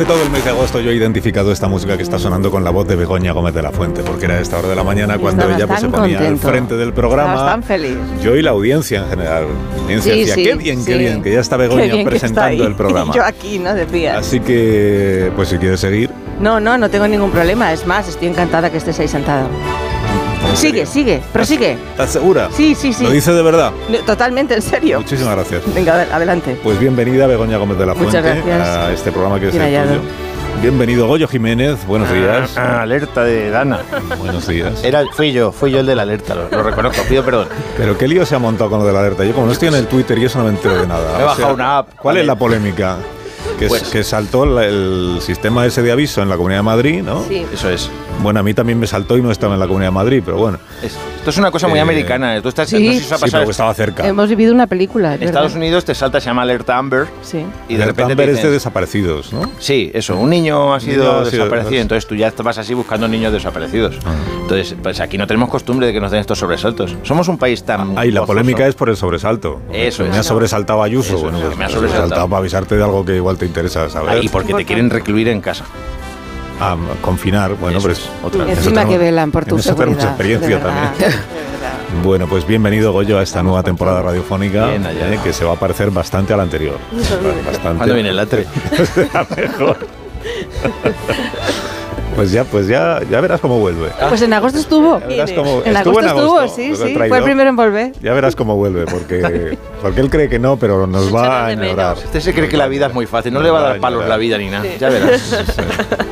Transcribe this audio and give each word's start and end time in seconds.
Durante 0.00 0.14
todo 0.14 0.26
el 0.26 0.32
mes 0.32 0.44
de 0.44 0.50
agosto 0.50 0.80
yo 0.80 0.90
he 0.92 0.94
identificado 0.94 1.52
esta 1.52 1.68
música 1.68 1.94
que 1.98 2.02
está 2.02 2.18
sonando 2.18 2.50
con 2.50 2.64
la 2.64 2.70
voz 2.70 2.88
de 2.88 2.96
Begoña 2.96 3.32
Gómez 3.32 3.52
de 3.52 3.60
la 3.60 3.70
Fuente, 3.70 4.02
porque 4.02 4.24
era 4.24 4.40
esta 4.40 4.58
hora 4.58 4.68
de 4.68 4.74
la 4.74 4.82
mañana 4.82 5.18
cuando 5.18 5.50
ella 5.50 5.66
pues, 5.66 5.80
se 5.80 5.90
ponía 5.90 6.20
al 6.20 6.38
frente 6.38 6.74
del 6.78 6.94
programa. 6.94 7.44
tan 7.44 7.62
feliz. 7.62 7.98
Yo 8.22 8.34
y 8.34 8.40
la 8.40 8.52
audiencia 8.52 9.00
en 9.00 9.10
general. 9.10 9.44
La 9.76 9.82
audiencia 9.82 10.14
decía, 10.14 10.34
qué 10.36 10.54
bien, 10.54 10.86
qué 10.86 10.96
bien, 10.96 11.22
que 11.22 11.32
ya 11.32 11.40
está 11.40 11.58
Begoña 11.58 12.02
presentando 12.02 12.66
el 12.66 12.74
programa. 12.76 13.12
yo 13.14 13.22
aquí, 13.22 13.58
¿no? 13.58 13.74
Decía. 13.74 14.16
Así 14.16 14.40
que, 14.40 15.30
pues 15.36 15.50
si 15.50 15.58
quieres 15.58 15.80
seguir. 15.80 16.08
No, 16.40 16.60
no, 16.60 16.78
no 16.78 16.88
tengo 16.88 17.06
ningún 17.06 17.30
problema. 17.30 17.70
Es 17.70 17.86
más, 17.86 18.08
estoy 18.08 18.28
encantada 18.28 18.70
que 18.70 18.78
estés 18.78 18.98
ahí 19.00 19.08
sentado. 19.08 19.48
Sigue, 20.54 20.84
sigue, 20.84 21.22
prosigue. 21.32 21.72
¿Estás 21.72 22.10
segura? 22.10 22.48
Sí, 22.52 22.74
sí, 22.74 22.92
sí. 22.92 23.04
¿Lo 23.04 23.10
dice 23.10 23.32
de 23.32 23.42
verdad? 23.42 23.72
Totalmente, 24.04 24.54
en 24.54 24.62
serio. 24.62 25.00
Muchísimas 25.00 25.34
gracias. 25.34 25.62
Venga, 25.74 26.06
adelante. 26.12 26.58
Pues 26.62 26.78
bienvenida 26.78 27.26
Begoña 27.26 27.56
Gómez 27.56 27.78
de 27.78 27.86
la 27.86 27.94
Fuente 27.94 28.18
a 28.18 28.92
este 28.92 29.10
programa 29.10 29.40
que 29.40 29.48
es 29.48 29.54
el 29.54 29.88
tuyo. 29.88 30.00
Bienvenido 30.60 31.06
Goyo 31.06 31.26
Jiménez, 31.26 31.86
buenos 31.86 32.08
ah, 32.10 32.12
días. 32.12 32.58
Ah, 32.58 32.82
alerta 32.82 33.24
de 33.24 33.48
Dana. 33.48 33.80
Buenos 34.18 34.46
días. 34.46 34.84
Era, 34.84 35.04
fui 35.10 35.32
yo, 35.32 35.52
fui 35.52 35.70
yo 35.70 35.80
el 35.80 35.86
de 35.86 35.94
la 35.94 36.02
alerta, 36.02 36.34
lo, 36.34 36.62
reconozco, 36.62 37.02
pido 37.08 37.24
perdón. 37.24 37.48
Pero 37.78 37.96
qué 37.96 38.06
lío 38.06 38.26
se 38.26 38.34
ha 38.34 38.38
montado 38.38 38.68
con 38.68 38.80
lo 38.80 38.84
de 38.84 38.92
la 38.92 39.00
alerta. 39.00 39.24
Yo 39.24 39.32
como 39.32 39.46
no 39.46 39.52
estoy 39.52 39.68
en 39.68 39.76
el 39.76 39.86
Twitter 39.86 40.18
y 40.18 40.26
eso 40.26 40.38
no 40.38 40.44
me 40.44 40.50
entero 40.50 40.78
de 40.78 40.86
nada. 40.86 41.18
he 41.18 41.24
bajado 41.24 41.54
una 41.54 41.78
app. 41.78 41.94
¿Cuál 41.96 42.18
es 42.18 42.26
la 42.26 42.36
polémica? 42.36 42.98
Que, 43.60 43.68
pues, 43.68 43.82
que 43.84 44.02
saltó 44.04 44.58
el 44.58 45.18
sistema 45.20 45.66
ese 45.66 45.82
de 45.82 45.92
aviso 45.92 46.22
en 46.22 46.30
la 46.30 46.36
Comunidad 46.36 46.60
de 46.60 46.64
Madrid, 46.64 47.02
¿no? 47.02 47.22
Sí. 47.28 47.44
Eso 47.52 47.68
es. 47.68 47.90
Bueno, 48.22 48.40
a 48.40 48.42
mí 48.42 48.54
también 48.54 48.78
me 48.78 48.86
saltó 48.86 49.18
y 49.18 49.22
no 49.22 49.30
estaba 49.30 49.54
en 49.54 49.60
la 49.60 49.66
Comunidad 49.66 49.88
de 49.88 49.94
Madrid, 49.94 50.22
pero 50.24 50.38
bueno. 50.38 50.58
esto 50.82 51.30
es 51.30 51.36
una 51.36 51.50
cosa 51.50 51.68
muy 51.68 51.78
eh, 51.78 51.82
americana. 51.82 52.40
Tú 52.40 52.48
estás, 52.48 52.70
sí, 52.70 52.86
no 52.86 52.92
sé 52.94 53.00
si 53.00 53.04
sí, 53.04 53.28
pero 53.30 53.50
estaba 53.50 53.74
cerca. 53.74 54.06
Hemos 54.06 54.30
vivido 54.30 54.54
una 54.54 54.66
película. 54.66 55.14
En 55.14 55.22
Estados 55.24 55.54
Unidos 55.54 55.84
te 55.84 55.94
salta, 55.94 56.20
se 56.20 56.26
llama 56.26 56.42
Alerta 56.42 56.78
Amber. 56.78 57.06
Sí. 57.22 57.44
Y 57.68 57.76
de 57.76 57.84
repente 57.84 58.12
Amber 58.12 58.30
es 58.30 58.42
de 58.42 58.50
desaparecidos, 58.50 59.32
¿no? 59.32 59.50
Sí, 59.58 59.90
eso. 59.94 60.16
Un 60.16 60.30
niño 60.30 60.74
ha 60.74 60.80
sido 60.80 61.24
desaparecido, 61.24 61.82
entonces 61.82 62.06
tú 62.06 62.14
ya 62.14 62.32
vas 62.42 62.56
así 62.56 62.72
buscando 62.72 63.08
niños 63.08 63.32
desaparecidos. 63.32 63.98
Ah. 64.06 64.14
Entonces, 64.42 64.74
pues 64.82 65.00
aquí 65.00 65.18
no 65.18 65.26
tenemos 65.26 65.48
costumbre 65.48 65.86
de 65.86 65.92
que 65.92 66.00
nos 66.00 66.10
den 66.10 66.20
estos 66.20 66.38
sobresaltos. 66.38 66.96
Somos 67.02 67.28
un 67.28 67.38
país 67.38 67.62
tan. 67.62 67.96
Ah, 67.96 68.06
y 68.06 68.10
la 68.10 68.24
polémica 68.24 68.66
es 68.66 68.74
por 68.74 68.88
el 68.88 68.96
sobresalto. 68.96 69.60
Eso 69.72 70.04
Me 70.04 70.18
ha 70.18 70.22
sobresaltado 70.22 70.82
Ayuso. 70.82 71.18
bueno, 71.18 71.38
pues 71.40 71.56
me 71.56 71.64
ha 71.64 71.68
sobresaltado. 71.68 72.28
para 72.28 72.38
avisarte 72.38 72.76
de 72.76 72.82
algo 72.82 73.04
que 73.04 73.16
igual 73.16 73.36
te 73.36 73.46
interesa 73.50 73.90
saber. 73.90 74.24
y 74.24 74.28
porque 74.28 74.54
te 74.54 74.64
quieren 74.64 74.88
recluir 74.88 75.28
en 75.28 75.40
casa 75.40 75.64
a 76.60 76.76
confinar, 77.00 77.54
bueno, 77.54 77.80
pues 77.80 78.08
otra 78.22 78.44
vez. 78.44 78.58
Encima 78.58 78.86
que 78.86 78.98
velan 78.98 79.30
por 79.30 79.46
tu 79.46 79.58
seguridad. 79.58 79.96
mucha 79.96 80.08
experiencia 80.08 80.60
también. 80.60 80.92
Bueno, 82.04 82.28
pues 82.28 82.46
bienvenido 82.46 82.92
Goyo 82.92 83.18
a 83.18 83.22
esta 83.22 83.42
nueva 83.42 83.62
temporada 83.62 84.02
radiofónica 84.02 84.74
eh, 84.74 85.18
que 85.24 85.32
se 85.32 85.44
va 85.44 85.54
a 85.54 85.56
parecer 85.56 85.90
bastante 85.90 86.32
a 86.32 86.36
la 86.36 86.44
anterior. 86.44 86.78
Bastante. 87.44 87.78
¿Cuándo 87.78 87.94
viene 87.94 88.10
el 88.10 88.16
latre? 88.16 88.46
mejor. 89.36 89.78
Pues 92.20 92.32
ya, 92.32 92.44
pues 92.44 92.66
ya, 92.66 93.00
ya 93.10 93.18
verás 93.22 93.40
cómo 93.40 93.58
vuelve. 93.60 93.88
Pues 94.10 94.20
en 94.20 94.34
agosto 94.34 94.58
estuvo. 94.58 95.00
en 95.08 95.74
agosto 95.74 96.00
estuvo, 96.06 96.48
sí, 96.48 96.76
sí. 96.76 96.94
Fue 96.94 97.16
el 97.16 97.24
primero 97.24 97.48
en 97.48 97.56
volver. 97.56 97.92
Ya 98.02 98.12
verás 98.12 98.36
cómo 98.36 98.56
vuelve, 98.56 98.84
porque, 98.84 99.56
porque 99.80 100.02
él 100.02 100.10
cree 100.10 100.28
que 100.28 100.38
no, 100.38 100.58
pero 100.58 100.86
nos 100.86 101.14
va 101.14 101.46
a 101.46 101.52
ignorar. 101.54 101.96
Usted 101.96 102.20
se 102.20 102.34
cree 102.34 102.50
que 102.50 102.58
la 102.58 102.68
vida 102.68 102.88
es 102.88 102.92
muy 102.92 103.06
fácil, 103.06 103.32
no 103.32 103.40
le 103.40 103.48
va 103.48 103.60
a 103.60 103.62
dar 103.62 103.80
palos 103.80 104.06
la 104.06 104.18
vida 104.18 104.36
ni 104.36 104.50
nada. 104.50 104.66
Ya 104.78 104.90
verás. 104.90 105.44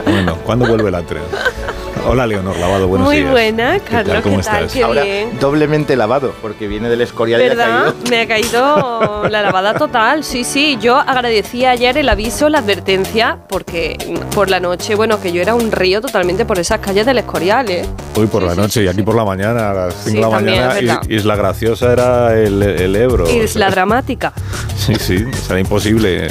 Bueno, 0.07 0.39
¿cuándo 0.47 0.67
vuelve 0.67 0.91
la 0.91 1.03
tren? 1.03 1.25
Hola, 2.11 2.27
Leonor 2.27 2.57
Lavado, 2.57 2.89
buenos 2.89 3.07
Muy 3.07 3.17
días. 3.17 3.27
Muy 3.27 3.33
buena, 3.33 3.79
Carlos, 3.81 4.23
¿Cómo 4.23 4.41
estás? 4.41 4.73
Qué 4.73 4.83
Ahora, 4.83 5.03
bien. 5.03 5.39
doblemente 5.39 5.95
lavado, 5.95 6.33
porque 6.41 6.67
viene 6.67 6.89
del 6.89 7.03
escorial 7.03 7.39
¿verdad? 7.41 7.67
y 7.67 7.71
ha 7.71 7.93
caído. 7.93 8.11
Me 8.11 8.21
ha 8.23 8.27
caído 8.27 9.29
la 9.29 9.43
lavada 9.43 9.75
total, 9.75 10.25
sí, 10.25 10.43
sí. 10.43 10.79
Yo 10.81 10.97
agradecí 10.97 11.67
ayer 11.67 11.99
el 11.99 12.09
aviso, 12.09 12.49
la 12.49 12.61
advertencia, 12.61 13.39
porque 13.49 13.99
por 14.35 14.49
la 14.49 14.59
noche, 14.59 14.95
bueno, 14.95 15.21
que 15.21 15.33
yo 15.33 15.43
era 15.43 15.55
un 15.55 15.71
río 15.71 16.01
totalmente 16.01 16.47
por 16.47 16.59
esas 16.59 16.81
calles 16.81 17.05
del 17.05 17.19
escorial, 17.19 17.69
¿eh? 17.71 17.85
Hoy 18.17 18.27
por 18.27 18.43
la 18.43 18.55
noche 18.55 18.85
y 18.85 18.89
aquí 18.89 19.03
por 19.03 19.15
la 19.15 19.27
mañana, 19.27 19.71
a 19.71 19.75
las 19.75 19.95
5 20.05 20.17
de 20.17 20.21
la 20.23 20.29
mañana. 20.31 21.01
Isla 21.11 21.37
Graciosa 21.37 21.93
era 21.93 22.39
el, 22.39 22.63
el 22.63 22.97
Ebro. 22.97 23.29
Isla 23.29 23.71
Dramática. 23.71 24.33
Sí, 24.79 24.95
sí, 24.95 25.25
era 25.51 25.61
imposible. 25.61 26.29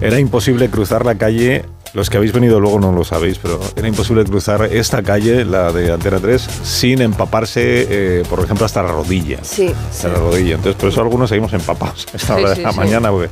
Era 0.00 0.18
imposible 0.20 0.68
cruzar 0.70 1.04
la 1.04 1.16
calle 1.16 1.64
los 1.92 2.08
que 2.08 2.16
habéis 2.16 2.32
venido 2.32 2.60
luego 2.60 2.78
no 2.78 2.92
lo 2.92 3.04
sabéis, 3.04 3.38
pero 3.38 3.60
era 3.76 3.88
imposible 3.88 4.24
cruzar 4.24 4.62
esta 4.64 5.02
calle, 5.02 5.44
la 5.44 5.72
de 5.72 5.92
Antena 5.92 6.18
3, 6.20 6.42
sin 6.62 7.02
empaparse, 7.02 7.86
eh, 7.88 8.22
por 8.28 8.40
ejemplo, 8.40 8.64
hasta 8.66 8.82
la 8.82 8.92
rodilla. 8.92 9.38
Sí. 9.42 9.72
Hasta 9.90 10.08
la 10.08 10.14
rodilla. 10.14 10.54
Entonces, 10.54 10.76
por 10.80 10.88
eso 10.88 11.00
algunos 11.00 11.28
seguimos 11.28 11.52
empapados 11.52 12.06
esta 12.12 12.36
hora 12.36 12.54
de 12.54 12.62
la 12.62 12.72
mañana, 12.72 13.10
porque 13.10 13.30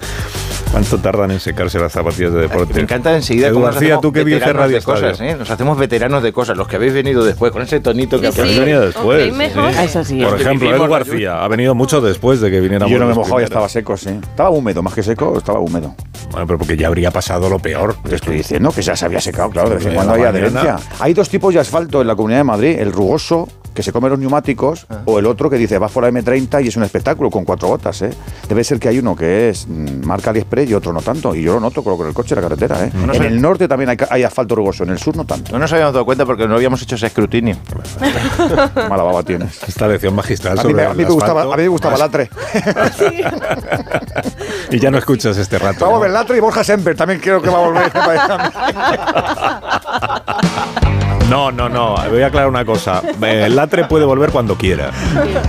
¿cuánto 0.72 0.98
tardan 0.98 1.30
en 1.30 1.40
secarse 1.40 1.78
las 1.78 1.92
zapatillas 1.92 2.32
de 2.32 2.40
deporte? 2.40 2.74
Me 2.74 2.80
encanta 2.80 3.14
enseguida 3.14 3.52
cómo 3.52 3.66
García, 3.66 3.98
tú 4.00 4.12
que 4.12 4.24
dices 4.24 4.52
radio 4.52 4.76
de 4.76 4.82
cosas, 4.82 5.20
¿eh? 5.20 5.36
Nos 5.38 5.50
hacemos 5.50 5.78
veteranos 5.78 6.22
de 6.22 6.32
cosas, 6.32 6.56
los 6.56 6.66
que 6.66 6.76
habéis 6.76 6.94
venido 6.94 7.24
después, 7.24 7.52
con 7.52 7.62
ese 7.62 7.80
tonito 7.80 8.20
que 8.20 8.28
habéis 8.28 8.58
venido 8.58 8.80
después. 8.80 9.32
Eso 9.78 10.04
sí. 10.04 10.20
Por 10.22 10.40
ejemplo, 10.40 10.74
Edu 10.74 10.88
García 10.88 11.44
ha 11.44 11.48
venido 11.48 11.74
mucho 11.74 12.00
después 12.00 12.40
de 12.40 12.50
que 12.50 12.60
viniera. 12.60 12.86
Yo 12.88 12.98
no 12.98 13.06
me 13.06 13.14
mojaba 13.14 13.40
y 13.40 13.44
estaba 13.44 13.68
seco, 13.68 13.96
sí. 13.96 14.10
Estaba 14.10 14.50
húmedo, 14.50 14.82
más 14.82 14.94
que 14.94 15.02
seco, 15.02 15.38
estaba 15.38 15.60
húmedo. 15.60 15.94
Bueno, 16.30 16.46
pero 16.46 16.58
porque 16.58 16.76
ya 16.76 16.88
habría 16.88 17.10
pasado 17.10 17.48
lo 17.48 17.58
peor. 17.58 17.96
Estoy 18.10 18.42
que 18.74 18.82
ya 18.82 18.96
se 18.96 19.04
había 19.04 19.20
secado, 19.20 19.50
claro, 19.50 19.70
de 19.70 19.76
vez 19.76 19.86
en 19.86 19.94
cuando 19.94 20.14
hay 20.14 20.22
adherencia. 20.22 20.76
Hay 20.98 21.14
dos 21.14 21.28
tipos 21.28 21.52
de 21.54 21.60
asfalto 21.60 22.00
en 22.00 22.06
la 22.06 22.16
Comunidad 22.16 22.40
de 22.40 22.44
Madrid, 22.44 22.76
el 22.78 22.92
rugoso 22.92 23.48
que 23.78 23.84
se 23.84 23.92
come 23.92 24.08
los 24.08 24.18
neumáticos 24.18 24.86
ah. 24.90 25.02
o 25.04 25.20
el 25.20 25.26
otro 25.26 25.48
que 25.48 25.54
dice 25.56 25.78
va 25.78 25.86
por 25.86 26.02
la 26.02 26.10
M30 26.10 26.64
y 26.64 26.66
es 26.66 26.76
un 26.76 26.82
espectáculo 26.82 27.30
con 27.30 27.44
cuatro 27.44 27.68
gotas. 27.68 28.02
¿eh? 28.02 28.10
Debe 28.48 28.64
ser 28.64 28.80
que 28.80 28.88
hay 28.88 28.98
uno 28.98 29.14
que 29.14 29.50
es 29.50 29.68
mm, 29.68 30.04
marca 30.04 30.30
AliExpress 30.30 30.68
y 30.70 30.74
otro 30.74 30.92
no 30.92 31.00
tanto. 31.00 31.32
Y 31.32 31.42
yo 31.42 31.54
lo 31.54 31.60
noto 31.60 31.84
con 31.84 32.04
el 32.04 32.12
coche 32.12 32.34
en 32.34 32.42
la 32.42 32.48
carretera. 32.48 32.84
¿eh? 32.84 32.90
en 32.92 33.22
el 33.22 33.40
norte 33.40 33.68
también 33.68 33.96
hay, 34.10 34.24
asfalto 34.24 34.56
rugoso, 34.56 34.82
en 34.82 34.90
el 34.90 34.98
sur 34.98 35.16
no 35.16 35.24
tanto. 35.24 35.52
No 35.52 35.60
nos 35.60 35.72
habíamos 35.72 35.94
dado 35.94 36.04
cuenta 36.04 36.26
porque 36.26 36.48
no 36.48 36.56
habíamos 36.56 36.82
hecho 36.82 36.96
ese 36.96 37.06
escrutinio. 37.06 37.56
Mala 38.74 39.04
baba 39.04 39.22
tienes. 39.22 39.62
Esta 39.62 39.86
lección 39.86 40.12
magistral 40.12 40.58
a 40.58 40.64
mí, 40.64 40.72
a 40.72 40.92
mí 40.92 41.04
me 41.04 41.10
gustaba, 41.10 41.42
a 41.42 41.56
mí 41.56 41.62
me 41.62 41.68
gustaba 41.68 41.96
Latre. 41.98 42.30
y 44.72 44.80
ya 44.80 44.90
no 44.90 44.98
escuchas 44.98 45.38
este 45.38 45.56
rato. 45.56 45.84
Vamos 45.84 46.00
a 46.00 46.02
ver 46.02 46.10
Latre 46.10 46.36
y 46.36 46.40
Borja 46.40 46.64
Semper. 46.64 46.96
También 46.96 47.20
creo 47.20 47.40
que 47.40 47.48
va 47.48 47.58
a 47.58 47.60
volver. 47.60 47.92
No, 51.28 51.50
no, 51.52 51.68
no. 51.68 51.96
Voy 52.10 52.22
a 52.22 52.26
aclarar 52.28 52.48
una 52.48 52.64
cosa. 52.64 53.02
El 53.20 53.54
Latre 53.54 53.84
puede 53.84 54.04
volver 54.04 54.30
cuando 54.30 54.56
quiera. 54.56 54.90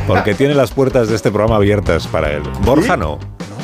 Porque 0.07 0.33
tiene 0.33 0.53
las 0.53 0.71
puertas 0.71 1.07
de 1.09 1.15
este 1.15 1.31
programa 1.31 1.55
abiertas 1.55 2.07
para 2.07 2.31
él. 2.31 2.43
Borja 2.61 2.97
no. 2.97 3.17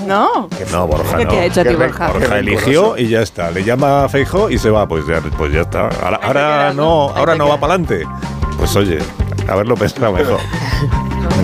No. 0.07 0.47
No, 0.71 0.87
Borja 0.87 1.17
¿Qué 1.17 1.25
no. 1.25 1.31
te 1.31 1.39
ha 1.39 1.45
hecho 1.45 1.61
a 1.61 1.63
ti, 1.63 1.75
Borja? 1.75 2.07
Borja 2.11 2.39
eligió 2.39 2.97
y 2.97 3.07
ya 3.09 3.21
está. 3.21 3.51
Le 3.51 3.63
llama 3.63 4.05
a 4.05 4.09
Feijo 4.09 4.49
y 4.49 4.57
se 4.57 4.69
va. 4.69 4.87
Pues 4.87 5.05
ya, 5.07 5.19
pues 5.37 5.51
ya 5.51 5.61
está. 5.61 5.89
Ahora, 6.21 6.71
no, 6.73 7.09
ahora 7.09 7.35
no 7.35 7.49
va 7.49 7.59
para 7.59 7.73
adelante. 7.73 8.05
Pues 8.57 8.75
oye, 8.75 8.99
haberlo 9.49 9.75
pensado 9.75 10.11
mejor. 10.13 10.39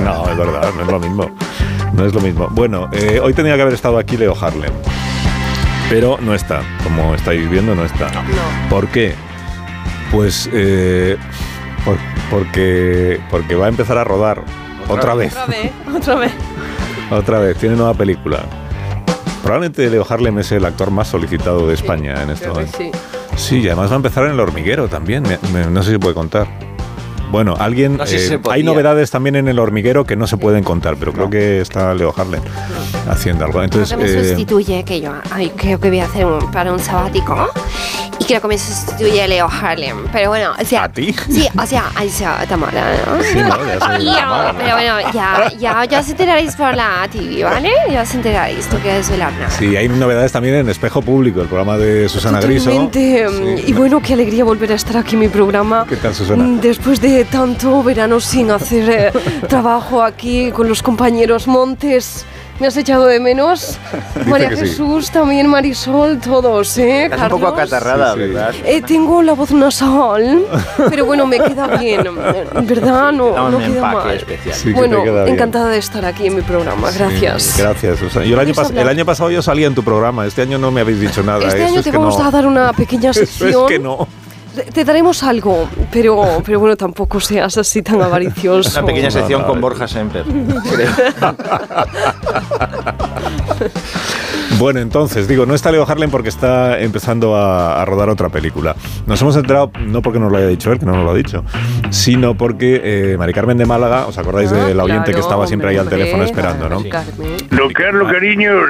No, 0.05 0.29
es 0.29 0.37
verdad, 0.37 0.69
no 0.75 0.81
es 0.83 0.87
lo 0.87 0.99
mismo. 0.99 1.31
No 1.93 2.05
es 2.05 2.13
lo 2.13 2.21
mismo. 2.21 2.47
Bueno, 2.51 2.87
eh, 2.93 3.19
hoy 3.21 3.33
tenía 3.33 3.55
que 3.55 3.61
haber 3.63 3.73
estado 3.73 3.97
aquí 3.97 4.15
Leo 4.15 4.35
Harlem. 4.39 4.71
Pero 5.89 6.17
no 6.21 6.33
está. 6.33 6.61
Como 6.83 7.13
estáis 7.13 7.49
viendo, 7.49 7.75
no 7.75 7.83
está. 7.83 8.09
No. 8.11 8.21
¿Por 8.69 8.87
qué? 8.87 9.13
Pues 10.11 10.49
eh, 10.51 11.17
porque, 12.29 13.19
porque 13.29 13.55
va 13.55 13.65
a 13.65 13.69
empezar 13.69 13.97
a 13.97 14.03
rodar 14.03 14.43
otra, 14.87 15.15
vez. 15.15 15.33
Otra 15.33 15.45
vez, 15.45 15.71
otra 15.95 16.15
vez. 16.15 16.31
otra 17.11 17.39
vez, 17.39 17.57
tiene 17.57 17.75
nueva 17.75 17.93
película. 17.93 18.39
Probablemente 19.43 19.89
Leo 19.89 20.05
Harlem 20.07 20.39
es 20.39 20.51
el 20.51 20.65
actor 20.65 20.91
más 20.91 21.07
solicitado 21.07 21.67
de 21.67 21.73
España 21.73 22.21
en 22.21 22.29
este 22.29 22.47
momento. 22.47 22.77
Sí. 22.77 22.91
sí, 23.35 23.59
y 23.59 23.67
además 23.67 23.89
va 23.89 23.93
a 23.93 23.97
empezar 23.97 24.25
en 24.25 24.31
el 24.31 24.39
hormiguero 24.39 24.87
también. 24.87 25.23
no 25.71 25.83
sé 25.83 25.91
si 25.91 25.97
puede 25.97 26.13
contar. 26.13 26.47
Bueno, 27.31 27.55
alguien. 27.57 27.97
Eh, 28.05 28.39
hay 28.49 28.61
novedades 28.61 29.09
también 29.09 29.37
en 29.37 29.47
el 29.47 29.57
hormiguero 29.57 30.03
que 30.05 30.17
no 30.17 30.27
se 30.27 30.35
pueden 30.35 30.63
contar, 30.65 30.97
pero 30.97 31.13
creo 31.13 31.29
que 31.29 31.61
está 31.61 31.93
Leo 31.93 32.13
Harlem 32.15 32.41
haciendo 33.09 33.45
algo. 33.45 33.63
Entonces, 33.63 33.97
me 33.97 34.03
eh, 34.03 34.27
sustituye 34.27 34.83
que 34.83 34.99
yo 34.99 35.13
ay, 35.31 35.49
creo 35.55 35.79
que 35.79 35.89
voy 35.89 36.01
a 36.01 36.05
hacer 36.05 36.27
para 36.51 36.73
un 36.73 36.79
sabático 36.79 37.49
quiero 38.31 38.43
que 38.43 38.47
me 38.47 38.57
sustituya 38.57 39.27
Leo 39.27 39.45
Harlem. 39.49 40.07
Pero 40.09 40.29
bueno, 40.29 40.51
o 40.57 40.63
sea. 40.65 40.85
¿A 40.85 40.89
ti? 40.89 41.13
Sí, 41.29 41.49
o 41.61 41.65
sea, 41.65 41.91
ay, 41.95 42.09
sea, 42.09 42.45
Tamara, 42.47 42.93
¿no? 43.05 43.21
Sí, 43.21 43.35
no, 43.35 43.65
ya 43.67 43.77
Tamara, 43.79 44.53
¿no? 44.53 44.57
pero 44.57 44.75
bueno, 44.75 45.11
ya, 45.13 45.51
ya, 45.59 45.83
ya 45.83 45.99
os 45.99 46.09
enteraréis 46.09 46.55
por 46.55 46.73
la 46.73 47.05
TV, 47.11 47.43
¿vale? 47.43 47.73
Ya 47.91 48.03
os 48.03 48.15
enteraréis, 48.15 48.67
tú 48.69 48.77
que 48.81 48.93
desvelar 48.93 49.33
nada. 49.33 49.49
Sí, 49.49 49.75
hay 49.75 49.89
novedades 49.89 50.31
también 50.31 50.55
en 50.55 50.69
Espejo 50.69 51.01
Público, 51.01 51.41
el 51.41 51.47
programa 51.47 51.77
de 51.77 52.07
Susana 52.07 52.39
Griso. 52.39 52.69
Totalmente. 52.69 53.27
mm, 53.27 53.57
Sí. 53.57 53.63
Y 53.67 53.73
bueno, 53.73 54.01
qué 54.01 54.13
alegría 54.13 54.45
volver 54.45 54.71
a 54.71 54.75
estar 54.75 54.95
aquí 54.95 55.15
en 55.15 55.19
mi 55.19 55.27
programa. 55.27 55.85
¿Qué 55.89 55.97
tal, 55.97 56.15
Susana? 56.15 56.41
Mm, 56.41 56.61
Después 56.61 57.01
de 57.01 57.25
tanto 57.25 57.83
verano 57.83 58.21
sin 58.21 58.49
hacer 58.51 58.89
eh, 58.89 59.11
trabajo 59.49 60.01
aquí 60.03 60.51
con 60.51 60.69
los 60.69 60.81
compañeros 60.81 61.47
Montes. 61.47 62.25
¿Me 62.59 62.67
has 62.67 62.77
echado 62.77 63.07
de 63.07 63.19
menos? 63.19 63.79
Dice 64.15 64.29
María 64.29 64.49
sí. 64.51 64.55
Jesús, 64.57 65.09
también 65.09 65.47
Marisol, 65.47 66.19
todos, 66.19 66.77
¿eh? 66.77 67.05
Estás 67.05 67.21
un 67.23 67.29
poco 67.39 67.47
acatarrada, 67.47 68.13
Sí, 68.13 68.19
sí. 68.19 68.27
¿verdad? 68.27 68.53
Eh, 68.65 68.81
tengo 68.85 69.23
la 69.23 69.33
voz 69.33 69.51
nasal, 69.51 70.43
pero 70.89 71.05
bueno, 71.05 71.25
me 71.25 71.39
queda 71.39 71.65
bien. 71.77 72.03
¿Verdad? 72.63 73.11
No, 73.13 73.49
no 73.49 73.57
queda 73.57 73.67
empaque 73.67 73.95
mal. 73.95 74.15
especial. 74.15 74.55
Sí, 74.55 74.73
bueno, 74.73 75.03
queda 75.03 75.27
encantada 75.27 75.69
de 75.69 75.79
estar 75.79 76.05
aquí 76.05 76.27
en 76.27 76.35
mi 76.35 76.41
programa. 76.43 76.91
Gracias. 76.91 77.41
Sí, 77.43 77.61
gracias, 77.63 77.97
Susana. 77.97 78.25
Yo 78.25 78.39
el 78.39 78.47
año, 78.47 78.53
el 78.75 78.87
año 78.89 79.05
pasado 79.05 79.31
yo 79.31 79.41
salía 79.41 79.65
en 79.65 79.73
tu 79.73 79.83
programa, 79.83 80.27
este 80.27 80.43
año 80.43 80.59
no 80.59 80.69
me 80.69 80.81
habéis 80.81 80.99
dicho 80.99 81.23
nada. 81.23 81.39
Este 81.45 81.57
Eso 81.57 81.65
año 81.67 81.79
es 81.79 81.83
te 81.85 81.91
que 81.91 81.97
vamos 81.97 82.19
no. 82.19 82.25
a 82.25 82.29
dar 82.31 82.45
una 82.45 82.73
pequeña 82.73 83.09
Eso 83.11 83.25
sección. 83.25 83.49
es 83.65 83.67
que 83.71 83.79
no. 83.79 84.07
Te, 84.73 84.83
daremos 84.83 85.23
algo, 85.23 85.69
pero, 85.91 86.41
pero 86.45 86.59
bueno, 86.59 86.75
tampoco 86.75 87.19
seas 87.19 87.57
así 87.57 87.81
tan 87.81 88.01
avaricioso. 88.01 88.79
Una 88.79 88.85
pequeña 88.87 89.11
sección 89.11 89.41
no, 89.41 89.47
con. 89.47 89.61
Borja 89.61 89.87
Semper. 89.87 90.25
Bueno, 94.57 94.79
entonces, 94.79 95.27
digo, 95.27 95.47
no 95.47 95.55
está 95.55 95.71
Leo 95.71 95.87
Harlem 95.89 96.11
porque 96.11 96.29
está 96.29 96.79
empezando 96.79 97.35
a, 97.35 97.81
a 97.81 97.85
rodar 97.85 98.09
otra 98.09 98.29
película. 98.29 98.75
Nos 99.07 99.19
hemos 99.21 99.35
enterado, 99.35 99.71
no 99.79 100.03
porque 100.03 100.19
nos 100.19 100.31
lo 100.31 100.37
haya 100.37 100.45
dicho 100.45 100.71
él, 100.71 100.77
que 100.77 100.85
no 100.85 100.91
nos 100.91 101.03
lo 101.03 101.09
ha 101.11 101.15
dicho, 101.15 101.43
sino 101.89 102.35
porque 102.37 102.79
eh, 102.83 103.17
Mari 103.17 103.33
Carmen 103.33 103.57
de 103.57 103.65
Málaga, 103.65 104.05
¿os 104.05 104.19
acordáis 104.19 104.51
Ah, 104.51 104.65
del 104.65 104.79
oyente 104.79 105.05
que 105.05 105.11
claro, 105.13 105.21
estaba 105.25 105.47
siempre 105.47 105.69
ahí 105.69 105.77
al 105.77 105.87
hombre, 105.87 105.97
teléfono 105.97 106.23
esperando, 106.25 106.69
no? 106.69 106.83
Carmen. 106.87 107.37
Don 107.49 107.73
Carlos, 107.73 108.11
cariños, 108.11 108.69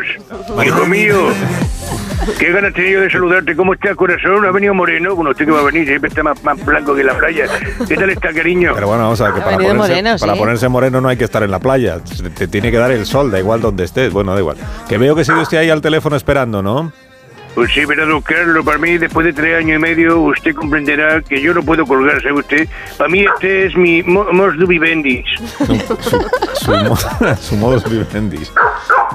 hijo 0.65 0.85
mío, 0.85 1.27
qué 2.39 2.51
ganas 2.51 2.73
tenía 2.73 2.91
yo 2.91 3.01
de 3.01 3.09
saludarte. 3.09 3.55
¿Cómo 3.55 3.73
está, 3.73 3.95
corazón? 3.95 4.45
¿Ha 4.45 4.51
venido 4.51 4.73
Moreno? 4.73 5.15
Bueno, 5.15 5.31
usted 5.31 5.45
que 5.45 5.51
va 5.51 5.59
a 5.59 5.63
venir, 5.63 5.87
siempre 5.87 6.09
está 6.09 6.23
más, 6.23 6.43
más 6.43 6.63
blanco 6.65 6.95
que 6.95 7.03
la 7.03 7.17
playa. 7.17 7.45
¿Qué 7.87 7.95
tal 7.95 8.09
está, 8.09 8.33
cariño? 8.33 8.71
Pero 8.73 8.87
bueno, 8.87 9.03
vamos 9.03 9.21
a 9.21 9.25
ver, 9.25 9.33
que 9.35 9.41
para 9.41 9.57
ponerse, 9.57 9.75
moreno, 9.77 10.15
para 10.19 10.33
sí. 10.33 10.39
ponerse 10.39 10.67
moreno 10.69 11.01
no 11.01 11.09
hay 11.09 11.17
que 11.17 11.23
estar 11.25 11.43
en 11.43 11.51
la 11.51 11.59
playa, 11.59 11.99
te, 11.99 12.29
te 12.29 12.47
tiene 12.47 12.71
que 12.71 12.77
dar 12.77 12.91
el 12.91 13.05
sol, 13.05 13.31
da 13.31 13.39
igual 13.39 13.61
donde 13.61 13.83
estés, 13.83 14.11
bueno, 14.11 14.33
da 14.33 14.39
igual. 14.39 14.57
Que 14.87 14.97
veo 14.97 15.15
que 15.15 15.25
sigue 15.25 15.39
usted 15.39 15.57
ahí 15.57 15.69
al 15.69 15.81
teléfono 15.81 16.15
esperando, 16.15 16.61
¿no? 16.61 16.91
Pues 17.53 17.71
sí, 17.73 17.83
verá, 17.83 18.05
don 18.05 18.21
Carlos, 18.21 18.63
para 18.63 18.77
mí, 18.77 18.97
después 18.97 19.25
de 19.25 19.33
tres 19.33 19.57
años 19.57 19.75
y 19.77 19.81
medio, 19.81 20.19
usted 20.21 20.55
comprenderá 20.55 21.21
que 21.21 21.41
yo 21.41 21.53
no 21.53 21.61
puedo 21.61 21.85
colgar, 21.85 22.21
¿sabe 22.21 22.33
usted? 22.35 22.69
Para 22.97 23.09
mí 23.09 23.25
este 23.25 23.65
es 23.65 23.75
mi 23.75 24.01
mo- 24.03 24.31
mos 24.31 24.57
du 24.57 24.65
vivendis. 24.65 25.25
Su, 25.57 25.75
su, 25.75 26.25
su 26.53 26.71
mo- 26.71 26.95
su 27.41 27.55
modus 27.57 27.83
vivendi. 27.91 28.39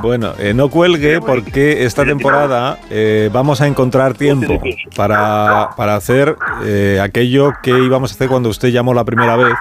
Bueno, 0.02 0.34
eh, 0.38 0.52
no 0.52 0.68
cuelgue 0.68 1.20
porque 1.22 1.84
esta 1.86 2.04
temporada 2.04 2.78
eh, 2.90 3.30
vamos 3.32 3.62
a 3.62 3.66
encontrar 3.66 4.12
tiempo 4.12 4.60
para, 4.94 5.70
para 5.74 5.96
hacer 5.96 6.36
eh, 6.64 7.00
aquello 7.02 7.54
que 7.62 7.70
íbamos 7.70 8.12
a 8.12 8.14
hacer 8.16 8.28
cuando 8.28 8.50
usted 8.50 8.68
llamó 8.68 8.92
la 8.92 9.04
primera 9.04 9.36
vez, 9.36 9.54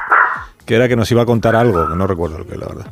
que 0.65 0.75
era 0.75 0.89
que 0.89 0.97
nos 0.97 1.09
iba 1.11 1.21
a 1.21 1.25
contar 1.25 1.55
algo, 1.55 1.87
que 1.87 1.95
no 1.95 2.05
recuerdo 2.07 2.39
lo 2.39 2.45
que 2.45 2.57
la 2.57 2.67
verdad. 2.67 2.87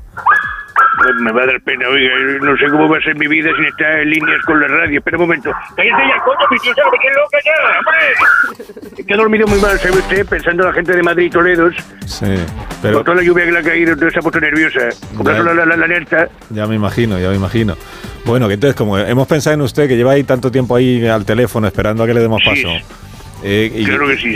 Pues 1.04 1.16
me 1.22 1.32
va 1.34 1.44
a 1.44 1.46
dar 1.48 1.62
pena, 1.62 1.88
oiga, 1.90 2.14
no 2.42 2.56
sé 2.58 2.66
cómo 2.72 2.88
va 2.88 2.98
a 2.98 3.02
ser 3.02 3.16
mi 3.18 3.28
vida 3.28 3.50
sin 3.56 3.66
estar 3.66 4.00
en 4.00 4.10
líneas 4.10 4.42
con 4.46 4.60
la 4.62 4.68
radio. 4.68 5.00
Espera 5.00 5.18
un 5.18 5.24
momento. 5.24 5.52
¡Cállate 5.76 6.04
ya, 6.08 6.24
coño, 6.24 6.62
tío, 6.62 6.72
me 6.92 6.98
quedé 7.00 7.14
loca 7.16 7.38
ya, 7.46 7.80
hombre! 7.80 9.04
Que 9.08 9.14
he 9.14 9.18
dormido 9.18 9.46
muy 9.48 9.60
mal, 9.60 9.78
¿sabe 9.80 9.98
usted? 9.98 10.26
Pensando 10.26 10.64
en 10.64 10.70
la 10.70 10.74
gente 10.74 10.96
de 10.96 11.04
Madrid 11.04 11.26
y 11.26 11.30
Toledo. 11.30 11.70
Sí, 12.06 12.26
pero 12.82 12.96
Con 12.98 13.04
toda 13.06 13.18
la 13.18 13.24
lluvia 13.24 13.44
que 13.46 13.52
le 13.52 13.60
ha 13.60 13.64
caído, 13.64 13.92
entonces 13.94 14.14
se 14.14 14.20
ha 14.20 14.22
puesto 14.22 14.40
nerviosa. 14.40 14.88
Eso 14.90 15.24
la, 15.24 15.54
la, 15.54 15.66
la, 15.66 15.76
la 15.76 15.86
alerta. 15.86 16.30
ya 16.50 16.68
me 16.68 16.76
imagino, 16.76 17.20
ya 17.20 17.30
me 17.30 17.36
imagino. 17.36 17.76
Bueno, 18.26 18.48
que 18.48 18.54
entonces 18.54 18.76
como 18.78 18.98
hemos 18.98 19.28
pensado 19.28 19.56
en 19.56 19.62
usted, 19.62 19.90
que 19.90 19.98
lleva 19.98 20.14
ahí 20.14 20.24
tanto 20.24 20.52
tiempo 20.52 20.76
ahí 20.78 21.06
al 21.06 21.26
teléfono 21.26 21.68
esperando 21.68 22.04
a 22.04 22.08
que 22.08 22.14
le 22.14 22.22
demos 22.22 22.42
Sí. 22.44 22.50
paso. 22.50 22.70
eh, 23.44 23.72
y- 23.76 23.84
Claro 23.86 24.08
que 24.08 24.18
sí. 24.18 24.36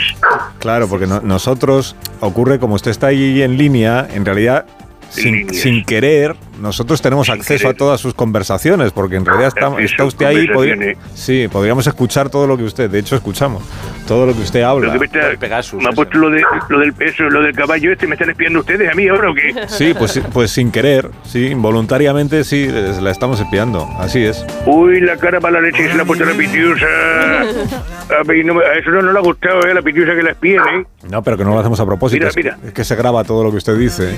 Claro, 0.60 0.90
porque 0.90 1.08
no- 1.08 1.22
nosotros, 1.22 1.96
ocurre 2.20 2.60
como 2.60 2.76
usted 2.76 2.92
está 2.92 3.08
ahí 3.08 3.42
en 3.42 3.58
línea, 3.58 4.06
en 4.14 4.26
realidad, 4.26 4.66
sin, 5.10 5.54
sin 5.54 5.86
querer, 5.86 6.36
nosotros 6.62 7.02
tenemos 7.02 7.30
acceso 7.30 7.64
querer. 7.64 7.76
a 7.76 7.78
todas 7.78 8.00
sus 8.02 8.14
conversaciones, 8.14 8.92
porque 8.92 9.16
en 9.16 9.26
realidad 9.26 9.50
está, 9.56 9.80
está 9.82 10.06
usted 10.06 10.26
ahí. 10.26 10.48
podría- 10.48 10.76
conversaciones. 10.76 10.98
sí, 11.20 11.48
podríamos 11.52 11.86
escuchar 11.88 12.30
todo 12.30 12.48
lo 12.48 12.58
que 12.58 12.64
usted, 12.64 12.90
de 12.90 13.00
hecho, 13.00 13.16
escuchamos 13.16 13.64
todo 14.08 14.26
lo 14.26 14.34
que 14.34 14.42
usted 14.42 14.62
Lo 14.62 14.68
habla. 14.70 14.94
que 14.94 15.00
me, 15.00 15.06
está, 15.06 15.20
Pegasus, 15.40 15.82
me 15.82 15.90
ha 15.90 15.92
puesto 15.92 16.18
lo, 16.18 16.30
de, 16.30 16.42
lo 16.70 16.80
del 16.80 16.94
peso, 16.94 17.24
lo 17.24 17.42
del 17.42 17.54
caballo 17.54 17.92
este. 17.92 18.08
¿Me 18.08 18.16
están 18.16 18.30
espiando 18.30 18.60
ustedes 18.60 18.90
a 18.90 18.96
mí 18.96 19.08
ahora 19.08 19.32
o 19.32 19.34
qué? 19.36 19.54
Sí, 19.68 19.94
pues, 19.98 20.20
pues 20.34 20.52
sin 20.52 20.72
querer, 20.72 21.10
sí, 21.24 21.48
involuntariamente, 21.48 22.44
sí, 22.44 22.68
les- 22.68 23.02
la 23.02 23.12
estamos 23.12 23.40
espiando, 23.40 23.88
así 24.00 24.24
es. 24.24 24.46
Uy, 24.66 25.02
la 25.02 25.18
cara 25.18 25.40
para 25.42 25.56
la 25.60 25.62
leche 25.68 25.84
que 25.84 25.90
se 25.90 25.96
la 25.98 26.04
ha 26.04 26.06
puesto 26.06 26.24
la 26.26 26.34
pitiusa. 26.34 26.86
A, 28.20 28.24
mí 28.24 28.44
no 28.44 28.60
a 28.60 28.74
eso 28.80 28.90
no, 28.92 29.02
no 29.02 29.12
le 29.12 29.20
ha 29.20 29.22
gustado, 29.22 29.62
¿eh? 29.68 29.74
La 29.74 29.82
pitiusa 29.82 30.16
que 30.16 30.24
la 30.24 30.32
espíen, 30.32 30.62
¿eh? 30.74 30.86
No, 31.10 31.22
pero 31.22 31.38
que 31.38 31.44
no 31.44 31.52
lo 31.54 31.60
hacemos 31.60 31.80
a 31.80 31.86
propósito. 31.86 32.20
Mira, 32.20 32.30
es, 32.30 32.36
que- 32.36 32.44
mira. 32.44 32.58
es 32.66 32.74
que 32.74 32.84
se 32.84 32.96
graba 32.96 33.24
todo 33.24 33.44
lo 33.44 33.52
que 33.52 33.58
usted 33.58 33.78
dice. 33.78 34.16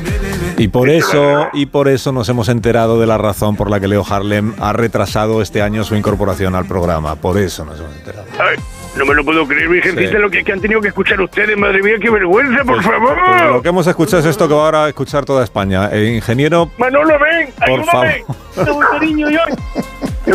Y 0.57 0.68
por 0.68 0.89
eso, 0.89 1.47
y 1.53 1.65
por 1.65 1.88
eso 1.88 2.12
nos 2.12 2.28
hemos 2.29 2.49
enterado 2.49 2.99
de 2.99 3.07
la 3.07 3.17
razón 3.17 3.55
por 3.55 3.69
la 3.69 3.79
que 3.79 3.87
Leo 3.87 4.05
Harlem 4.09 4.53
ha 4.59 4.73
retrasado 4.73 5.41
este 5.41 5.61
año 5.61 5.83
su 5.83 5.95
incorporación 5.95 6.55
al 6.55 6.65
programa. 6.65 7.15
Por 7.15 7.37
eso 7.37 7.65
nos 7.65 7.79
hemos 7.79 7.95
enterado. 7.95 8.25
Ay, 8.39 8.57
no 8.95 9.05
me 9.05 9.13
lo 9.15 9.23
puedo 9.25 9.47
creer, 9.47 9.67
Virgencita, 9.69 10.11
Sí. 10.11 10.17
lo 10.17 10.29
que, 10.29 10.43
que 10.43 10.51
han 10.51 10.61
tenido 10.61 10.81
que 10.81 10.87
escuchar 10.89 11.19
ustedes. 11.21 11.57
Madre 11.57 11.81
mía, 11.83 11.95
qué 12.01 12.09
vergüenza, 12.09 12.63
por 12.63 12.75
Pues- 12.75 12.85
favor. 12.85 13.17
pues 13.25 13.43
lo 13.51 13.61
que 13.61 13.69
hemos 13.69 13.87
escuchado 13.87 14.19
es 14.19 14.25
esto 14.25 14.47
que 14.47 14.53
va 14.53 14.65
ahora 14.65 14.85
a 14.85 14.89
escuchar 14.89 15.25
toda 15.25 15.43
España. 15.43 15.89
Eh, 15.91 16.13
ingeniero, 16.15 16.71
Manolo, 16.77 17.17
ven, 17.19 17.49
Por 17.57 17.79
ayúdame. 17.81 18.25
favor. 18.55 18.87
Cariño, 18.91 19.29
yo. 19.29 19.39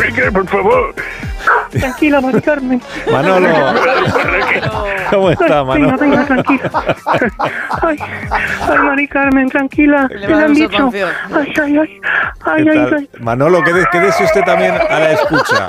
Venga, 0.01 0.31
por 0.33 0.47
favor. 0.49 0.95
Tranquila, 1.71 2.21
Mari 2.21 2.41
Carmen. 2.41 2.81
Manolo, 3.13 3.49
¿cómo 5.11 5.31
está 5.31 5.63
Venga, 5.63 5.65
Manolo? 5.65 5.99
venga, 5.99 6.25
tranquila. 6.25 6.71
Ay, 7.83 7.97
ay, 8.31 8.79
Mari 8.79 9.09
Carmen, 9.09 9.49
tranquila. 9.51 10.09
Le 10.11 10.27
¿Qué 10.27 10.35
le 10.35 10.45
han 10.45 10.55
dicho? 10.55 10.91
Ay, 11.35 11.53
ay, 11.63 11.79
ay. 11.79 12.01
Ay, 12.47 12.65
¿Qué 12.65 12.71
ay, 12.71 12.89
ay. 12.97 13.09
Manolo, 13.21 13.63
quede- 13.63 13.87
quédese 13.93 14.25
usted 14.25 14.43
también 14.45 14.73
a 14.75 14.99
la 15.01 15.13
escucha. 15.13 15.69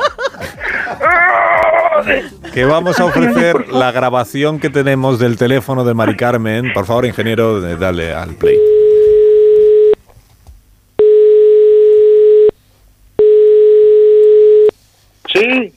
Que 2.54 2.66
vamos 2.66 3.00
a 3.00 3.06
ofrecer 3.06 3.68
la 3.70 3.92
grabación 3.92 4.60
que 4.60 4.70
tenemos 4.70 5.20
del 5.20 5.38
teléfono 5.38 5.84
de 5.84 5.94
Mari 5.94 6.16
Carmen. 6.16 6.72
Por 6.74 6.86
favor, 6.86 7.06
ingeniero, 7.06 7.60
dale 7.78 8.14
al 8.14 8.36
play. 8.36 8.58
Sí. 15.36 15.74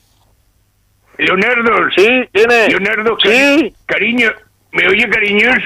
Leonardo. 1.17 1.89
¿Sí? 1.95 2.07
¿Quién 2.31 2.51
es? 2.51 2.69
Leonardo, 2.69 3.17
Sí. 3.21 3.29
cari- 3.29 3.73
cariño. 3.85 4.31
¿Me 4.71 4.87
oye, 4.87 5.09
cariños? 5.09 5.57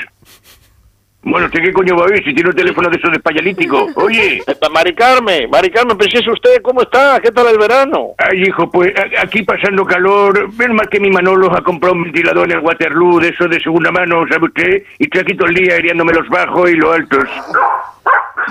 Bueno, 1.26 1.46
¿usted 1.46 1.62
qué 1.62 1.72
coño 1.72 1.96
va 1.96 2.04
a 2.04 2.08
oír 2.08 2.22
si 2.26 2.34
tiene 2.34 2.50
un 2.50 2.56
teléfono 2.56 2.90
de 2.90 2.98
esos 2.98 3.12
de 3.14 3.20
payalítico? 3.20 3.88
Oye. 3.96 4.42
Está 4.46 4.68
Mari 4.70 4.94
Carmen, 4.94 5.50
Mari 5.50 5.70
Carmen, 5.72 5.98
pero 5.98 6.10
si 6.12 6.18
es 6.18 6.28
usted, 6.28 6.62
¿cómo 6.62 6.82
está? 6.82 7.18
¿Qué 7.22 7.32
tal 7.32 7.48
el 7.48 7.58
verano? 7.58 8.10
Ay, 8.18 8.42
hijo, 8.46 8.70
pues 8.70 8.92
aquí 9.22 9.42
pasando 9.44 9.86
calor. 9.86 10.50
Ven 10.58 10.74
más 10.76 10.88
que 10.88 11.00
mi 11.00 11.10
Manolo 11.10 11.56
ha 11.56 11.64
comprado 11.64 11.96
un 11.96 12.04
ventilador 12.04 12.46
en 12.52 12.58
el 12.58 12.64
Waterloo 12.64 13.20
de 13.22 13.30
eso 13.30 13.48
de 13.48 13.60
segunda 13.62 13.90
mano, 13.92 14.26
¿sabe 14.30 14.48
usted? 14.48 14.84
Y 15.00 15.04
estoy 15.06 15.22
aquí 15.22 15.36
todo 15.36 15.48
el 15.48 15.56
día 15.56 15.76
heriándome 15.78 16.12
los 16.14 16.28
bajos 16.28 16.70
y 16.72 16.76
los 16.76 16.94
altos. 16.94 17.24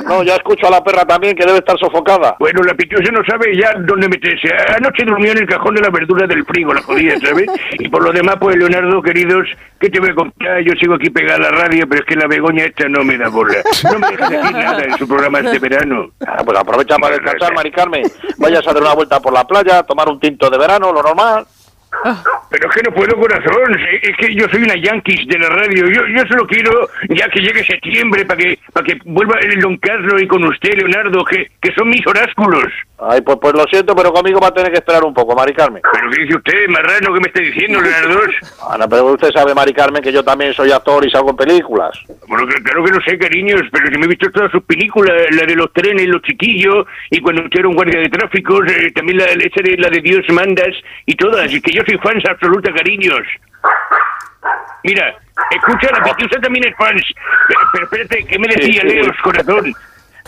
No, 0.06 0.22
ya 0.22 0.36
escucho 0.36 0.66
a 0.66 0.70
la 0.70 0.82
perra 0.82 1.04
también 1.04 1.36
que 1.36 1.44
debe 1.44 1.58
estar 1.58 1.78
sofocada. 1.78 2.36
Bueno, 2.38 2.62
la 2.62 2.74
pituosa 2.74 3.10
no 3.12 3.24
sabe 3.24 3.56
ya 3.56 3.72
dónde 3.78 4.08
meterse. 4.08 4.48
Anoche 4.76 5.04
durmió 5.04 5.32
en 5.32 5.38
el 5.38 5.46
cajón 5.46 5.74
de 5.74 5.82
la 5.82 5.90
verdura 5.90 6.26
del 6.26 6.44
frigo, 6.44 6.72
la 6.72 6.82
jodida, 6.82 7.18
¿sabes? 7.20 7.46
Y 7.78 7.88
por 7.88 8.02
lo 8.02 8.12
demás, 8.12 8.36
pues, 8.40 8.56
Leonardo, 8.56 9.02
queridos, 9.02 9.48
¿qué 9.80 9.90
te 9.90 10.00
voy 10.00 10.10
a 10.10 10.14
contar? 10.14 10.60
Yo 10.60 10.72
sigo 10.80 10.94
aquí 10.94 11.10
pegada 11.10 11.48
a 11.48 11.50
la 11.50 11.50
radio, 11.50 11.86
pero 11.88 12.02
es 12.02 12.06
que 12.06 12.16
la 12.16 12.26
begoña 12.26 12.64
esta 12.64 12.88
no 12.88 13.04
me 13.04 13.18
da 13.18 13.28
bola. 13.28 13.58
No 13.84 13.98
me 13.98 14.10
deja 14.10 14.28
decir 14.28 14.52
nada 14.52 14.84
en 14.84 14.98
su 14.98 15.08
programa 15.08 15.40
este 15.40 15.58
verano. 15.58 16.10
Ah, 16.26 16.42
pues 16.44 16.58
aprovecha 16.58 16.96
para 16.96 17.16
descansar, 17.16 17.54
Mari 17.54 17.70
Carmen. 17.70 18.02
Vayas 18.38 18.66
a 18.66 18.72
dar 18.72 18.82
una 18.82 18.94
vuelta 18.94 19.20
por 19.20 19.32
la 19.32 19.46
playa, 19.46 19.82
tomar 19.82 20.08
un 20.08 20.18
tinto 20.20 20.48
de 20.50 20.58
verano, 20.58 20.92
lo 20.92 21.02
normal. 21.02 21.44
Pero 22.50 22.68
es 22.68 22.74
que 22.74 22.82
no 22.82 22.94
puedo, 22.94 23.16
corazón. 23.16 23.76
Es 24.02 24.16
que 24.16 24.34
yo 24.34 24.48
soy 24.48 24.62
una 24.62 24.76
yanquis 24.76 25.26
de 25.26 25.38
la 25.38 25.48
radio. 25.48 25.86
Yo, 25.88 26.06
yo 26.06 26.26
solo 26.26 26.46
quiero 26.46 26.88
ya 27.08 27.28
que 27.28 27.40
llegue 27.40 27.64
septiembre 27.64 28.24
para 28.24 28.38
que, 28.38 28.58
para 28.72 28.84
que 28.84 28.98
vuelva 29.04 29.38
el 29.40 29.60
Don 29.60 29.76
Carlos 29.76 30.20
y 30.20 30.26
con 30.26 30.44
usted, 30.44 30.74
Leonardo, 30.74 31.24
que, 31.24 31.50
que 31.60 31.72
son 31.74 31.88
mis 31.88 32.06
oráculos. 32.06 32.72
Ay, 33.08 33.20
pues, 33.22 33.38
pues 33.40 33.52
lo 33.54 33.64
siento, 33.64 33.96
pero 33.96 34.12
conmigo 34.12 34.38
va 34.40 34.48
a 34.48 34.54
tener 34.54 34.70
que 34.70 34.78
esperar 34.78 35.02
un 35.04 35.12
poco, 35.12 35.34
Mari 35.34 35.52
Carmen. 35.54 35.82
¿Pero 35.92 36.10
qué 36.10 36.22
dice 36.22 36.36
usted, 36.36 36.68
marrano? 36.68 37.12
¿Qué 37.14 37.20
me 37.20 37.26
está 37.28 37.40
diciendo, 37.40 37.80
Leonardo? 37.80 38.20
Ana, 38.70 38.86
pero 38.86 39.06
usted 39.06 39.30
sabe, 39.32 39.54
Mari 39.54 39.72
Carmen, 39.72 40.02
que 40.02 40.12
yo 40.12 40.22
también 40.22 40.54
soy 40.54 40.70
actor 40.70 41.04
y 41.04 41.10
salgo 41.10 41.30
en 41.30 41.36
películas. 41.36 41.98
Bueno, 42.28 42.46
que- 42.46 42.62
claro 42.62 42.84
que 42.84 42.90
no 42.92 43.00
sé, 43.04 43.18
cariños, 43.18 43.62
pero 43.72 43.88
si 43.90 43.98
me 43.98 44.04
he 44.04 44.08
visto 44.08 44.30
todas 44.30 44.52
sus 44.52 44.62
películas, 44.64 45.14
la 45.30 45.46
de 45.46 45.56
los 45.56 45.72
trenes, 45.72 46.06
los 46.06 46.22
chiquillos, 46.22 46.86
y 47.10 47.20
cuando 47.20 47.42
usted 47.42 47.58
era 47.60 47.68
un 47.68 47.74
guardia 47.74 48.00
de 48.00 48.08
tráfico, 48.08 48.62
eh, 48.64 48.92
también 48.94 49.18
la, 49.18 49.24
esa 49.24 49.62
de, 49.62 49.76
la 49.78 49.88
de 49.88 50.00
Dios 50.00 50.24
mandas, 50.30 50.68
y 51.06 51.14
todas, 51.16 51.52
y 51.52 51.60
que 51.60 51.72
yo 51.72 51.82
soy 51.84 51.98
fans 51.98 52.22
absoluta, 52.28 52.72
cariños. 52.72 53.22
Mira, 54.84 55.14
escucha, 55.50 55.88
la 55.92 56.02
Pitiusa 56.04 56.40
también 56.40 56.66
es 56.66 56.76
fans. 56.76 57.02
Pero, 57.48 57.60
pero 57.72 57.84
espérate, 57.84 58.24
¿qué 58.26 58.38
me 58.38 58.48
decía 58.48 58.82
Sí, 58.82 58.88
sí. 58.90 58.94
Leos, 58.96 59.16
corazón? 59.22 59.72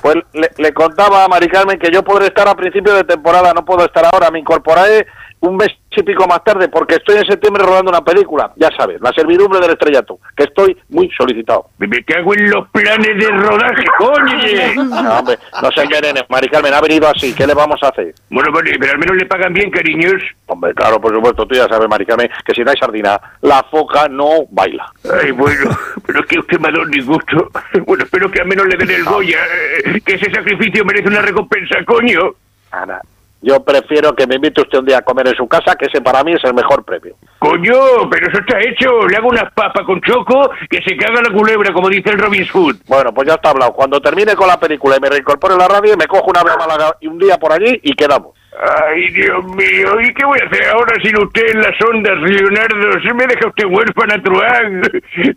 Pues 0.04 0.16
le, 0.34 0.50
le 0.58 0.74
contaba 0.74 1.24
a 1.24 1.28
Mari 1.28 1.48
Carmen 1.48 1.78
que 1.78 1.90
yo 1.90 2.04
podré 2.04 2.26
estar 2.26 2.46
a 2.46 2.54
principio 2.54 2.92
de 2.92 3.04
temporada, 3.04 3.54
no 3.54 3.64
puedo 3.64 3.86
estar 3.86 4.04
ahora, 4.04 4.30
me 4.30 4.38
incorporaré 4.38 5.06
un 5.48 5.56
mes 5.56 5.68
y 5.96 6.02
pico 6.02 6.26
más 6.26 6.42
tarde 6.42 6.68
porque 6.68 6.96
estoy 6.96 7.16
en 7.16 7.26
septiembre 7.26 7.62
rodando 7.62 7.90
una 7.90 8.02
película, 8.02 8.52
ya 8.56 8.68
sabes, 8.76 9.00
La 9.00 9.12
servidumbre 9.12 9.60
del 9.60 9.72
estrellato, 9.72 10.18
que 10.36 10.44
estoy 10.44 10.76
muy 10.88 11.10
solicitado. 11.16 11.66
Me, 11.78 12.02
cago 12.04 12.34
en 12.34 12.50
los 12.50 12.68
planes 12.70 13.18
de 13.18 13.28
rodaje, 13.28 13.84
coño. 13.98 15.02
No, 15.02 15.18
hombre, 15.18 15.38
no 15.62 15.70
sé 15.70 15.86
qué 15.88 16.00
nene, 16.00 16.24
Mari 16.28 16.48
Carmen 16.48 16.74
ha 16.74 16.80
venido 16.80 17.08
así, 17.08 17.32
¿qué 17.34 17.46
le 17.46 17.54
vamos 17.54 17.80
a 17.82 17.88
hacer? 17.88 18.14
Bueno, 18.30 18.50
vale, 18.52 18.76
pero 18.78 18.92
al 18.92 18.98
menos 18.98 19.16
le 19.16 19.26
pagan 19.26 19.52
bien, 19.52 19.70
cariños. 19.70 20.22
Hombre, 20.46 20.74
claro, 20.74 21.00
por 21.00 21.14
supuesto, 21.14 21.46
tú 21.46 21.54
ya 21.54 21.68
sabes, 21.68 21.88
Mari 21.88 22.06
Carmen, 22.06 22.30
que 22.44 22.54
si 22.54 22.62
no 22.62 22.70
hay 22.70 22.76
sardina, 22.76 23.20
la 23.42 23.62
foca 23.70 24.08
no 24.08 24.46
baila. 24.50 24.92
Ay, 25.22 25.30
bueno, 25.30 25.70
pero 26.06 26.20
es 26.20 26.26
que 26.26 26.38
usted 26.38 26.58
me 26.58 26.68
ha 26.68 26.72
dado 26.72 26.86
disgusto. 26.86 27.50
Bueno, 27.86 28.04
espero 28.04 28.30
que 28.30 28.40
al 28.40 28.46
menos 28.46 28.66
le 28.66 28.76
den 28.76 28.90
el 28.90 29.04
Goya, 29.04 29.38
eh, 29.84 30.00
que 30.00 30.14
ese 30.14 30.30
sacrificio 30.30 30.84
merece 30.84 31.08
una 31.08 31.20
recompensa, 31.20 31.76
coño. 31.84 32.34
Ana, 32.70 33.00
yo 33.44 33.62
prefiero 33.62 34.14
que 34.14 34.26
me 34.26 34.36
invite 34.36 34.62
usted 34.62 34.78
un 34.78 34.86
día 34.86 34.98
a 34.98 35.02
comer 35.02 35.28
en 35.28 35.34
su 35.36 35.46
casa, 35.46 35.76
que 35.76 35.84
ese 35.86 36.00
para 36.00 36.24
mí 36.24 36.32
es 36.32 36.42
el 36.44 36.54
mejor 36.54 36.82
premio. 36.82 37.14
Coño, 37.38 38.08
pero 38.10 38.28
eso 38.28 38.38
está 38.40 38.58
hecho. 38.60 39.06
Le 39.06 39.16
hago 39.18 39.28
unas 39.28 39.52
papas 39.52 39.84
con 39.84 40.00
choco 40.00 40.50
que 40.70 40.80
se 40.82 40.96
caga 40.96 41.20
la 41.20 41.30
culebra, 41.30 41.72
como 41.72 41.90
dice 41.90 42.10
el 42.10 42.18
Robin 42.18 42.46
Hood. 42.46 42.76
Bueno, 42.86 43.12
pues 43.12 43.28
ya 43.28 43.34
está 43.34 43.50
hablado. 43.50 43.74
Cuando 43.74 44.00
termine 44.00 44.34
con 44.34 44.48
la 44.48 44.58
película 44.58 44.96
y 44.96 45.00
me 45.00 45.10
reincorpore 45.10 45.54
a 45.54 45.58
la 45.58 45.68
radio, 45.68 45.94
me 45.96 46.06
cojo 46.06 46.30
una 46.30 46.42
vez 46.42 46.54
a 46.54 46.56
Málaga 46.56 46.96
y 47.00 47.06
un 47.06 47.18
día 47.18 47.36
por 47.36 47.52
allí 47.52 47.78
y 47.82 47.94
quedamos. 47.94 48.34
Ay, 48.56 49.10
Dios 49.10 49.44
mío, 49.46 50.00
¿y 50.00 50.14
qué 50.14 50.24
voy 50.24 50.38
a 50.40 50.46
hacer 50.46 50.64
ahora 50.68 50.94
sin 51.02 51.18
usted 51.18 51.44
en 51.54 51.60
las 51.60 51.74
ondas, 51.82 52.16
Leonardo? 52.20 53.02
¿Se 53.02 53.12
me 53.12 53.26
deja 53.26 53.48
usted 53.48 53.64
huérfana, 53.66 54.22
Truán? 54.22 54.82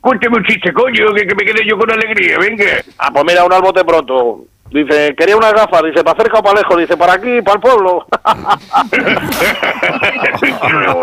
Cuénteme 0.01 0.37
un 0.37 0.45
chiste, 0.45 0.71
coño, 0.71 1.13
que, 1.15 1.25
que 1.25 1.35
me 1.35 1.43
quede 1.43 1.67
yo 1.67 1.77
con 1.79 1.89
alegría, 1.89 2.37
venga. 2.37 2.65
Ah, 2.99 3.09
pues 3.11 3.25
mira, 3.25 3.43
un 3.43 3.53
albote 3.53 3.83
pronto. 3.83 4.45
Dice, 4.69 5.15
quería 5.15 5.38
una 5.38 5.51
gafa, 5.51 5.81
dice, 5.81 6.03
¿para 6.03 6.21
cerca 6.21 6.39
o 6.39 6.43
para 6.43 6.59
lejos? 6.59 6.77
Dice, 6.77 6.97
para 6.97 7.13
aquí, 7.13 7.41
para 7.41 7.55
el 7.55 7.62
pueblo. 7.62 8.05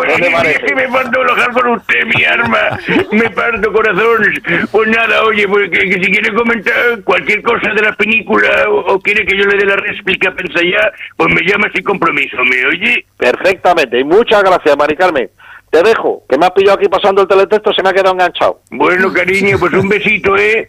¿Qué 0.07 0.23
te 0.23 0.31
parece? 0.31 0.61
que 0.67 0.75
me 0.75 0.89
parto 0.89 1.21
a 1.21 1.23
alojar 1.23 1.53
con 1.53 1.69
usted, 1.73 2.05
mi 2.15 2.25
arma. 2.25 2.79
Me 3.11 3.31
parto, 3.31 3.73
corazón. 3.73 4.23
Pues 4.71 4.89
nada, 4.89 5.23
oye, 5.25 5.49
pues 5.49 5.71
que, 5.71 5.79
que 5.79 6.05
si 6.05 6.13
quiere 6.13 6.35
comentar 6.35 7.03
cualquier 7.05 7.43
cosa 7.43 7.71
de 7.75 7.83
la 7.83 7.93
película 7.95 8.69
o, 8.69 8.95
o 8.95 9.01
quiere 9.01 9.25
que 9.25 9.37
yo 9.37 9.45
le 9.47 9.57
dé 9.57 9.65
la 9.65 9.77
réplica, 9.77 10.31
pensa 10.33 10.61
ya, 10.63 10.93
pues 11.17 11.33
me 11.35 11.41
llama 11.43 11.69
sin 11.75 11.85
compromiso, 11.85 12.37
¿me 12.45 12.67
oye? 12.67 13.07
Perfectamente, 13.17 13.99
y 13.99 14.05
muchas 14.05 14.43
gracias, 14.43 14.77
Mari 14.77 14.97
Carmen. 14.97 15.31
Te 15.71 15.83
dejo, 15.83 16.23
que 16.29 16.39
me 16.39 16.47
has 16.47 16.53
pillado 16.53 16.79
aquí 16.79 16.89
pasando 16.89 17.23
el 17.23 17.29
teletexto, 17.29 17.73
se 17.73 17.83
me 17.83 17.89
ha 17.89 17.93
quedado 17.93 18.13
enganchado. 18.13 18.61
Bueno, 18.71 19.13
cariño, 19.13 19.59
pues 19.59 19.73
un 19.73 19.89
besito, 19.89 20.37
¿eh? 20.37 20.69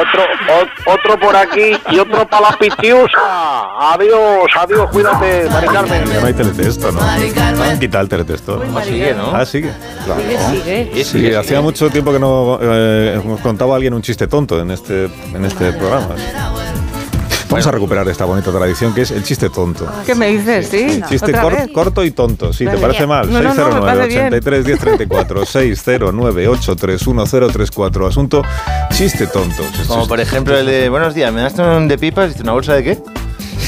Otro, 0.00 0.22
o- 0.22 0.92
otro 0.92 1.18
por 1.18 1.34
aquí 1.34 1.76
y 1.90 1.98
otro 1.98 2.26
para 2.28 2.50
la 2.50 2.56
pitiusa. 2.56 3.92
Adiós, 3.92 4.46
adiós, 4.56 4.88
cuídate, 4.92 5.48
Mari 5.50 5.66
Carmen. 5.68 6.04
Ya 6.06 6.20
no 6.20 6.26
hay 6.26 6.34
teletexto, 6.34 6.92
¿no? 6.92 7.00
Han 7.02 7.78
quitado 7.80 8.02
el 8.04 8.08
teletexto. 8.08 8.62
Sigue, 8.84 9.14
¿no? 9.14 9.34
Ah, 9.34 9.44
sigue. 9.44 9.72
Sigue, 10.52 11.04
sigue. 11.04 11.04
Sí, 11.04 11.34
hacía 11.34 11.60
mucho 11.60 11.90
tiempo 11.90 12.12
que 12.12 12.18
no 12.20 12.58
eh, 12.62 13.20
nos 13.24 13.40
contaba 13.40 13.74
alguien 13.74 13.94
un 13.94 14.02
chiste 14.02 14.28
tonto 14.28 14.60
en 14.60 14.70
este, 14.70 15.06
en 15.34 15.44
este 15.44 15.72
programa. 15.72 16.14
Vamos 17.50 17.66
a 17.66 17.70
recuperar 17.72 18.08
esta 18.08 18.24
bonita 18.24 18.52
tradición 18.52 18.94
que 18.94 19.02
es 19.02 19.10
el 19.10 19.24
chiste 19.24 19.50
tonto. 19.50 19.84
¿Qué 20.06 20.14
me 20.14 20.28
dices? 20.28 20.68
Sí. 20.68 21.02
Chiste 21.08 21.30
¿Otra 21.32 21.42
cor- 21.42 21.52
vez? 21.56 21.68
corto 21.72 22.04
y 22.04 22.12
tonto, 22.12 22.52
sí, 22.52 22.64
¿te 22.64 22.78
parece 22.78 23.06
mal? 23.08 23.30
No, 23.30 23.42
no, 23.42 23.52
no, 23.54 23.74
me 23.74 23.80
parece 23.80 24.06
bien. 24.06 24.30
609 24.30 24.36
83 24.38 24.64
1034 24.66 25.46
609 25.46 26.48
831034 26.48 28.06
Asunto 28.06 28.42
chiste 28.92 29.26
tonto. 29.26 29.64
Como 29.88 30.06
por 30.06 30.20
ejemplo 30.20 30.56
el 30.56 30.66
de 30.66 30.88
buenos 30.88 31.14
días, 31.14 31.32
¿me 31.32 31.40
das 31.42 31.54
un 31.58 31.88
de 31.88 31.98
pipas? 31.98 32.38
¿Una 32.40 32.52
bolsa 32.52 32.74
de 32.74 32.84
qué? 32.84 32.98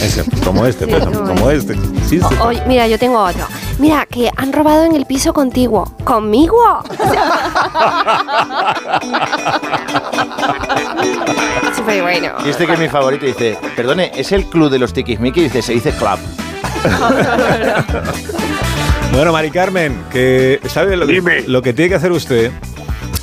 Ese, 0.02 0.24
como 0.44 0.64
este, 0.66 0.86
por 0.86 0.98
ejemplo, 0.98 1.24
como 1.24 1.50
este. 1.50 1.74
Chiste 2.08 2.34
O- 2.40 2.46
oye, 2.48 2.62
mira, 2.66 2.86
yo 2.86 2.98
tengo 2.98 3.18
otro. 3.22 3.46
Mira, 3.78 4.06
que 4.06 4.30
han 4.36 4.52
robado 4.52 4.84
en 4.84 4.94
el 4.94 5.06
piso 5.06 5.32
contiguo. 5.32 5.84
¿Conmigo? 6.04 6.56
Súper 11.76 12.02
bueno. 12.02 12.32
Y 12.44 12.50
este 12.50 12.66
que 12.66 12.72
es 12.74 12.78
mi 12.78 12.88
favorito 12.88 13.26
dice, 13.26 13.56
perdone, 13.76 14.12
¿es 14.14 14.32
el 14.32 14.44
club 14.46 14.70
de 14.70 14.78
los 14.78 14.92
tiquismiquis? 14.92 15.44
Dice, 15.44 15.62
se 15.62 15.72
dice 15.74 15.92
club. 15.92 16.18
Bueno, 19.12 19.30
Mari 19.30 19.50
Carmen, 19.50 20.04
que 20.10 20.58
sabe 20.68 20.96
lo 20.96 21.06
que, 21.06 21.12
Dime. 21.12 21.42
lo 21.46 21.60
que 21.60 21.74
tiene 21.74 21.90
que 21.90 21.96
hacer 21.96 22.10
usted. 22.12 22.50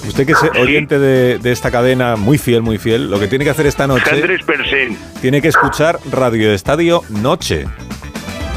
Usted 0.07 0.27
que 0.27 0.33
es 0.33 0.37
oyente 0.61 0.99
de, 0.99 1.39
de 1.39 1.51
esta 1.51 1.71
cadena 1.71 2.15
muy 2.15 2.37
fiel, 2.37 2.61
muy 2.61 2.77
fiel, 2.77 3.09
lo 3.09 3.19
que 3.19 3.27
tiene 3.27 3.43
que 3.43 3.49
hacer 3.49 3.65
esta 3.65 3.87
noche, 3.87 4.11
Andrés 4.11 4.43
Persen. 4.45 4.95
tiene 5.19 5.41
que 5.41 5.47
escuchar 5.47 5.99
Radio 6.11 6.53
Estadio 6.53 7.01
Noche. 7.09 7.65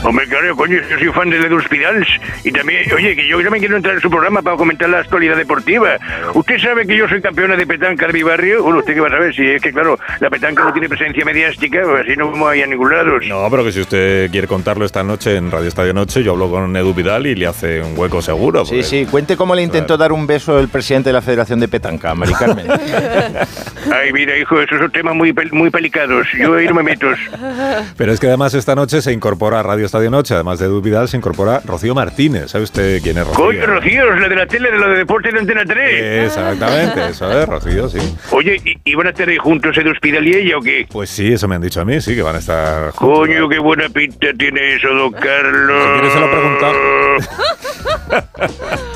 Hombre, 0.05 0.27
claro, 0.27 0.57
coño, 0.57 0.79
yo 0.91 0.99
soy 0.99 1.09
fan 1.13 1.31
de 1.31 1.37
Edu 1.39 1.61
Spidals 1.61 2.09
y 2.45 2.51
también, 2.51 2.81
oye, 2.95 3.15
que 3.15 3.29
yo 3.29 3.41
también 3.43 3.61
quiero 3.61 3.77
entrar 3.77 3.95
en 3.95 4.01
su 4.01 4.11
programa 4.11 4.43
para 4.43 4.57
comentar 4.57 4.89
la 4.89 4.99
actualidad 4.99 5.37
deportiva. 5.37 5.97
¿Usted 6.35 6.59
sabe 6.59 6.87
que 6.87 6.97
yo 6.97 7.09
soy 7.09 7.23
campeona 7.23 7.57
de 7.57 7.67
petanca 7.67 8.07
de 8.09 8.13
mi 8.13 8.23
barrio? 8.25 8.63
Bueno, 8.65 8.81
¿usted 8.81 8.95
qué 8.95 9.01
va 9.01 9.07
a 9.07 9.11
saber? 9.11 9.35
Si 9.35 9.47
es 9.47 9.63
que, 9.63 9.73
claro, 9.73 9.99
la 10.21 10.29
petanca 10.29 10.65
no 10.65 10.73
tiene 10.73 10.89
presencia 10.89 11.25
mediática, 11.25 11.83
pues 11.85 12.05
así 12.05 12.17
no 12.17 12.31
vamos 12.33 12.51
a 12.51 12.57
ir 12.57 12.65
a 12.65 12.67
ningún 12.67 12.91
lado. 12.91 13.19
No, 13.29 13.49
pero 13.51 13.65
que 13.65 13.71
si 13.73 13.81
usted 13.81 14.31
quiere 14.33 14.49
contarlo 14.49 14.85
esta 14.85 15.05
noche 15.05 15.37
en 15.37 15.51
Radio 15.53 15.69
Estadio 15.69 15.93
Noche, 15.95 16.23
yo 16.25 16.33
hablo 16.33 16.51
con 16.51 16.75
Edu 16.77 16.93
Vidal 16.95 17.27
y 17.29 17.35
le 17.37 17.47
hace 17.47 17.81
un 17.81 17.97
hueco 17.97 18.21
seguro. 18.21 18.65
Sí, 18.65 18.71
porque- 18.73 18.83
sí, 18.85 19.07
cuente 19.11 19.37
cómo 19.37 19.55
le 19.55 19.63
intentó 19.63 19.97
dar 19.97 20.11
un 20.13 20.27
beso 20.27 20.59
el 20.59 20.69
presidente 20.69 21.11
de 21.11 21.13
la 21.15 21.23
Federación 21.23 21.61
de 21.61 21.69
Petanca, 21.69 22.13
Mari 22.15 22.33
Carmen. 22.35 22.67
Ay, 23.93 24.13
mira, 24.13 24.37
hijo, 24.37 24.61
esos 24.61 24.79
son 24.79 24.91
temas 24.91 25.15
muy, 25.15 25.33
muy 25.53 25.71
pelicados. 25.71 26.27
Yo 26.39 26.55
ahí 26.55 26.67
no 26.67 26.75
me 26.75 26.83
meto. 26.83 27.07
Pero 27.97 28.13
es 28.13 28.21
que 28.21 28.27
además 28.29 28.55
esta 28.55 28.75
noche 28.75 29.01
se 29.03 29.13
incorpora 29.13 29.61
a 29.61 29.63
Radio 29.63 29.89
Estadio 29.93 30.11
Noche, 30.11 30.33
además 30.33 30.59
de 30.59 30.65
Edu 30.65 30.81
Vidal, 30.81 31.07
se 31.07 31.19
incorpora 31.19 31.61
Rocío 31.67 31.95
Martínez. 31.95 32.51
¿Sabe 32.51 32.65
usted 32.65 33.03
quién 33.03 33.19
es 33.19 33.27
Rocío? 33.27 33.45
Coño, 33.45 33.67
Rocío, 33.67 34.11
la 34.15 34.27
de 34.27 34.37
la 34.37 34.47
tele, 34.47 34.71
de 34.71 34.79
la 34.79 34.89
de 34.89 34.97
deporte 34.97 35.31
de 35.31 35.39
Antena 35.39 35.67
3. 35.67 36.29
Exactamente, 36.29 37.09
eso 37.11 37.31
es, 37.31 37.47
Rocío, 37.47 37.91
sí. 37.91 37.99
Oye, 38.31 38.59
¿y, 38.87 38.95
van 38.95 39.09
a 39.09 39.11
estar 39.11 39.29
ahí 39.29 39.37
juntos 39.37 39.77
Edu 39.77 39.95
Spidal 39.95 40.27
y 40.27 40.35
ella 40.35 40.57
o 40.57 40.63
qué? 40.63 40.87
Pues 40.91 41.11
sí, 41.11 41.31
eso 41.35 41.47
me 41.47 41.57
han 41.57 41.61
dicho 41.61 41.83
a 41.83 41.85
mí, 41.85 42.01
sí, 42.01 42.15
que 42.15 42.23
van 42.23 42.37
a 42.37 42.39
estar 42.39 42.93
juntos. 42.93 43.19
Coño, 43.19 43.51
qué 43.51 43.59
buena 43.59 43.91
pinta 43.91 44.29
tiene 44.39 44.77
eso, 44.77 44.89
don 44.95 45.13
Carlos. 45.13 45.83
Si 45.85 45.91
quieres 45.91 46.13
se 46.15 46.21
lo 46.21 46.31
preguntamos. 46.31 47.29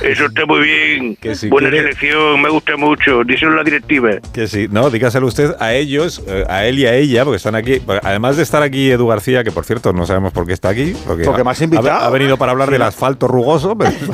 Eso 0.02 0.26
está 0.26 0.46
muy 0.46 0.60
bien. 0.60 1.16
Que 1.16 1.34
si 1.34 1.48
Buena 1.48 1.70
quiere- 1.70 1.84
selección, 1.94 2.40
me 2.42 2.48
gusta 2.50 2.76
mucho. 2.76 3.24
Díselo 3.24 3.52
a 3.52 3.56
la 3.56 3.64
directiva. 3.64 4.10
Que 4.32 4.46
sí, 4.46 4.66
no, 4.70 4.90
dígaselo 4.90 5.26
usted 5.26 5.54
a 5.60 5.72
ellos, 5.74 6.22
eh, 6.26 6.44
a 6.48 6.64
él 6.66 6.78
y 6.78 6.86
a 6.86 6.94
ella, 6.94 7.24
porque 7.24 7.36
están 7.36 7.54
aquí. 7.54 7.80
Además 8.02 8.36
de 8.36 8.42
estar 8.42 8.62
aquí 8.62 8.90
Edu 8.90 9.06
García, 9.06 9.44
que 9.44 9.50
por 9.52 9.64
cierto 9.64 9.92
no 9.92 10.06
sabemos 10.06 10.32
por 10.32 10.46
qué 10.46 10.52
está 10.52 10.68
aquí. 10.70 10.94
Porque, 11.06 11.24
Porque 11.24 11.42
ha- 11.46 11.50
has 11.50 11.60
invitado. 11.62 11.90
Ha, 11.92 12.06
ha 12.06 12.10
venido 12.10 12.36
para 12.36 12.52
hablar 12.52 12.70
del 12.70 12.82
asfalto 12.82 13.28
rugoso, 13.28 13.76
pero. 13.76 13.92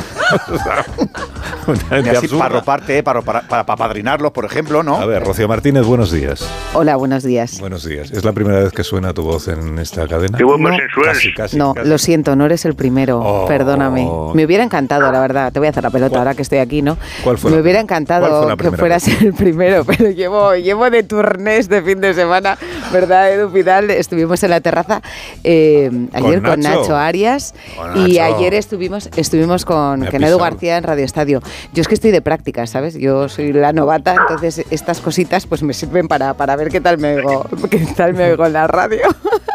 Y 1.70 1.94
así 2.08 2.08
absurda. 2.16 2.38
para 2.38 2.54
roparte, 2.60 2.98
eh, 2.98 3.02
para, 3.02 3.22
para, 3.22 3.42
para 3.42 3.64
padrinarlos, 3.64 4.32
por 4.32 4.44
ejemplo, 4.44 4.82
¿no? 4.82 4.96
A 4.96 5.06
ver, 5.06 5.22
Rocío 5.22 5.46
Martínez, 5.46 5.84
buenos 5.84 6.10
días. 6.10 6.48
Hola, 6.72 6.96
buenos 6.96 7.22
días. 7.22 7.60
Buenos 7.60 7.84
días. 7.84 8.10
¿Es 8.10 8.24
la 8.24 8.32
primera 8.32 8.60
vez 8.60 8.72
que 8.72 8.82
suena 8.82 9.12
tu 9.12 9.22
voz 9.22 9.46
en 9.46 9.78
esta 9.78 10.08
cadena? 10.08 10.36
Qué 10.36 10.42
buen 10.44 10.60
No. 10.62 10.68
más 10.70 10.78
sensual. 10.78 11.06
Casi, 11.06 11.32
casi. 11.32 11.56
No, 11.56 11.74
casi. 11.74 11.88
lo 11.88 11.98
siento, 11.98 12.34
no 12.34 12.46
eres 12.46 12.64
el 12.64 12.74
primero. 12.74 13.20
Oh. 13.20 13.46
Perdóname. 13.46 14.08
Me 14.34 14.44
hubiera 14.46 14.64
encantado, 14.64 15.12
la 15.12 15.20
verdad. 15.20 15.52
Te 15.52 15.58
voy 15.60 15.68
a 15.68 15.69
hacer 15.70 15.82
la 15.82 15.90
pelota 15.90 16.18
ahora 16.18 16.34
que 16.34 16.42
estoy 16.42 16.58
aquí, 16.58 16.82
¿no? 16.82 16.96
¿Cuál 17.24 17.38
fue 17.38 17.50
Me 17.50 17.56
la- 17.56 17.62
hubiera 17.62 17.78
fue 17.78 17.84
encantado 17.84 18.48
la 18.48 18.56
que 18.56 18.70
fueras 18.72 19.06
vez? 19.06 19.22
el 19.22 19.32
primero, 19.34 19.84
pero 19.86 20.10
llevo, 20.10 20.54
llevo 20.54 20.90
de 20.90 21.02
turnés 21.02 21.68
de 21.68 21.82
fin 21.82 22.00
de 22.00 22.14
semana, 22.14 22.58
¿verdad, 22.92 23.32
Edu 23.32 23.48
Vidal? 23.48 23.90
Estuvimos 23.90 24.42
en 24.42 24.50
la 24.50 24.60
terraza 24.60 25.02
eh, 25.44 25.90
ayer 26.12 26.42
con 26.42 26.60
Nacho. 26.60 26.80
Nacho, 26.80 26.96
Arias 26.96 27.54
Con 27.76 27.96
y 28.08 28.18
Nacho. 28.18 28.36
ayer 28.36 28.54
estuvimos, 28.54 29.08
estuvimos 29.16 29.64
con 29.64 30.04
con 30.06 30.24
Edu. 30.24 30.38
García 30.38 30.76
en 30.76 30.84
Radio 30.84 31.04
Estadio. 31.04 31.40
Yo 31.72 31.80
es 31.82 31.88
que 31.88 31.94
estoy 31.94 32.10
de 32.10 32.20
práctica, 32.22 32.66
¿sabes? 32.66 32.94
Yo 32.94 33.28
soy 33.28 33.52
la 33.52 33.72
novata, 33.72 34.14
entonces 34.14 34.64
estas 34.70 35.00
cositas 35.00 35.46
pues 35.46 35.62
me 35.62 35.72
sirven 35.72 36.08
para, 36.08 36.34
para 36.34 36.56
ver 36.56 36.68
qué 36.70 36.80
tal 36.80 36.98
me 36.98 37.16
oigo, 37.16 37.46
qué 37.70 37.78
tal 37.96 38.14
me 38.14 38.30
oigo 38.30 38.46
en 38.46 38.52
la 38.52 38.66
radio. 38.66 39.00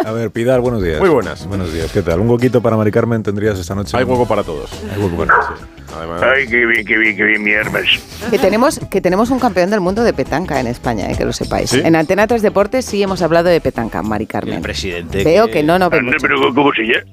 A 0.05 0.11
ver, 0.11 0.31
Pidal, 0.31 0.61
buenos 0.61 0.83
días. 0.83 0.99
Muy 0.99 1.09
buenas. 1.09 1.45
Buenos 1.47 1.73
días. 1.73 1.91
¿Qué 1.91 2.01
tal? 2.01 2.19
¿Un 2.19 2.29
huequito 2.29 2.61
para 2.61 2.77
Mari 2.77 2.91
Carmen 2.91 3.23
tendrías 3.23 3.57
esta 3.59 3.73
noche? 3.75 3.97
Hay 3.97 4.03
hueco 4.03 4.27
para 4.27 4.43
todos. 4.43 4.69
Hay 4.93 5.01
hueco 5.01 5.15
para 5.17 5.39
todos. 5.39 5.59
Además. 5.95 6.21
Ay, 6.23 6.47
qué 6.47 6.65
bien, 6.65 6.85
qué 6.85 6.97
bien, 6.97 7.15
qué 7.17 7.23
bien, 7.23 7.43
mi 7.43 7.53
armas. 7.53 7.85
Que 8.29 8.37
tenemos, 8.39 8.79
que 8.89 9.01
tenemos 9.01 9.29
un 9.29 9.39
campeón 9.39 9.69
del 9.69 9.81
mundo 9.81 10.03
de 10.03 10.13
petanca 10.13 10.59
en 10.59 10.67
España, 10.67 11.09
eh, 11.11 11.15
que 11.17 11.25
lo 11.25 11.33
sepáis. 11.33 11.69
¿Sí? 11.69 11.81
En 11.83 11.95
Antena 11.95 12.27
3 12.27 12.41
Deportes 12.41 12.85
sí 12.85 13.01
hemos 13.01 13.21
hablado 13.21 13.49
de 13.49 13.61
petanca, 13.61 14.01
Mari 14.03 14.25
Carmen. 14.25 14.55
El 14.55 14.61
presidente. 14.61 15.23
Veo 15.23 15.49
que 15.49 15.63
no, 15.63 15.79
no 15.79 15.89
mucho. 15.89 16.17
pero 16.21 16.53
¿cómo 16.53 16.73
se 16.73 16.83
llama? 16.83 17.05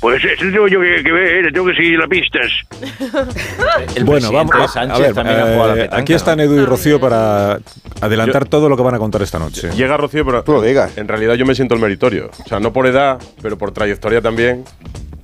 Pues 0.00 0.24
eso 0.24 0.42
tengo 0.50 0.66
yo 0.66 0.80
que, 0.80 1.00
que 1.04 1.12
ver, 1.12 1.44
le 1.44 1.52
tengo 1.52 1.66
que 1.66 1.74
seguir 1.74 1.96
las 1.96 2.08
pistas. 2.08 2.50
El 3.94 4.04
bueno, 4.04 4.32
vamos. 4.32 4.72
Sánchez 4.72 4.96
a 4.96 4.98
ver, 4.98 5.14
también 5.14 5.38
ha 5.38 5.42
jugado 5.44 5.62
a 5.62 5.66
la 5.68 5.72
eh, 5.74 5.76
petanca, 5.84 6.02
aquí 6.02 6.12
están 6.12 6.38
¿no? 6.38 6.42
Edu 6.42 6.60
y 6.60 6.64
Rocío 6.64 6.98
para 6.98 7.60
adelantar 8.00 8.46
todo 8.48 8.68
lo 8.68 8.76
que 8.76 8.82
van 8.82 8.96
a 8.96 8.98
contar 8.98 9.22
esta 9.22 9.38
noche. 9.38 9.70
Llega 9.76 9.96
Rocío, 9.96 10.24
pero 10.24 10.42
Tú 10.42 10.54
lo 10.54 10.60
digas. 10.62 10.98
en 10.98 11.06
realidad 11.06 11.34
yo 11.34 11.46
me 11.46 11.54
siento 11.54 11.74
el 11.74 11.80
meritorio. 11.80 12.30
O 12.44 12.48
sea, 12.48 12.58
no 12.58 12.72
por 12.72 12.88
edad, 12.88 13.20
pero 13.42 13.56
por 13.56 13.70
trayectoria 13.70 14.20
también. 14.20 14.64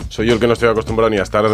Soy 0.08 0.26
yo 0.26 0.32
el 0.34 0.40
que 0.40 0.46
no 0.46 0.54
estoy 0.54 0.68
acostumbrado 0.70 1.10
ni 1.10 1.18
a 1.18 1.22
estar 1.22 1.44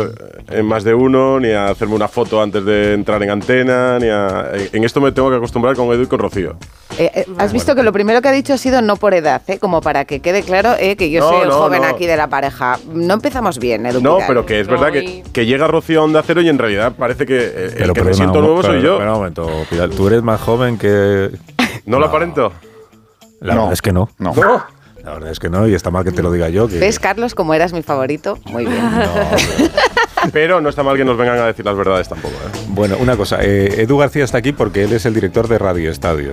en 0.48 0.64
más 0.66 0.84
de 0.84 0.94
uno, 0.94 1.40
ni 1.40 1.50
a 1.50 1.66
hacerme 1.70 1.94
una 1.96 2.06
foto 2.08 2.40
antes 2.40 2.64
de 2.64 2.94
entrar 2.94 3.20
en 3.22 3.30
antena, 3.30 3.98
ni 3.98 4.08
a... 4.08 4.52
En 4.72 4.84
esto 4.84 5.00
me 5.00 5.10
tengo 5.12 5.28
que 5.28 5.36
acostumbrar 5.36 5.74
con 5.74 5.88
Edu 5.92 6.02
y 6.02 6.06
con 6.06 6.20
Rocío. 6.20 6.56
Eh, 6.96 7.10
eh, 7.14 7.26
Has 7.38 7.52
visto 7.52 7.74
que 7.74 7.82
lo 7.82 7.92
primero 7.92 8.22
que 8.22 8.28
ha 8.28 8.32
dicho 8.32 8.52
ha 8.54 8.58
sido 8.58 8.80
no 8.80 8.94
por 8.96 9.12
edad, 9.12 9.42
¿eh? 9.48 9.58
como 9.58 9.80
para 9.80 10.04
que 10.04 10.20
quede 10.20 10.42
claro 10.44 10.74
eh, 10.78 10.94
que 10.94 11.10
yo 11.10 11.20
No, 11.20 11.28
soy 11.30 11.42
el 11.42 11.48
no, 11.48 11.54
joven 11.56 11.82
no. 11.82 11.88
aquí 11.88 12.06
de 12.06 12.16
la 12.16 12.28
pareja. 12.28 12.78
No 12.92 13.14
empezamos 13.14 13.58
bien, 13.58 13.84
Edu. 13.86 14.00
No, 14.00 14.18
pero 14.26 14.46
que 14.46 14.60
es 14.60 14.68
verdad 14.68 14.92
que, 14.92 15.24
que 15.32 15.46
llega 15.46 15.66
Rocío 15.66 16.00
a 16.00 16.04
Onda 16.04 16.22
Cero 16.24 16.40
y 16.40 16.48
en 16.48 16.56
realidad 16.58 16.92
parece 16.96 17.26
que 17.26 17.36
eh, 17.36 17.74
el 17.78 17.92
que 17.92 18.04
me 18.04 18.14
siento 18.14 18.40
nuevo 18.40 18.62
soy 18.62 18.76
pero- 18.76 18.82
yo. 18.82 18.92
espera 18.94 19.10
un 19.12 19.18
momento, 19.18 19.50
Pidal, 19.68 19.90
tú 19.90 20.06
eres 20.06 20.22
más 20.22 20.40
joven 20.40 20.78
que... 20.78 21.30
¿No 21.86 21.98
lo 21.98 22.06
aparento? 22.06 22.52
La 23.40 23.54
No. 23.54 23.60
verdad 23.62 23.72
es 23.74 23.82
que 23.82 23.92
no. 23.92 24.08
No. 24.18 24.32
La 25.04 25.12
verdad 25.12 25.30
es 25.30 25.38
que 25.38 25.50
no, 25.50 25.68
y 25.68 25.74
está 25.74 25.90
mal 25.90 26.02
que 26.02 26.12
te 26.12 26.22
lo 26.22 26.32
diga 26.32 26.48
yo. 26.48 26.66
Que, 26.66 26.78
¿Ves, 26.78 26.98
Carlos, 26.98 27.34
como 27.34 27.52
eras 27.52 27.74
mi 27.74 27.82
favorito? 27.82 28.38
Muy 28.46 28.64
bien. 28.64 28.82
Pero 30.32 30.62
no 30.62 30.70
está 30.70 30.82
mal 30.82 30.96
que 30.96 31.04
nos 31.04 31.18
vengan 31.18 31.38
a 31.38 31.46
decir 31.46 31.62
las 31.62 31.76
verdades 31.76 32.08
tampoco. 32.08 32.34
¿eh? 32.34 32.58
Bueno, 32.68 32.96
una 32.98 33.14
cosa, 33.14 33.40
eh, 33.42 33.82
Edu 33.82 33.98
García 33.98 34.24
está 34.24 34.38
aquí 34.38 34.52
porque 34.52 34.84
él 34.84 34.94
es 34.94 35.04
el 35.04 35.12
director 35.12 35.46
de 35.46 35.58
Radio 35.58 35.90
Estadio. 35.90 36.32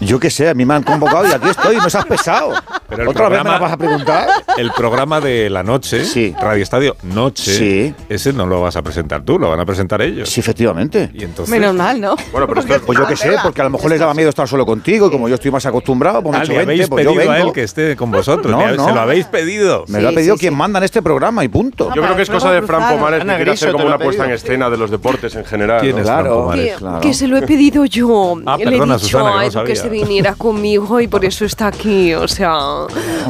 Yo 0.00 0.20
qué 0.20 0.28
sé, 0.28 0.50
a 0.50 0.54
mí 0.54 0.66
me 0.66 0.74
han 0.74 0.82
convocado 0.82 1.26
y 1.26 1.32
aquí 1.32 1.48
estoy, 1.48 1.76
no 1.76 1.88
seas 1.88 2.04
pesado. 2.04 2.52
Pero 2.88 3.02
el 3.02 3.08
¿Otra 3.08 3.28
vez 3.28 3.42
me 3.44 3.50
la 3.50 3.58
vas 3.58 3.72
a 3.72 3.76
preguntar? 3.76 4.28
El 4.56 4.70
programa 4.72 5.20
de 5.20 5.50
la 5.50 5.62
noche, 5.62 6.04
Sí. 6.04 6.34
Radio 6.40 6.62
Estadio 6.62 6.96
Noche, 7.02 7.52
Sí. 7.52 7.94
ese 8.08 8.32
no 8.32 8.46
lo 8.46 8.60
vas 8.60 8.76
a 8.76 8.82
presentar 8.82 9.22
tú, 9.24 9.38
lo 9.38 9.50
van 9.50 9.60
a 9.60 9.66
presentar 9.66 10.00
ellos. 10.02 10.28
Sí, 10.28 10.40
efectivamente. 10.40 11.10
Y 11.14 11.24
entonces, 11.24 11.50
Menos 11.50 11.74
mal, 11.74 12.00
¿no? 12.00 12.14
Bueno, 12.32 12.46
pero 12.46 12.60
esto 12.60 12.74
Pues 12.86 12.98
yo 12.98 13.06
qué 13.06 13.16
sé, 13.16 13.34
porque 13.42 13.60
a 13.60 13.64
lo 13.64 13.70
mejor 13.70 13.90
les 13.90 13.98
daba 14.00 14.14
miedo 14.14 14.28
estar 14.28 14.46
solo 14.48 14.64
contigo 14.66 15.08
y 15.08 15.10
como 15.10 15.28
yo 15.28 15.34
estoy 15.36 15.50
más 15.50 15.66
acostumbrado, 15.66 16.22
pues 16.22 16.32
me 16.32 16.38
Ah, 16.38 16.40
he 16.40 16.44
hecho 16.44 16.52
le 16.52 16.58
20, 16.58 16.72
habéis 16.72 16.88
pues 16.88 17.04
yo 17.04 17.14
pedido 17.14 17.30
a 17.30 17.34
vengo. 17.34 17.48
él 17.48 17.52
que 17.54 17.62
esté 17.62 17.96
con 17.96 18.10
vosotros. 18.10 18.52
No. 18.52 18.60
Se 18.86 18.92
lo 18.94 19.00
habéis 19.00 19.26
pedido. 19.26 19.84
Me 19.88 20.00
lo 20.00 20.08
ha 20.08 20.12
pedido 20.12 20.34
sí, 20.36 20.40
quien 20.40 20.52
sí. 20.52 20.56
manda 20.58 20.78
en 20.78 20.84
este 20.84 21.02
programa 21.02 21.44
y 21.44 21.48
punto. 21.48 21.90
Yo 21.94 22.02
creo 22.02 22.16
que 22.16 22.22
es 22.22 22.30
cosa 22.30 22.52
de 22.52 22.62
Fran. 22.62 22.94
Pomares 22.96 23.24
que 23.24 23.34
quiere 23.36 23.50
hacer 23.52 23.72
como 23.72 23.86
una 23.86 23.98
puesta 23.98 24.24
en 24.24 24.30
escena 24.32 24.70
de 24.70 24.76
los 24.76 24.90
deportes 24.90 25.34
en 25.34 25.44
general. 25.44 25.80
¿Quién 25.80 25.92
¿no? 25.96 25.98
es 25.98 26.04
Claro. 26.04 26.22
Fran 26.24 26.34
Pomares? 26.42 26.72
Que, 26.72 26.78
claro. 26.78 27.00
que 27.00 27.14
se 27.14 27.26
lo 27.26 27.36
he 27.36 27.42
pedido 27.42 27.84
yo. 27.84 28.36
Ah, 28.46 28.56
Le 28.56 28.62
he 28.64 28.66
perdona, 28.70 28.94
dicho 28.96 29.06
Susana, 29.08 29.24
que 29.24 29.30
a 29.30 29.50
no 29.50 29.60
Edu 29.60 29.64
que 29.64 29.76
se 29.76 29.88
viniera 29.88 30.34
conmigo 30.34 31.00
y 31.00 31.08
por 31.08 31.24
eso 31.24 31.44
está 31.44 31.66
aquí. 31.68 32.14
O 32.14 32.28
sea, 32.28 32.54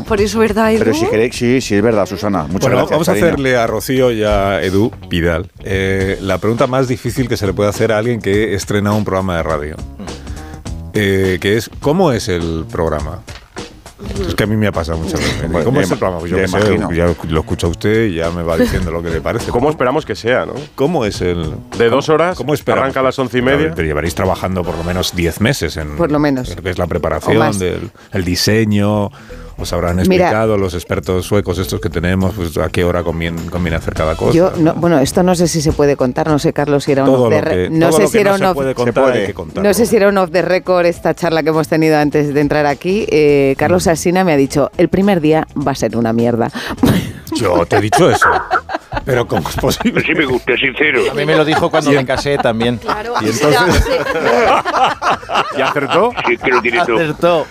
por 0.06 0.20
eso, 0.20 0.38
¿verdad, 0.38 0.72
Edu? 0.72 0.78
Pero 0.80 0.94
si 0.94 1.06
queréis, 1.06 1.34
sí, 1.36 1.60
sí, 1.60 1.74
es 1.76 1.82
verdad, 1.82 2.06
Susana. 2.06 2.42
Muchas 2.44 2.60
Bueno, 2.60 2.76
gracias. 2.76 2.90
vamos 2.90 3.08
a 3.08 3.12
cariño. 3.12 3.26
hacerle 3.26 3.56
a 3.56 3.66
Rocío 3.66 4.10
y 4.12 4.22
a 4.24 4.62
Edu 4.62 4.90
Pidal 5.08 5.50
eh, 5.64 6.18
la 6.20 6.38
pregunta 6.38 6.66
más 6.66 6.88
difícil 6.88 7.28
que 7.28 7.36
se 7.36 7.46
le 7.46 7.52
puede 7.52 7.68
hacer 7.70 7.92
a 7.92 7.98
alguien 7.98 8.20
que 8.20 8.54
estrena 8.54 8.92
un 8.92 9.04
programa 9.04 9.36
de 9.36 9.42
radio. 9.42 9.76
Eh, 10.94 11.38
que 11.40 11.56
es, 11.56 11.70
¿cómo 11.80 12.12
es 12.12 12.28
el 12.28 12.64
programa? 12.70 13.20
Es 14.28 14.34
que 14.34 14.44
a 14.44 14.46
mí 14.46 14.56
me 14.56 14.66
ha 14.66 14.72
pasado 14.72 14.98
muchas 14.98 15.18
veces. 15.20 15.50
Bueno, 15.50 15.64
¿Cómo 15.64 15.80
es 15.80 15.90
el 15.90 15.96
programa? 15.98 16.20
Pues 16.20 16.30
yo 16.30 16.38
ya 16.38 16.46
sé, 16.48 16.58
imagino. 16.74 16.92
ya 16.92 17.14
lo 17.30 17.40
escucha 17.40 17.66
usted 17.66 18.06
y 18.08 18.16
ya 18.16 18.30
me 18.30 18.42
va 18.42 18.58
diciendo 18.58 18.90
lo 18.90 19.02
que 19.02 19.08
le 19.08 19.20
parece. 19.22 19.50
¿Cómo 19.50 19.70
esperamos 19.70 20.04
que 20.04 20.14
sea, 20.14 20.44
no? 20.44 20.52
¿Cómo 20.74 21.06
es 21.06 21.22
el...? 21.22 21.54
De 21.78 21.88
dos 21.88 22.10
horas, 22.10 22.36
¿Cómo 22.36 22.52
esperamos? 22.52 22.84
arranca 22.84 23.00
a 23.00 23.04
las 23.04 23.18
once 23.18 23.38
y 23.38 23.42
media. 23.42 23.72
Pero 23.74 23.88
llevaréis 23.88 24.14
trabajando 24.14 24.62
por 24.62 24.76
lo 24.76 24.84
menos 24.84 25.16
10 25.16 25.40
meses 25.40 25.76
en, 25.78 25.96
Por 25.96 26.12
lo 26.12 26.18
menos. 26.18 26.50
en 26.50 26.56
lo 26.56 26.62
que 26.62 26.70
es 26.70 26.78
la 26.78 26.86
preparación, 26.86 27.58
del 27.58 27.90
el 28.12 28.24
diseño. 28.24 29.10
Os 29.58 29.72
habrán 29.72 29.96
Mira. 29.96 30.02
explicado 30.04 30.58
los 30.58 30.74
expertos 30.74 31.24
suecos 31.24 31.58
estos 31.58 31.80
que 31.80 31.88
tenemos, 31.88 32.34
pues 32.34 32.56
a 32.58 32.68
qué 32.68 32.84
hora 32.84 33.02
conviene, 33.02 33.40
conviene 33.50 33.76
hacer 33.76 33.94
cada 33.94 34.14
cosa. 34.14 34.36
Yo, 34.36 34.52
no, 34.58 34.74
bueno, 34.74 34.98
esto 34.98 35.22
no 35.22 35.34
sé 35.34 35.48
si 35.48 35.62
se 35.62 35.72
puede 35.72 35.96
contar, 35.96 36.28
no 36.28 36.38
sé, 36.38 36.52
Carlos, 36.52 36.84
si 36.84 36.92
era 36.92 37.04
un 37.04 37.10
off 37.10 37.30
the 37.30 37.70
no 37.70 37.90
sé 37.92 38.06
si 38.06 38.18
era 38.18 38.34
un 38.34 38.42
off-. 38.42 38.56
No 39.54 39.74
sé 39.74 39.86
si 39.86 39.96
era 39.96 40.08
un 40.08 40.18
off 40.18 40.30
the 40.30 40.42
record 40.42 40.84
esta 40.84 41.14
charla 41.14 41.42
que 41.42 41.48
hemos 41.48 41.68
tenido 41.68 41.96
antes 41.96 42.34
de 42.34 42.40
entrar 42.40 42.66
aquí. 42.66 43.06
Eh, 43.08 43.54
Carlos 43.58 43.86
Alsina 43.86 44.24
me 44.24 44.32
ha 44.32 44.36
dicho, 44.36 44.70
el 44.76 44.88
primer 44.88 45.20
día 45.20 45.46
va 45.56 45.72
a 45.72 45.74
ser 45.74 45.96
una 45.96 46.12
mierda. 46.12 46.50
Yo 47.38 47.66
te 47.66 47.76
he 47.76 47.80
dicho 47.80 48.10
eso. 48.10 48.26
Pero 49.04 49.26
¿cómo 49.26 49.48
es 49.48 49.56
posible? 49.56 50.00
Así 50.02 50.14
me 50.14 50.24
gusta, 50.24 50.56
sincero. 50.56 51.02
A 51.10 51.14
mí 51.14 51.24
me 51.24 51.36
lo 51.36 51.44
dijo 51.44 51.70
cuando 51.70 51.90
me 51.92 52.04
casé 52.04 52.38
también. 52.38 52.78
Claro, 52.78 53.14
Y 53.20 53.28
entonces- 53.28 53.86
¿Y 55.56 55.60
acertó? 55.60 56.12
Sí, 56.26 56.36
que 56.38 56.50
lo 56.50 56.62
tiene 56.62 56.84
todo. 56.84 56.96
Acertó. 56.96 57.46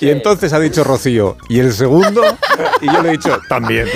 Y 0.00 0.10
entonces 0.10 0.52
ha 0.52 0.60
dicho 0.60 0.84
Rocío, 0.84 1.36
¿y 1.48 1.58
el 1.60 1.72
segundo? 1.72 2.22
Y 2.80 2.86
yo 2.92 3.02
le 3.02 3.08
he 3.08 3.12
dicho, 3.12 3.38
también. 3.48 3.88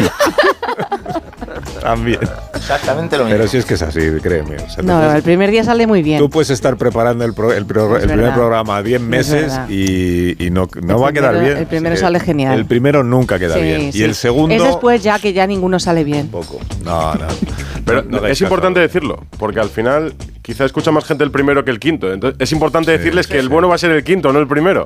También. 1.86 2.18
Exactamente 2.54 3.16
lo 3.16 3.24
mismo. 3.24 3.36
Pero 3.38 3.48
si 3.48 3.56
es 3.58 3.64
que 3.64 3.74
es 3.74 3.82
así, 3.82 4.00
créeme. 4.22 4.56
o 4.56 4.68
sea, 4.70 4.82
No, 4.82 5.12
el 5.14 5.22
primer 5.22 5.50
día 5.50 5.62
sale 5.64 5.86
muy 5.86 6.02
bien. 6.02 6.18
Tú 6.18 6.28
puedes 6.30 6.50
estar 6.50 6.76
preparando 6.76 7.24
el, 7.24 7.32
pro- 7.34 7.52
el, 7.52 7.64
pro- 7.66 7.96
Es 7.96 8.04
el 8.04 8.10
primer 8.10 8.34
programa 8.34 8.82
10 8.82 9.00
meses 9.00 9.52
y, 9.68 10.44
y 10.44 10.50
no, 10.50 10.68
no 10.82 11.00
va 11.00 11.08
a 11.10 11.12
quedar 11.12 11.38
bien. 11.40 11.56
el 11.58 11.66
primero 11.66 11.96
sale 11.96 12.18
genial. 12.20 12.58
El 12.58 12.66
primero 12.66 13.02
nunca 13.04 13.38
queda 13.38 13.54
Sí, 13.54 13.60
bien. 13.62 13.92
sí. 13.92 13.98
Y 14.00 14.02
el 14.02 14.14
segundo. 14.14 14.54
Es 14.54 14.62
después 14.62 15.02
ya 15.02 15.18
que 15.18 15.32
ya 15.32 15.46
ninguno 15.46 15.78
sale 15.78 16.04
bien. 16.04 16.28
Poco. 16.28 16.58
No, 16.84 17.14
no. 17.14 17.26
Pero 17.84 18.02
No 18.02 18.26
es 18.26 18.40
importante 18.40 18.80
decirlo, 18.80 19.24
porque 19.38 19.60
al 19.60 19.68
final 19.70 20.14
quizá 20.46 20.64
escucha 20.64 20.92
más 20.92 21.04
gente 21.04 21.24
el 21.24 21.32
primero 21.32 21.64
que 21.64 21.72
el 21.72 21.80
quinto. 21.80 22.12
Entonces 22.12 22.38
es 22.40 22.52
importante 22.52 22.92
Sí, 22.92 22.98
decirles 22.98 23.26
sí, 23.26 23.32
que 23.32 23.38
el 23.40 23.48
bueno 23.48 23.68
va 23.68 23.74
a 23.74 23.78
ser 23.78 23.90
el 23.90 24.04
quinto, 24.04 24.32
no 24.32 24.38
el 24.38 24.46
primero. 24.46 24.84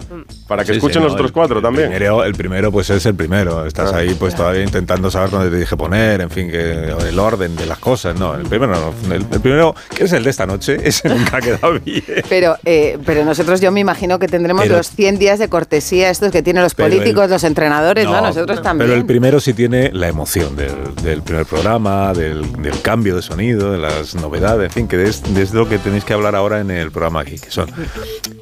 Para 0.49 0.63
que 0.65 0.73
Sí, 0.73 0.79
escuchen 0.79 0.95
sí, 1.03 1.05
los 1.05 1.09
no, 1.13 1.15
otros 1.17 1.33
cuatro 1.33 1.59
el 1.59 1.63
también. 1.63 1.89
Primero, 1.91 2.25
el 2.25 2.35
primero, 2.35 2.73
pues 2.73 2.89
es 2.89 3.05
el 3.05 3.15
primero. 3.15 3.67
Estás 3.67 3.93
ahí, 3.93 4.15
pues 4.19 4.35
todavía 4.35 4.63
intentando 4.63 5.11
saber 5.11 5.29
dónde 5.31 5.51
te 5.51 5.57
dije 5.59 5.77
poner, 5.77 6.23
en 6.23 6.31
fin, 6.31 6.51
que 6.51 6.95
el 7.09 7.19
orden 7.19 7.55
de 7.57 7.67
las 7.67 7.79
cosas. 7.79 8.19
No, 8.19 8.35
el 8.35 8.45
primero 8.47 8.73
no. 8.73 9.15
El, 9.15 9.27
el 9.31 9.41
primero, 9.41 9.75
que 9.95 10.05
es 10.05 10.13
el 10.15 10.25
de 10.25 10.31
esta 10.31 10.47
noche, 10.47 10.79
ese 10.83 11.09
nunca 11.11 11.37
ha 11.37 11.41
quedado 11.43 11.79
bien. 11.79 12.03
Pero, 12.31 12.57
eh, 12.65 12.99
pero 13.05 13.23
nosotros 13.27 13.61
yo 13.61 13.71
me 13.71 13.81
imagino 13.81 14.19
que 14.19 14.29
tendremos 14.29 14.63
Pero- 14.63 14.79
los 14.79 14.89
100 14.91 15.19
días 15.19 15.39
de 15.39 15.49
cortesía, 15.51 16.09
estos 16.09 16.33
que 16.33 16.43
tienen 16.43 16.63
los 16.63 16.75
políticos, 16.75 17.25
el- 17.25 17.31
los 17.31 17.45
entrenadores, 17.45 18.07
¿no? 18.07 18.13
No, 18.13 18.21
Nosotros 18.29 18.63
también. 18.63 18.89
Pero 18.89 18.99
el 18.99 19.05
primero 19.07 19.41
sí 19.41 19.53
tiene 19.53 19.91
la 19.93 20.09
emoción 20.09 20.57
del, 20.57 20.95
del 21.03 21.23
primer 21.23 21.45
programa, 21.45 22.13
del, 22.15 22.51
del 22.63 22.81
cambio 22.81 23.17
de 23.17 23.23
sonido, 23.23 23.73
de 23.73 23.79
las 23.79 24.15
novedades, 24.15 24.67
en 24.67 24.71
fin, 24.73 24.89
que 24.89 25.03
es, 25.03 25.23
es 25.51 25.55
lo 25.55 25.69
que 25.69 25.79
tenéis 25.79 26.05
que 26.05 26.13
hablar 26.13 26.35
ahora 26.37 26.61
en 26.61 26.71
el 26.71 26.91
programa 26.91 27.21
aquí, 27.21 27.39
que 27.39 27.51
son 27.51 27.69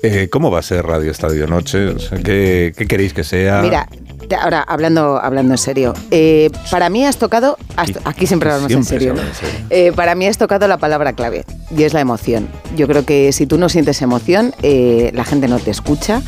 eh, 0.03 0.29
¿cómo 0.31 0.51
va 0.51 0.59
a 0.61 0.62
ser 0.62 0.85
Radio 0.87 1.11
Estadio 1.11 1.47
Noche? 1.47 1.88
O 1.88 1.99
sea, 1.99 2.18
¿qué, 2.18 2.73
qué 2.77 2.87
queréis 2.87 3.12
que 3.14 3.25
sea? 3.25 3.61
Mira, 3.62 3.88
ahora 4.40 4.62
hablando, 4.62 5.18
hablando 5.18 5.55
en 5.55 5.59
serio, 5.59 5.94
eh, 6.11 6.51
para 6.71 6.90
mí 6.90 7.05
has 7.07 7.16
tocado, 7.16 7.57
has- 7.77 7.92
aquí 8.05 8.27
siempre 8.27 8.51
hablamos 8.51 8.71
en 8.73 8.85
siempre 8.85 9.07
se 9.07 9.07
serio, 9.07 9.11
habla 9.12 9.25
en 9.27 9.35
serio. 9.35 9.66
Eh, 9.71 9.92
para 9.94 10.14
mí 10.14 10.27
has 10.27 10.37
tocado 10.38 10.68
la 10.68 10.77
palabra 10.77 11.14
clave 11.14 11.44
y 11.77 11.83
es 11.85 11.94
la 11.94 12.01
emoción. 12.01 12.47
Yo 12.77 12.87
creo 12.87 13.05
que 13.07 13.33
si 13.33 13.47
tú 13.47 13.57
no 13.59 13.68
sientes 13.71 14.03
emoción, 14.03 14.55
eh, 14.62 15.11
la 15.14 15.25
gente 15.25 15.49
no 15.49 15.59
te 15.59 15.71
escucha 15.71 16.21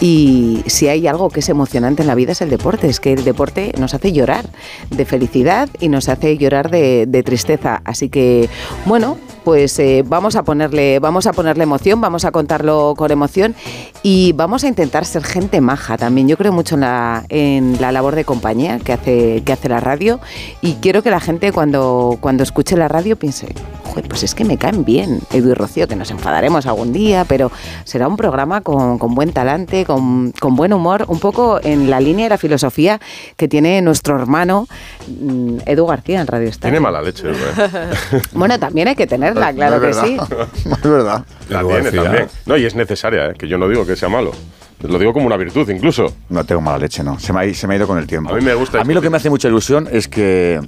y 0.00 0.62
si 0.66 0.88
hay 0.88 1.06
algo 1.06 1.28
que 1.30 1.40
es 1.40 1.48
emocionante 1.48 2.02
en 2.02 2.08
la 2.08 2.14
vida 2.14 2.32
es 2.32 2.40
el 2.40 2.50
deporte, 2.50 2.88
es 2.88 3.00
que 3.00 3.12
el 3.12 3.24
deporte 3.24 3.72
nos 3.78 3.92
hace 3.94 4.12
llorar 4.12 4.46
de 4.90 5.04
felicidad 5.04 5.68
y 5.78 5.88
nos 5.88 6.08
hace 6.08 6.38
llorar 6.38 6.70
de, 6.70 7.04
de 7.06 7.22
tristeza. 7.22 7.82
Así 7.84 8.08
que, 8.08 8.48
bueno, 8.86 9.18
pues 9.44 9.78
eh, 9.78 10.04
vamos 10.06 10.36
a 10.36 10.42
ponerle, 10.42 10.98
vamos 10.98 11.26
a 11.26 11.32
ponerle 11.32 11.64
emoción, 11.64 12.00
vamos 12.00 12.24
a 12.24 12.30
contarlo 12.30 12.94
con 12.96 13.10
emoción 13.10 13.54
y 14.02 14.32
vamos 14.32 14.64
a 14.64 14.68
intentar 14.68 15.04
ser 15.04 15.24
gente 15.24 15.60
maja 15.60 15.96
también. 15.96 16.28
Yo 16.28 16.36
creo 16.36 16.52
mucho 16.52 16.74
en 16.76 16.82
la, 16.82 17.24
en 17.28 17.80
la 17.80 17.92
labor 17.92 18.14
de 18.14 18.24
compañía 18.24 18.78
que 18.78 18.92
hace, 18.92 19.42
que 19.44 19.52
hace 19.52 19.68
la 19.68 19.80
radio 19.80 20.20
y 20.60 20.74
quiero 20.74 21.02
que 21.02 21.10
la 21.10 21.20
gente 21.20 21.52
cuando, 21.52 22.18
cuando 22.20 22.42
escuche 22.42 22.76
la 22.76 22.88
radio 22.88 23.16
piense, 23.16 23.54
"Joder, 23.84 24.08
pues 24.08 24.22
es 24.22 24.34
que 24.34 24.44
me 24.44 24.56
caen 24.58 24.84
bien 24.84 25.20
Edu 25.32 25.50
y 25.50 25.54
Rocío, 25.54 25.88
que 25.88 25.96
nos 25.96 26.10
enfadaremos 26.10 26.66
algún 26.66 26.92
día, 26.92 27.24
pero 27.26 27.50
será 27.84 28.08
un 28.08 28.16
programa 28.16 28.60
con, 28.60 28.98
con 28.98 29.14
buen 29.14 29.32
talante, 29.32 29.84
con, 29.84 30.32
con 30.32 30.56
buen 30.56 30.72
humor, 30.72 31.04
un 31.08 31.18
poco 31.18 31.60
en 31.62 31.90
la 31.90 32.00
línea 32.00 32.26
de 32.26 32.30
la 32.30 32.38
filosofía 32.38 33.00
que 33.36 33.48
tiene 33.48 33.82
nuestro 33.82 34.16
hermano 34.16 34.66
mm, 35.08 35.58
Edu 35.66 35.86
García 35.86 36.20
en 36.20 36.26
Radio 36.26 36.48
Estadio. 36.48 36.72
Tiene 36.72 36.80
mala 36.80 37.02
leche, 37.02 37.24
¿verdad? 37.24 37.90
Bueno, 38.32 38.58
también 38.58 38.88
hay 38.88 38.94
que 38.94 39.06
tenerla, 39.34 39.52
claro 39.54 39.76
No 39.76 39.82
que 39.82 39.90
es 39.90 39.96
sí. 39.96 40.16
No 40.68 40.74
es 40.76 40.82
verdad. 40.82 41.24
La 41.48 41.62
tiene 41.64 41.90
también. 41.90 42.28
No, 42.46 42.56
y 42.56 42.64
es 42.64 42.74
necesaria, 42.74 43.26
¿eh? 43.26 43.34
que 43.38 43.48
yo 43.48 43.58
no 43.58 43.68
digo 43.68 43.86
que 43.86 43.96
sea 43.96 44.08
malo. 44.08 44.32
Lo 44.80 44.98
digo 44.98 45.12
como 45.12 45.26
una 45.26 45.36
virtud, 45.36 45.68
incluso. 45.70 46.12
No 46.28 46.44
tengo 46.44 46.60
mala 46.60 46.78
leche, 46.78 47.04
no. 47.04 47.18
Se 47.18 47.32
me 47.32 47.40
ha, 47.48 47.54
se 47.54 47.66
me 47.68 47.74
ha 47.74 47.76
ido 47.76 47.86
con 47.86 47.98
el 47.98 48.06
tiempo. 48.06 48.32
A 48.32 48.36
mí 48.36 48.42
me 48.44 48.54
gusta 48.54 48.80
A 48.80 48.84
mí 48.84 48.94
lo 48.94 49.00
que 49.00 49.04
discutir. 49.06 49.10
me 49.10 49.16
hace 49.18 49.30
mucha 49.30 49.48
ilusión 49.48 49.88
es 49.92 50.08
que 50.08 50.60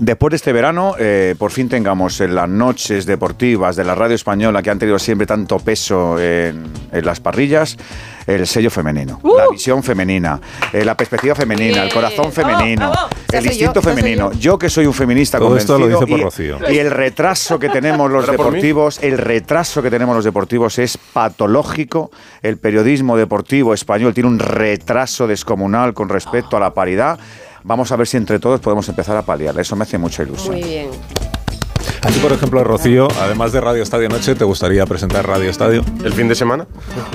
Después 0.00 0.30
de 0.30 0.36
este 0.36 0.52
verano, 0.52 0.94
eh, 0.98 1.34
por 1.38 1.50
fin 1.50 1.68
tengamos 1.68 2.20
en 2.20 2.34
las 2.34 2.48
noches 2.48 3.04
deportivas 3.04 3.74
de 3.74 3.82
la 3.84 3.94
radio 3.96 4.14
española 4.14 4.62
que 4.62 4.70
han 4.70 4.78
tenido 4.78 4.98
siempre 4.98 5.26
tanto 5.26 5.58
peso 5.58 6.18
en, 6.20 6.64
en 6.92 7.04
las 7.04 7.18
parrillas, 7.18 7.76
el 8.26 8.46
sello 8.46 8.70
femenino, 8.70 9.18
¡Uh! 9.24 9.36
la 9.36 9.48
visión 9.50 9.82
femenina, 9.82 10.40
eh, 10.72 10.84
la 10.84 10.96
perspectiva 10.96 11.34
femenina, 11.34 11.82
el 11.82 11.92
corazón 11.92 12.30
femenino, 12.30 12.90
vamos. 12.90 13.10
Esa 13.28 13.38
el 13.38 13.46
instinto 13.46 13.80
yo, 13.80 13.82
femenino. 13.82 14.32
yo. 14.32 14.38
Yo 14.38 14.58
que 14.58 14.70
soy 14.70 14.86
un 14.86 14.94
feminista 14.94 15.38
Todo 15.38 15.56
esto 15.56 15.74
convencido 15.74 15.98
lo 16.00 16.06
dice 16.06 16.10
por 16.10 16.20
y- 16.20 16.22
Rocío. 16.56 16.72
y 16.72 16.78
el 16.78 16.90
retraso 16.90 17.58
que 17.58 17.68
tenemos 17.68 18.10
los 18.10 18.26
deportivos, 18.30 19.00
el 19.02 19.18
retraso 19.18 19.82
que 19.82 19.90
tenemos 19.90 20.14
los 20.14 20.24
deportivos 20.24 20.78
es 20.78 20.96
patológico. 20.96 22.10
El 22.42 22.56
periodismo 22.58 23.16
deportivo 23.16 23.74
español 23.74 24.14
tiene 24.14 24.28
un 24.28 24.38
retraso 24.38 25.26
descomunal 25.26 25.92
con 25.92 26.08
respecto 26.08 26.56
a 26.56 26.60
la 26.60 26.72
paridad. 26.72 27.18
Vamos 27.68 27.92
a 27.92 27.96
ver 27.96 28.06
si 28.06 28.16
entre 28.16 28.38
todos 28.38 28.60
podemos 28.60 28.88
empezar 28.88 29.14
a 29.18 29.20
paliar. 29.20 29.60
Eso 29.60 29.76
me 29.76 29.82
hace 29.82 29.98
mucha 29.98 30.22
ilusión. 30.22 30.54
Muy 30.54 30.64
bien. 30.64 30.88
A 32.08 32.10
ti, 32.10 32.20
por 32.20 32.32
ejemplo, 32.32 32.64
Rocío, 32.64 33.06
además 33.20 33.52
de 33.52 33.60
Radio 33.60 33.82
Estadio 33.82 34.08
Noche, 34.08 34.34
¿te 34.34 34.44
gustaría 34.44 34.86
presentar 34.86 35.26
Radio 35.26 35.50
Estadio? 35.50 35.84
¿El 36.02 36.14
fin 36.14 36.26
de 36.26 36.34
semana? 36.34 36.66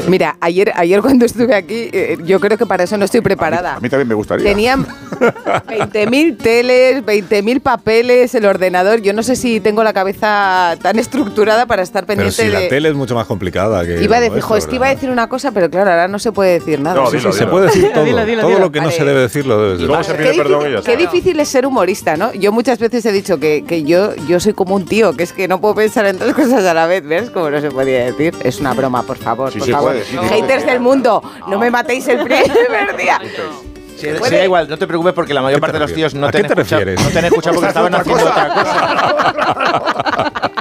Mira, 0.07 0.37
ayer, 0.39 0.71
ayer 0.75 1.01
cuando 1.01 1.25
estuve 1.25 1.55
aquí, 1.55 1.89
eh, 1.91 2.19
yo 2.23 2.39
creo 2.39 2.59
que 2.59 2.67
para 2.67 2.83
eso 2.83 2.95
no 2.95 3.05
estoy 3.05 3.21
preparada. 3.21 3.75
A 3.77 3.79
mí 3.79 3.89
también 3.89 4.07
me 4.07 4.13
gustaría. 4.13 4.45
Tenían 4.45 4.85
20.000 4.85 6.37
teles, 6.37 7.03
20.000 7.03 7.59
papeles, 7.61 8.35
el 8.35 8.45
ordenador. 8.45 9.01
Yo 9.01 9.13
no 9.13 9.23
sé 9.23 9.35
si 9.35 9.59
tengo 9.59 9.83
la 9.83 9.93
cabeza 9.93 10.75
tan 10.79 10.99
estructurada 10.99 11.65
para 11.65 11.81
estar 11.81 12.05
Pero 12.05 12.17
pendiente 12.19 12.43
si 12.45 12.51
la 12.51 12.59
de... 12.59 12.67
tele 12.67 12.89
es 12.89 12.95
mucho 12.95 13.15
más 13.15 13.25
complicada 13.25 13.83
que. 13.87 14.03
Iba 14.03 14.17
a 14.17 14.21
decir, 14.21 14.41
jo, 14.41 14.55
es 14.57 14.67
que 14.67 14.75
iba 14.75 14.85
a 14.85 14.89
decir 14.89 15.09
una 15.09 15.27
cosa, 15.27 15.51
pero 15.51 15.71
claro, 15.71 15.89
ahora 15.89 16.07
no 16.07 16.19
se 16.19 16.31
puede 16.31 16.53
decir 16.59 16.79
nada. 16.79 17.01
No, 17.01 17.07
Sí, 17.09 17.17
dilo, 17.17 17.31
sí, 17.33 17.39
se 17.39 17.47
puede 17.47 17.65
decir 17.65 17.91
todo. 17.95 18.03
Dilo, 18.03 18.25
dilo, 18.25 18.41
todo 18.43 18.59
lo 18.59 18.71
que 18.71 18.79
no 18.79 18.85
Vale. 18.85 18.97
se 18.97 19.05
debe 19.05 19.21
decir 19.21 19.47
lo 19.47 19.59
debes 19.59 19.79
Y 19.79 19.85
luego 19.85 19.97
decir. 19.97 20.15
se 20.15 20.21
Qué, 20.21 20.29
pide 20.33 20.43
perdón 20.43 20.59
y 20.61 20.63
ya 20.63 20.67
difícil, 20.69 20.77
está. 20.77 20.91
qué 20.91 20.97
difícil 20.97 21.39
es 21.39 21.49
ser 21.49 21.65
humorista, 21.65 22.15
¿no? 22.15 22.31
Yo 22.33 22.51
muchas 22.51 22.77
veces 22.77 23.03
he 23.07 23.11
dicho 23.11 23.39
que, 23.39 23.63
que 23.67 23.83
yo, 23.83 24.13
yo 24.27 24.39
soy 24.39 24.53
como 24.53 24.75
un 24.75 24.82
tío, 24.85 25.13
que 25.13 25.23
es 25.23 25.33
que 25.33 25.47
no 25.47 25.59
puedo 25.61 25.75
pensar 25.75 26.05
en 26.05 26.17
tres 26.17 26.33
cosas 26.35 26.63
a 26.65 26.73
la 26.73 26.85
vez, 26.87 27.05
¿ves? 27.05 27.29
Como 27.29 27.49
no 27.49 27.59
se 27.61 27.71
podía 27.71 28.05
decir. 28.05 28.33
Es 28.43 28.59
una 28.59 28.73
broma, 28.73 29.03
por 29.03 29.17
favor, 29.17 29.51
Sí 29.51 29.59
por 29.59 29.65
se 29.67 29.71
favor. 29.73 29.91
puede, 29.93 30.05
sí 30.05 30.17
Haters 30.17 30.65
del 30.65 30.79
mundo, 30.79 31.21
no 31.47 31.57
me 31.59 31.69
matéis 31.71 32.07
el 32.07 32.19
primer 32.23 32.97
día. 32.97 33.19
Sí, 33.97 34.09
sí, 34.21 34.35
da 34.35 34.43
igual, 34.43 34.67
no 34.69 34.77
te 34.77 34.85
preocupes 34.85 35.13
porque 35.13 35.33
la 35.33 35.41
mayor 35.41 35.57
¿Qué 35.57 35.61
parte 35.61 35.73
te 35.77 35.79
de 35.79 35.85
los 35.85 35.93
tíos 35.93 36.13
no 36.13 36.27
¿A 36.27 36.31
te, 36.31 36.39
han 36.39 36.43
te 36.47 36.53
escuchado, 36.53 36.79
refieres? 36.83 37.01
no 37.05 37.09
te 37.11 37.19
han 37.19 37.25
escuchado 37.25 37.55
porque 37.55 37.67
estaban 37.69 37.95
haciendo 37.95 38.23
otra 38.25 38.53
cosa. 38.53 40.51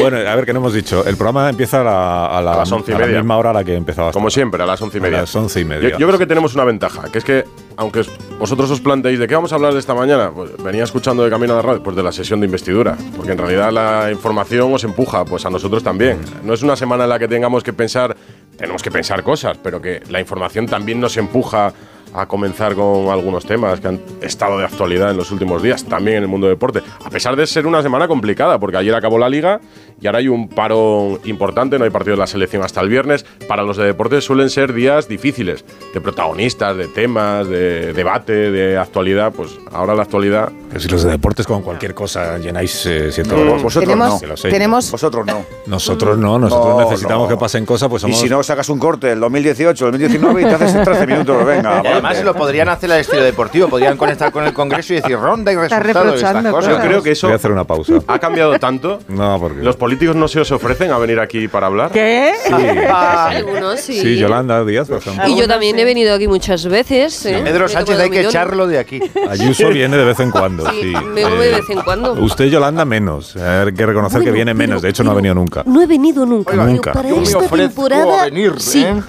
Bueno, 0.00 0.16
a 0.16 0.34
ver, 0.34 0.44
que 0.44 0.52
no 0.52 0.58
hemos 0.58 0.74
dicho. 0.74 1.04
El 1.06 1.16
programa 1.16 1.48
empieza 1.48 1.80
a 1.80 1.84
la, 1.84 2.26
a 2.26 2.42
la- 2.42 2.54
A 2.54 2.56
las 2.58 2.72
once 2.72 2.90
y 2.90 2.94
a 2.94 2.98
la 2.98 3.06
media. 3.06 3.20
misma 3.20 3.36
hora 3.36 3.50
a 3.50 3.52
la 3.52 3.64
que 3.64 3.74
empezaba. 3.74 4.10
Como 4.12 4.28
siempre, 4.28 4.62
a 4.62 4.66
las 4.66 4.80
once 4.82 4.98
y 4.98 5.00
media. 5.00 5.18
A 5.18 5.20
las 5.22 5.36
once 5.36 5.60
y 5.60 5.62
Yo, 5.62 5.68
media. 5.68 5.96
yo 5.96 6.06
creo 6.06 6.18
que 6.18 6.26
tenemos 6.26 6.54
una 6.54 6.64
ventaja, 6.64 7.04
que 7.12 7.18
es 7.18 7.24
que, 7.24 7.44
aunque 7.76 8.00
os- 8.00 8.10
vosotros 8.38 8.70
os 8.70 8.80
planteéis 8.80 9.18
de 9.20 9.28
qué 9.28 9.34
vamos 9.36 9.52
a 9.52 9.54
hablar 9.54 9.72
de 9.72 9.78
esta 9.78 9.94
mañana, 9.94 10.30
pues 10.34 10.50
venía 10.62 10.82
escuchando 10.84 11.22
de 11.22 11.30
camino 11.30 11.52
a 11.52 11.56
la 11.56 11.62
radio, 11.62 11.82
pues 11.82 11.94
de 11.96 12.02
la 12.02 12.10
sesión 12.12 12.40
de 12.40 12.46
investidura, 12.46 12.96
porque 13.16 13.32
en 13.32 13.38
realidad 13.38 13.70
la 13.72 14.10
información 14.10 14.72
os 14.74 14.82
empuja, 14.84 15.24
pues 15.24 15.46
a 15.46 15.50
nosotros 15.50 15.82
también. 15.84 16.18
No 16.42 16.54
es 16.54 16.62
una 16.62 16.74
semana 16.76 17.04
en 17.04 17.10
la 17.10 17.18
que 17.18 17.28
tengamos 17.28 17.62
que 17.62 17.72
pensar, 17.72 18.16
tenemos 18.58 18.82
que 18.82 18.90
pensar 18.90 19.22
cosas, 19.22 19.58
pero 19.62 19.80
que 19.80 20.02
la 20.10 20.18
información 20.20 20.66
también 20.66 21.00
nos 21.00 21.16
empuja 21.16 21.72
a 22.14 22.26
comenzar 22.26 22.74
con 22.74 23.08
algunos 23.10 23.44
temas 23.44 23.80
que 23.80 23.88
han 23.88 24.00
estado 24.22 24.58
de 24.58 24.64
actualidad 24.64 25.10
en 25.10 25.16
los 25.16 25.30
últimos 25.32 25.62
días, 25.62 25.84
también 25.84 26.18
en 26.18 26.22
el 26.24 26.28
mundo 26.28 26.46
del 26.46 26.54
deporte. 26.56 26.80
A 27.04 27.10
pesar 27.10 27.36
de 27.36 27.46
ser 27.46 27.66
una 27.66 27.82
semana 27.82 28.06
complicada, 28.08 28.58
porque 28.58 28.76
ayer 28.76 28.94
acabó 28.94 29.18
la 29.18 29.28
liga 29.28 29.60
y 30.00 30.06
ahora 30.06 30.20
hay 30.20 30.28
un 30.28 30.48
paro 30.48 31.18
importante, 31.24 31.78
no 31.78 31.84
hay 31.84 31.90
partido 31.90 32.14
de 32.16 32.20
la 32.20 32.26
selección 32.26 32.62
hasta 32.62 32.80
el 32.80 32.88
viernes. 32.88 33.24
Para 33.48 33.62
los 33.62 33.76
de 33.76 33.84
deporte 33.84 34.20
suelen 34.20 34.48
ser 34.50 34.72
días 34.72 35.08
difíciles, 35.08 35.64
de 35.92 36.00
protagonistas, 36.00 36.76
de 36.76 36.88
temas, 36.88 37.48
de 37.48 37.92
debate, 37.92 38.50
de 38.50 38.78
actualidad. 38.78 39.32
Pues 39.32 39.50
ahora 39.72 39.94
la 39.94 40.02
actualidad 40.02 40.50
Pero 40.68 40.80
si 40.80 40.88
los 40.88 41.02
de 41.02 41.10
deportes 41.10 41.46
con 41.46 41.62
cualquier 41.62 41.94
cosa 41.94 42.38
llenáis 42.38 42.86
eh, 42.86 43.10
siete 43.10 43.34
Mm, 43.34 43.62
vosotros 43.62 43.84
tenemos, 43.84 44.22
no. 44.22 44.34
Tenemos 44.36 44.90
Vosotros 44.90 45.26
no. 45.26 45.44
Nosotros 45.66 46.18
no, 46.18 46.38
nosotros 46.38 46.76
No, 46.76 46.80
necesitamos 46.90 47.28
no. 47.28 47.34
que 47.34 47.40
pasen 47.40 47.66
cosas, 47.66 47.88
pues 47.88 48.02
Y 48.02 48.06
somos. 48.06 48.20
si 48.20 48.28
no, 48.28 48.42
sacas 48.42 48.68
un 48.68 48.78
corte 48.78 49.08
del 49.08 49.18
2018, 49.20 49.84
2019 49.86 50.42
y 50.42 50.44
te 50.44 50.50
haces 50.54 50.82
13 50.84 51.06
minutos. 51.06 51.44
Venga, 51.44 51.82
Y 52.03 52.03
además 52.04 52.24
lo 52.24 52.34
podrían 52.34 52.68
hacer 52.68 52.92
al 52.92 53.00
estilo 53.00 53.22
deportivo, 53.22 53.68
podrían 53.68 53.96
conectar 53.96 54.30
con 54.32 54.44
el 54.44 54.52
Congreso 54.52 54.92
y 54.92 54.96
decir 54.96 55.16
ronda 55.18 55.52
y 55.52 55.56
resultados 55.56 55.86
y 55.86 55.88
estas 56.16 56.32
reprochando 56.34 56.50
cosas. 56.52 56.70
Yo 56.76 56.80
creo 56.80 57.02
que 57.02 57.10
eso 57.12 57.26
Voy 57.28 57.32
a 57.32 57.36
hacer 57.36 57.50
una 57.52 57.64
pausa. 57.64 57.94
ha 58.06 58.18
cambiado 58.18 58.58
tanto. 58.58 59.00
No, 59.08 59.38
porque. 59.40 59.62
¿Los 59.62 59.76
políticos 59.76 60.14
no 60.16 60.28
se 60.28 60.40
os 60.40 60.50
ofrecen 60.52 60.90
a 60.90 60.98
venir 60.98 61.20
aquí 61.20 61.48
para 61.48 61.66
hablar? 61.66 61.90
¿Qué? 61.92 62.32
Sí, 62.46 62.52
Algunos 62.88 63.80
sí. 63.80 64.00
sí, 64.00 64.16
Yolanda 64.16 64.64
Díaz, 64.64 64.88
por 64.88 64.98
ejemplo. 64.98 65.26
Y 65.28 65.36
yo 65.38 65.48
también 65.48 65.78
he 65.78 65.84
venido 65.84 66.14
aquí 66.14 66.28
muchas 66.28 66.66
veces. 66.66 67.26
¿eh? 67.26 67.40
Pedro 67.44 67.68
Sánchez 67.68 67.98
hay 67.98 68.10
que 68.10 68.20
echarlo 68.22 68.66
de 68.66 68.78
aquí. 68.78 69.00
Ayuso 69.28 69.68
viene 69.68 69.96
de 69.96 70.04
vez 70.04 70.20
en 70.20 70.30
cuando, 70.30 70.68
sí. 70.70 70.80
Sí, 70.82 70.94
me 71.14 71.24
voy 71.24 71.46
de 71.46 71.50
vez 71.52 71.70
en 71.70 71.80
cuando. 71.82 72.12
Usted, 72.14 72.46
Yolanda, 72.46 72.84
menos. 72.84 73.36
Hay 73.36 73.72
que 73.72 73.86
reconocer 73.86 74.22
que 74.22 74.30
viene 74.30 74.54
pero- 74.54 74.68
menos. 74.68 74.82
De 74.82 74.88
hecho, 74.90 75.04
no 75.04 75.10
ha 75.12 75.14
venido 75.14 75.34
nunca. 75.34 75.62
No 75.66 75.82
he 75.82 75.86
venido 75.86 76.26
nunca. 76.26 76.52
Oiga, 76.52 76.62
pero 76.64 76.72
nunca. 76.74 76.92
para 76.92 77.08
esta 77.10 77.48
temporada, 77.48 78.22
a 78.22 78.24
venir, 78.26 78.54
sí. 78.58 78.82
¿eh? 78.84 79.02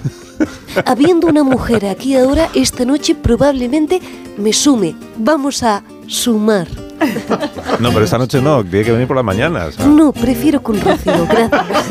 Habiendo 0.84 1.26
una 1.26 1.42
mujer 1.42 1.86
aquí 1.86 2.16
ahora, 2.16 2.48
esta 2.54 2.84
noche 2.84 3.14
probablemente 3.14 4.00
me 4.36 4.52
sume. 4.52 4.94
Vamos 5.16 5.62
a 5.62 5.82
sumar. 6.06 6.68
No, 7.80 7.90
pero 7.92 8.04
esta 8.04 8.18
noche 8.18 8.40
no. 8.40 8.64
Tiene 8.64 8.84
que 8.84 8.92
venir 8.92 9.06
por 9.06 9.16
las 9.16 9.24
mañanas. 9.24 9.78
No, 9.80 10.12
prefiero 10.12 10.62
con 10.62 10.80
Rocío, 10.80 11.26
gracias. 11.26 11.88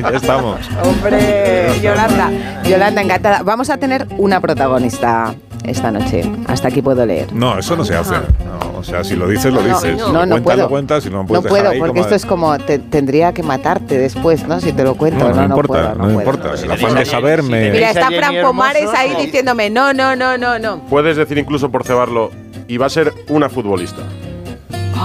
ya 0.00 0.10
estamos. 0.14 0.60
Hombre, 0.82 1.80
Yolanda, 1.80 2.30
Yolanda, 2.64 3.02
encantada. 3.02 3.42
Vamos 3.42 3.70
a 3.70 3.78
tener 3.78 4.06
una 4.18 4.40
protagonista 4.40 5.34
esta 5.64 5.90
noche. 5.90 6.22
Hasta 6.46 6.68
aquí 6.68 6.80
puedo 6.82 7.04
leer. 7.04 7.32
No, 7.32 7.58
eso 7.58 7.76
no 7.76 7.84
se 7.84 7.94
hace. 7.94 8.12
No, 8.14 8.78
o 8.78 8.84
sea, 8.84 9.02
si 9.04 9.16
lo 9.16 9.28
dices, 9.28 9.52
lo 9.52 9.62
No, 9.62 9.68
dices. 9.68 9.96
no, 9.98 10.06
Si 10.06 10.12
no, 10.12 10.26
no 10.26 10.28
cuentas, 10.34 10.42
puedo. 10.54 10.68
cuentas. 10.68 11.04
Si 11.04 11.10
no, 11.10 11.26
puedes 11.26 11.46
puedo, 11.46 11.70
ahí 11.70 11.78
porque 11.78 11.92
como- 11.92 12.02
esto 12.02 12.14
es 12.14 12.26
como 12.26 12.58
te- 12.58 12.78
tendría 12.78 13.32
que 13.32 13.42
matarte 13.42 13.98
después, 13.98 14.46
¿no? 14.46 14.60
Si 14.60 14.72
te 14.72 14.84
lo 14.84 14.94
cuento. 14.96 15.20
No, 15.20 15.30
No, 15.30 15.34
no, 15.36 15.40
no, 15.42 15.46
importa, 15.48 15.72
puedo, 15.72 15.88
no, 15.94 16.04
puedo. 16.04 16.18
importa. 16.20 16.56
Si 16.56 16.62
El 16.64 16.70
tenéis 16.70 16.84
afán 16.84 16.94
de 16.96 17.02
a- 17.02 17.04
saber 17.06 17.42
si 17.42 17.48
Mira, 17.50 17.90
está 17.90 18.06
Fran 18.10 18.34
Pomares 18.42 18.90
ahí 18.96 19.14
diciéndome, 19.24 19.70
no, 19.70 19.92
no, 19.92 20.14
no, 20.14 20.36
no, 20.38 20.58
no. 20.58 20.78
Puedes 20.90 21.16
decir 21.16 21.38
incluso 21.38 21.70
por 21.70 21.84
cebarlo, 21.84 22.30
y 22.68 22.76
va 22.76 22.86
a 22.86 22.90
ser 22.90 23.12
una 23.28 23.48
futbolista. 23.48 24.02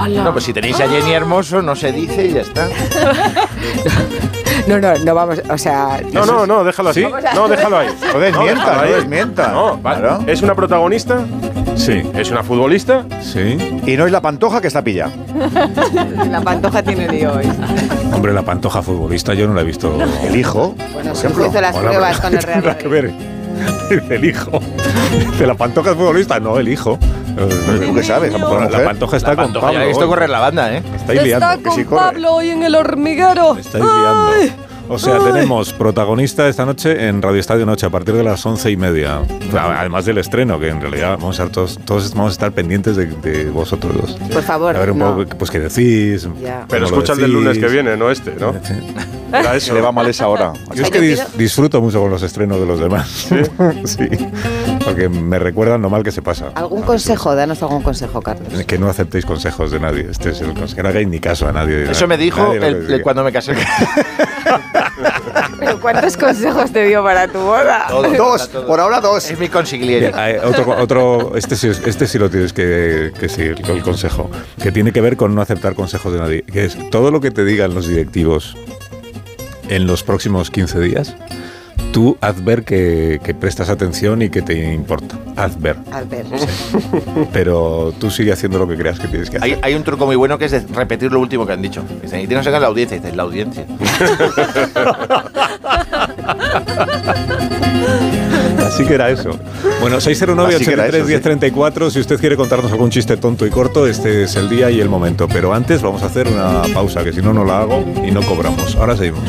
No, 0.10 0.32
pues 0.32 0.44
si 0.46 0.54
tenéis 0.54 0.80
a 0.80 0.88
Jenny 0.88 1.12
Hermoso, 1.14 1.62
no 1.62 1.76
se 1.76 1.92
dice 1.92 2.26
y 2.28 2.34
ya 2.34 2.42
está. 2.42 2.68
No, 4.68 4.80
no, 4.80 4.94
no 5.04 5.16
vamos, 5.16 5.42
o 5.50 5.58
sea... 5.58 6.00
No, 6.14 6.26
no, 6.26 6.46
no, 6.46 6.64
déjalo 6.64 6.90
así. 6.90 7.06
No, 7.34 7.48
déjalo 7.48 7.78
ahí. 7.80 7.88
No 8.14 8.20
desmienta, 8.20 8.76
no 8.76 8.82
ahí. 8.82 8.92
desmienta. 8.94 9.48
No, 9.52 9.80
Claro. 9.82 10.20
es 10.28 10.42
una 10.42 10.54
protagonista, 10.56 11.20
Sí, 11.76 12.04
es 12.14 12.30
una 12.30 12.44
futbolista. 12.44 13.06
sí. 13.22 13.58
Y 13.86 13.96
no 13.98 14.06
es 14.06 14.12
la 14.12 14.22
pantoja 14.22 14.60
que 14.62 14.68
está 14.68 14.84
pillada. 14.84 15.12
La 16.30 16.42
pantoja 16.42 16.84
tiene 16.84 17.08
lío 17.08 17.34
hoy. 17.34 17.46
Hombre, 18.14 18.34
la 18.34 18.42
pantoja 18.44 18.82
futbolista 18.82 19.34
yo 19.34 19.48
no 19.48 19.54
la 19.54 19.62
he 19.62 19.64
visto. 19.64 19.98
El 20.24 20.36
hijo. 20.36 20.76
Bueno, 20.94 21.14
por 21.14 21.18
se 21.18 21.28
hizo 21.30 21.62
las 21.62 21.76
Hola, 21.76 21.90
pruebas 21.90 22.20
con 22.20 22.34
el 22.34 22.40
¿qué 22.40 22.46
Real 22.46 22.62
tendrá 22.62 22.78
que 22.78 22.88
Madrid. 22.90 23.12
ver? 23.90 24.12
El 24.12 24.26
hijo. 24.26 24.60
De 25.40 25.48
la 25.48 25.54
pantoja 25.56 25.96
futbolista, 25.96 26.40
no, 26.40 26.58
el 26.60 26.68
hijo. 26.68 27.00
¿Tú 27.36 27.96
qué 27.96 28.04
sabes? 28.04 28.30
A 28.34 28.38
lo 28.38 28.40
mejor 28.40 28.62
la 28.62 28.68
mujer. 28.70 28.86
pantoja 28.86 29.18
está 29.18 29.30
La 29.30 29.36
con 29.36 29.46
Pantoja, 29.46 29.66
Pablo. 29.68 29.80
ya 29.80 29.86
he 29.86 29.88
visto 29.88 30.04
hoy. 30.04 30.10
correr 30.10 30.30
la 30.30 30.40
banda, 30.40 30.74
¿eh? 30.76 30.84
Me 30.90 30.98
estáis 30.98 31.24
liando. 31.24 31.64
que 31.64 31.72
sí 31.72 31.84
corre. 31.86 32.26
hoy 32.26 32.50
en 32.50 32.64
el 32.64 32.76
hormiguero. 32.76 33.56
Me 33.56 33.62
estáis 33.62 33.84
liando. 33.84 34.70
O 34.92 34.98
sea, 34.98 35.20
tenemos 35.20 35.72
protagonista 35.72 36.48
esta 36.48 36.66
noche 36.66 37.08
en 37.08 37.22
Radio 37.22 37.40
Estadio 37.40 37.64
Noche 37.68 37.86
a 37.86 37.92
partir 37.92 38.16
de 38.16 38.24
las 38.24 38.44
once 38.44 38.72
y 38.72 38.76
media. 38.78 39.22
Además 39.56 40.06
del 40.06 40.18
estreno, 40.18 40.60
que 40.60 40.70
en 40.70 40.82
realidad 40.82 41.12
vamos 41.20 41.40
a 41.40 41.44
estar 41.44 41.54
todos, 41.54 41.78
todos 41.86 42.12
vamos 42.16 42.32
a 42.32 42.34
estar 42.34 42.52
pendientes 42.54 42.96
de, 42.96 43.06
de 43.06 43.52
vosotros 43.52 43.94
dos. 43.96 44.18
Por 44.34 44.42
favor, 44.42 44.76
A 44.76 44.80
ver 44.80 44.90
un 44.92 44.98
no. 44.98 45.16
poco, 45.16 45.38
pues 45.38 45.52
qué 45.52 45.60
decís. 45.60 46.28
Ya. 46.42 46.66
Pero 46.68 46.86
escucha 46.88 47.14
el 47.14 47.20
del 47.20 47.32
lunes 47.34 47.60
que 47.60 47.68
viene, 47.68 47.96
no 47.98 48.10
este, 48.10 48.34
¿no? 48.40 48.56
Era 49.32 49.56
eso. 49.56 49.74
le 49.74 49.82
va 49.82 49.92
mal 49.92 50.08
esa 50.10 50.28
hora. 50.28 50.54
Yo 50.74 50.84
es 50.84 50.90
que 50.92 51.00
dis- 51.02 51.26
disfruto 51.38 51.82
mucho 51.82 52.02
con 52.02 52.10
los 52.12 52.22
estrenos 52.24 52.60
de 52.60 52.66
los 52.66 52.80
demás. 52.80 53.28
Sí. 53.86 54.08
Porque 54.84 55.10
me 55.10 55.38
recuerdan 55.40 55.82
lo 55.82 55.90
mal 55.90 56.04
que 56.04 56.12
se 56.12 56.22
pasa. 56.22 56.52
¿Algún 56.56 56.82
consejo? 56.82 57.36
Danos 57.36 57.62
algún 57.62 57.82
consejo, 57.84 58.22
Carlos. 58.22 58.48
Que 58.66 58.78
no 58.80 58.90
aceptéis 58.90 59.26
consejos 59.26 59.72
de 59.72 59.80
nadie. 59.80 60.08
Este 60.10 60.30
es 60.32 60.42
el 60.42 60.54
consejo. 60.54 60.76
Que 60.78 60.84
no 60.84 60.90
hagáis 60.90 61.08
ni 61.08 61.20
caso 61.20 61.48
a 61.48 61.52
nadie. 61.52 61.90
Eso 61.92 62.08
me 62.08 62.18
dijo 62.18 62.54
el- 62.54 62.92
el- 62.92 63.02
cuando 63.02 63.24
me 63.24 63.32
casé. 63.32 63.54
¿Pero 65.60 65.80
cuántos 65.80 66.18
consejos 66.18 66.72
te 66.72 66.86
dio 66.86 67.04
para 67.04 67.28
tu 67.28 67.40
boda? 67.40 67.86
Todo, 67.90 68.10
Dos, 68.14 68.50
todo. 68.50 68.68
por 68.68 68.80
ahora 68.80 69.00
dos. 69.02 69.30
Es 69.30 69.40
mi 69.40 69.50
consigliere. 69.50 70.12
Otro, 70.44 70.76
otro 70.82 71.36
este, 71.36 71.56
sí, 71.56 71.70
este 71.86 72.08
sí 72.08 72.18
lo 72.18 72.30
tienes 72.30 72.54
que, 72.54 73.12
que 73.20 73.30
seguir, 73.30 73.62
el 73.68 73.82
consejo, 73.84 74.30
que 74.62 74.72
tiene 74.72 74.92
que 74.92 75.02
ver 75.02 75.18
con 75.18 75.36
no 75.36 75.42
aceptar 75.42 75.76
consejos 75.76 76.14
de 76.14 76.20
nadie, 76.20 76.42
que 76.44 76.66
es 76.66 76.78
todo 76.90 77.12
lo 77.12 77.22
que 77.22 77.32
te 77.32 77.44
digan 77.46 77.74
los 77.74 77.88
directivos 77.88 78.56
en 79.70 79.88
los 79.88 80.04
próximos 80.04 80.52
15 80.52 80.80
días, 80.80 81.16
tú 81.92 82.18
haz 82.22 82.44
ver 82.44 82.64
que, 82.64 83.20
que 83.24 83.34
prestas 83.34 83.70
atención 83.70 84.22
y 84.22 84.30
que 84.30 84.42
te 84.42 84.74
importa. 84.74 85.18
Haz 85.36 85.60
ver. 85.60 85.78
Pero 87.34 87.94
tú 88.00 88.12
sigue 88.12 88.32
haciendo 88.32 88.60
lo 88.60 88.68
que 88.68 88.76
creas 88.76 89.00
que 89.00 89.08
tienes 89.08 89.30
que 89.30 89.38
hacer. 89.38 89.54
Hay, 89.54 89.60
hay 89.62 89.76
un 89.76 89.84
truco 89.84 90.06
muy 90.06 90.16
bueno 90.16 90.38
que 90.38 90.46
es 90.46 90.52
de 90.52 90.60
repetir 90.74 91.12
lo 91.12 91.20
último 91.20 91.46
que 91.46 91.54
han 91.54 91.62
dicho. 91.62 91.84
Dicen, 92.02 92.20
y 92.20 92.28
tienes 92.28 92.44
que 92.44 92.50
sacar 92.50 92.62
la 92.62 92.68
audiencia. 92.68 92.98
Y 92.98 93.00
dices, 93.00 93.16
la 93.16 93.24
audiencia. 93.24 93.66
Así 98.70 98.86
que 98.86 98.94
era 98.94 99.10
eso. 99.10 99.32
Bueno, 99.82 100.00
609 100.00 100.56
Así 100.56 100.64
que 100.64 100.72
era 100.72 100.84
83 100.84 101.00
eso, 101.00 101.08
sí. 101.08 101.14
1034 101.14 101.90
si 101.90 102.00
usted 102.00 102.20
quiere 102.20 102.36
contarnos 102.36 102.72
algún 102.72 102.92
chiste 102.92 103.18
tonto 103.18 103.46
y 103.48 103.50
corto, 103.50 103.88
este 103.88 104.24
es 104.24 104.36
el 104.36 104.48
día 104.48 104.70
y 104.70 104.80
el 104.80 104.90
momento. 104.90 105.28
Pero 105.28 105.54
antes 105.54 105.82
vamos 105.82 106.04
a 106.04 106.06
hacer 106.06 106.28
una 106.28 106.62
pausa, 106.74 107.04
que 107.04 107.12
si 107.12 107.22
no, 107.22 107.34
no 107.34 107.44
la 107.44 107.62
hago 107.62 107.84
y 108.06 108.12
no 108.12 108.22
cobramos. 108.22 108.76
Ahora 108.76 108.96
seguimos. 108.96 109.24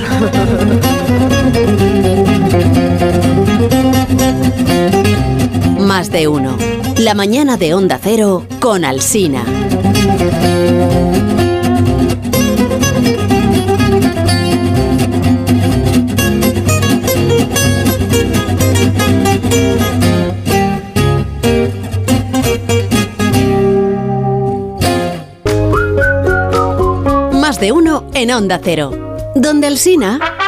Más 5.79 6.11
de 6.11 6.29
uno. 6.29 6.59
La 6.98 7.14
mañana 7.14 7.57
de 7.57 7.72
Onda 7.72 7.98
Cero 8.00 8.44
con 8.61 8.85
Alsina. 8.85 9.44
En 28.20 28.30
Onda 28.33 28.61
Cero. 28.62 28.90
Donde 29.35 29.66
Alsina. 29.66 30.39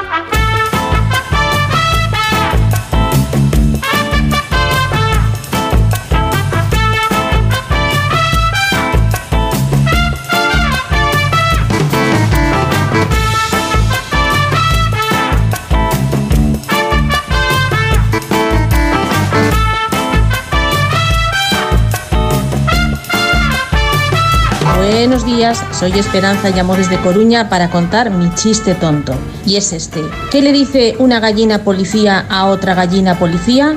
Días, 25.42 25.64
soy 25.72 25.98
Esperanza 25.98 26.50
y 26.50 26.52
llamo 26.52 26.76
desde 26.76 26.98
Coruña 26.98 27.48
para 27.48 27.68
contar 27.68 28.10
mi 28.10 28.32
chiste 28.36 28.76
tonto. 28.76 29.12
Y 29.44 29.56
es 29.56 29.72
este. 29.72 30.00
¿Qué 30.30 30.40
le 30.40 30.52
dice 30.52 30.94
una 31.00 31.18
gallina 31.18 31.64
policía 31.64 32.26
a 32.30 32.44
otra 32.46 32.74
gallina 32.74 33.18
policía? 33.18 33.74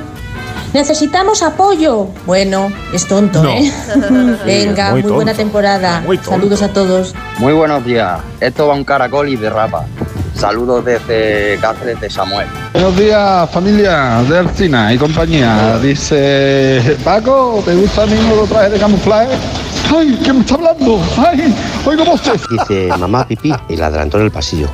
Necesitamos 0.72 1.42
apoyo. 1.42 2.06
Bueno, 2.24 2.70
es 2.92 3.08
tonto, 3.08 3.42
No. 3.42 3.50
¿eh? 3.50 3.72
Venga, 4.46 4.92
Muy 4.92 5.02
muy, 5.02 5.10
buena 5.10 5.34
temporada. 5.34 6.02
Muy. 6.02 6.18
Saludos 6.18 6.62
a 6.62 6.68
todos. 6.68 7.16
Muy 7.38 7.52
buenos 7.52 7.84
días. 7.84 8.20
Esto 8.38 8.68
va 8.68 8.74
un 8.74 8.84
caracol 8.84 9.28
y 9.28 9.34
derrapa. 9.34 9.86
Saludos 10.36 10.84
desde 10.84 11.58
Cáceres 11.60 12.00
de 12.00 12.08
Samuel. 12.08 12.46
Buenos 12.74 12.96
días, 12.96 13.50
familia 13.50 14.22
de 14.28 14.38
Alcina 14.38 14.94
y 14.94 14.98
compañía. 14.98 15.78
Dice, 15.82 16.96
Paco, 17.02 17.60
¿te 17.64 17.74
gusta 17.74 18.06
mi 18.06 18.14
nuevo 18.14 18.46
traje 18.46 18.70
de 18.70 18.78
camuflaje? 18.78 19.36
¡Ay, 19.94 20.18
¿quién 20.22 20.36
me 20.36 20.40
está 20.42 20.54
hablando? 20.54 21.00
¡Ay, 21.16 21.54
oigo 21.84 22.04
voces! 22.04 22.42
Dice 22.50 22.88
mamá 22.98 23.26
pipí 23.26 23.52
y 23.68 23.76
la 23.76 23.86
adelantó 23.86 24.18
en 24.18 24.24
el 24.24 24.30
pasillo. 24.30 24.68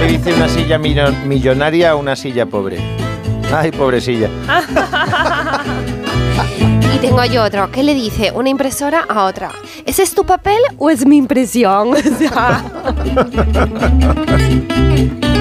Le 0.00 0.06
dice 0.06 0.34
una 0.34 0.48
silla 0.48 0.78
millo- 0.78 1.12
millonaria 1.26 1.90
a 1.90 1.96
una 1.96 2.14
silla 2.16 2.46
pobre. 2.46 2.78
Ay, 3.54 3.70
pobrecilla. 3.72 4.28
Y 6.94 6.98
tengo 7.00 7.22
yo 7.26 7.44
otro. 7.44 7.70
¿Qué 7.70 7.82
le 7.84 7.94
dice 7.94 8.32
una 8.34 8.48
impresora 8.48 9.04
a 9.08 9.24
otra? 9.24 9.50
¿Ese 9.86 10.02
es 10.02 10.14
tu 10.14 10.24
papel 10.24 10.58
o 10.78 10.90
es 10.90 11.06
mi 11.06 11.16
impresión? 11.16 11.90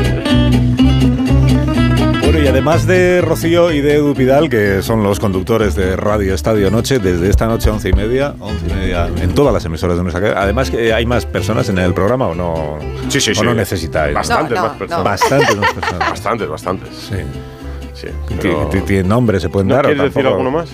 además 2.58 2.88
de 2.88 3.22
Rocío 3.22 3.72
y 3.72 3.82
de 3.82 3.98
Edu 3.98 4.16
Pidal, 4.16 4.50
que 4.50 4.82
son 4.82 5.04
los 5.04 5.20
conductores 5.20 5.76
de 5.76 5.96
Radio 5.96 6.34
Estadio 6.34 6.72
Noche, 6.72 6.98
desde 6.98 7.30
esta 7.30 7.46
noche 7.46 7.70
a 7.70 7.74
once 7.74 7.90
y 7.90 7.94
media, 7.94 8.34
once 8.40 8.66
y 8.68 8.74
media, 8.74 9.08
en 9.22 9.36
todas 9.36 9.54
las 9.54 9.64
emisoras 9.66 9.96
de 9.96 10.02
nuestra 10.02 10.20
cadena. 10.22 10.42
Además, 10.42 10.72
que 10.72 10.92
¿hay 10.92 11.06
más 11.06 11.28
personas 11.28 11.70
en 11.70 11.78
el 11.78 11.94
programa 11.94 12.26
o 12.28 12.34
no? 12.34 12.80
Sí, 13.10 13.22
sí, 13.22 13.32
¿O 13.32 13.36
sí. 13.36 13.42
no 13.44 13.54
necesitáis? 13.54 14.16
Bastantes 14.16 14.56
No, 14.56 14.64
no, 14.64 14.68
más 14.70 14.78
personas. 14.78 14.98
no. 14.98 15.04
Bastantes 15.04 15.56
más 15.56 15.74
personas. 15.74 16.10
Bastantes, 16.10 16.50
bastantes. 16.50 16.90
Sí. 16.96 17.16
Sí. 17.94 18.08
¿Tiene- 18.40 18.66
tiene- 18.72 18.86
¿Tiene 18.88 19.08
nombre? 19.08 19.40
¿Se 19.40 19.50
pueden 19.50 19.68
¿No 19.68 19.76
dar? 19.76 19.86
o 19.86 19.90
quieres 19.90 20.04
decir 20.14 20.26
alguno 20.28 20.50
más? 20.50 20.70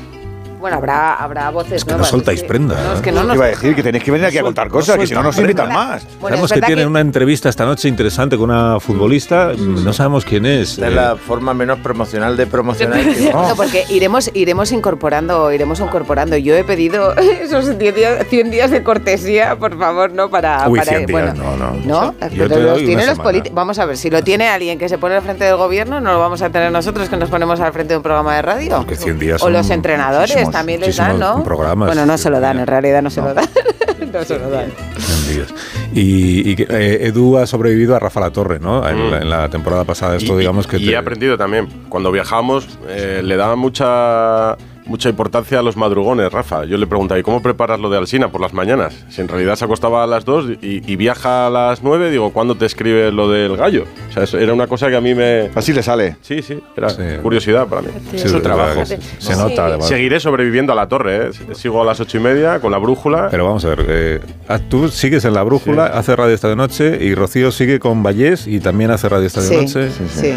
Bueno, 0.64 0.78
habrá, 0.78 1.16
habrá 1.16 1.50
voces 1.50 1.74
Es 1.74 1.84
que 1.84 1.94
no 1.94 2.06
soltáis 2.06 2.42
que- 2.42 2.48
prenda. 2.48 2.82
No, 2.82 2.94
es 2.94 3.02
que 3.02 3.12
no 3.12 3.26
nos 3.26 3.36
Iba 3.36 3.44
a 3.44 3.48
decir 3.50 3.76
que 3.76 3.84
tenéis 3.84 4.02
que 4.02 4.12
venir 4.12 4.28
aquí 4.28 4.38
a 4.38 4.44
contar 4.44 4.70
cosas, 4.70 4.98
que 4.98 5.06
si 5.08 5.14
no 5.14 5.22
nos 5.22 5.38
invitan 5.38 5.68
más. 5.74 6.06
Bueno, 6.22 6.38
sabemos 6.38 6.52
es 6.54 6.56
que 6.62 6.66
tienen 6.66 6.86
que- 6.86 6.90
una 6.90 7.02
entrevista 7.02 7.50
esta 7.50 7.66
noche 7.66 7.90
interesante 7.90 8.38
con 8.38 8.50
una 8.50 8.80
futbolista, 8.80 9.52
no 9.58 9.92
sabemos 9.92 10.24
quién 10.24 10.46
es. 10.46 10.78
Es 10.78 10.80
eh, 10.80 10.90
la 10.90 11.18
forma 11.18 11.54
menos 11.54 11.80
promocional 11.80 12.38
de 12.38 12.48
promocionar. 12.48 12.98
que- 13.04 13.30
No, 13.34 13.54
porque 13.58 13.84
iremos, 13.90 14.32
iremos 14.34 14.72
incorporando, 14.72 15.52
iremos 15.52 15.82
incorporando. 15.82 16.38
Yo 16.38 16.56
he 16.56 16.64
pedido 16.64 17.14
esos 17.18 17.78
10 17.78 17.94
días, 17.94 18.26
100 18.30 18.50
días 18.50 18.72
de 18.72 18.84
cortesía, 18.84 19.58
por 19.58 19.78
favor, 19.78 20.14
¿no? 20.14 20.30
Para, 20.30 20.70
Uy, 20.70 20.80
para 20.80 20.92
100 20.92 21.06
días, 21.08 21.38
bueno, 21.38 21.58
no, 21.58 21.58
no. 21.58 21.74
¿no? 21.84 22.12
Yo 22.14 22.16
Pero 22.30 22.48
te 22.56 22.60
los 22.62 22.78
tienen 22.78 23.06
los 23.08 23.20
políticos. 23.20 23.54
Vamos 23.54 23.80
a 23.80 23.86
ver, 23.86 23.98
si 23.98 24.10
lo 24.10 24.24
tiene 24.24 24.48
alguien 24.48 24.80
que 24.80 24.88
se 24.88 24.98
pone 24.98 25.16
al 25.16 25.24
frente 25.24 25.44
del 25.44 25.58
gobierno, 25.58 26.00
no 26.00 26.14
lo 26.14 26.20
vamos 26.22 26.42
a 26.42 26.50
tener 26.52 26.72
nosotros 26.72 27.10
que 27.10 27.18
nos 27.18 27.30
ponemos 27.30 27.60
al 27.60 27.74
frente 27.74 27.96
de 27.96 27.98
un 27.98 28.04
programa 28.04 28.34
de 28.38 28.42
radio. 28.44 28.86
que 28.88 28.96
100 28.96 29.20
días 29.20 29.44
O 29.44 29.50
los 29.50 29.70
entrenadores 29.70 30.53
también 30.54 30.80
les 30.80 30.96
dan, 30.96 31.20
¿no? 31.20 31.44
programas. 31.44 31.88
Bueno, 31.88 32.06
no 32.06 32.18
se 32.18 32.30
lo 32.30 32.40
dan, 32.40 32.60
en 32.60 32.68
realidad 32.68 33.02
no 33.02 33.10
se 33.10 33.20
lo 33.22 33.34
dan. 33.34 33.46
no 34.14 34.24
se 34.24 34.40
lo 34.40 34.50
dan. 34.50 34.72
100 34.98 35.36
días. 35.36 35.54
Y, 35.94 36.62
eh, 36.62 37.08
Edu 37.08 37.38
ha 37.38 37.46
sobrevivido 37.46 37.96
a 37.96 38.00
Rafa 38.00 38.20
La 38.22 38.32
Torre, 38.32 38.60
¿no? 38.60 38.88
En, 38.88 38.96
Mm. 39.08 39.12
la, 39.12 39.18
en 39.20 39.30
la 39.30 39.50
temporada 39.50 39.84
pasada. 39.84 40.16
Esto, 40.16 40.36
Y- 40.36 40.40
digamos 40.40 40.66
que. 40.68 40.78
y 40.78 40.86
te- 40.86 40.92
he 40.92 40.98
aprendido 40.98 41.38
también. 41.38 41.68
Cuando 41.90 42.12
viajamos, 42.12 42.68
eh, 42.88 43.22
le 43.24 43.36
daba 43.36 43.56
mucha 43.56 44.56
mucha 44.86 45.10
importancia 45.10 45.60
a 45.60 45.62
los 45.62 45.78
madrugones, 45.78 46.32
Rafa. 46.32 46.66
Yo 46.66 46.78
le 46.78 46.88
preguntaba, 46.88 47.20
¿y 47.20 47.24
cómo 47.24 47.42
preparas 47.42 47.80
lo 47.80 47.90
de 47.90 47.98
Alsina 47.98 48.30
por 48.32 48.42
las 48.42 48.54
mañanas? 48.54 48.94
Si 49.10 49.22
en 49.22 49.28
realidad 49.28 49.56
se 49.56 49.66
acostaba 49.66 50.04
a 50.04 50.08
las 50.08 50.26
2 50.26 50.46
y, 50.62 50.82
y 50.92 50.96
viaja 50.96 51.48
a 51.48 51.50
las 51.50 51.84
9, 51.84 52.12
digo, 52.12 52.32
¿cuándo 52.34 52.56
te 52.56 52.66
escribe 52.66 53.12
lo 53.12 53.30
del 53.30 53.56
gallo? 53.58 53.86
O 54.10 54.14
sea, 54.14 54.24
eso 54.24 54.38
era 54.38 54.54
una 54.54 54.68
cosa 54.68 54.90
que 54.90 54.96
a 54.96 55.02
mí 55.02 55.14
me... 55.16 55.50
Así 55.56 55.74
le 55.74 55.84
sale. 55.84 56.18
Sí, 56.22 56.42
sí, 56.42 56.60
era 56.76 56.88
curiosidad 57.22 57.68
para 57.68 57.82
mí. 57.82 57.90
Sí, 58.12 58.18
es 58.18 58.34
verdad 58.34 58.42
trabajo. 58.42 58.86
se- 58.86 59.00
se 59.20 59.36
nota, 59.36 59.68
además. 59.68 59.88
Seguiré 59.88 60.20
sobreviviendo 60.20 60.74
a 60.74 60.76
la 60.76 60.88
torre, 60.88 61.28
¿eh? 61.28 61.30
Sigo 61.54 61.82
a 61.82 61.86
las 61.86 62.00
ocho 62.00 62.18
y 62.18 62.22
media 62.22 62.60
con 62.60 62.72
la 62.72 62.78
brújula. 62.78 63.28
Pero 63.32 63.46
vamos 63.46 63.64
a 63.66 63.70
ver, 63.70 63.86
eh, 63.88 64.20
ah, 64.48 64.60
tú 64.60 64.90
sigues 64.90 65.26
en 65.26 65.34
la 65.34 65.44
brújula, 65.44 65.86
hace 65.88 66.16
radio 66.16 66.34
esta 66.34 66.50
de 66.50 66.56
noche 66.56 66.98
y 67.02 67.16
Rocío 67.16 67.52
sigue 67.52 67.80
con 67.80 68.04
Vallés 68.04 68.48
y 68.48 68.60
también 68.60 68.92
hace 68.92 69.08
radio 69.10 69.28
esta 69.28 69.42
de 69.42 69.48
Sí, 69.48 69.56
noche. 69.56 69.90
sí. 70.10 70.34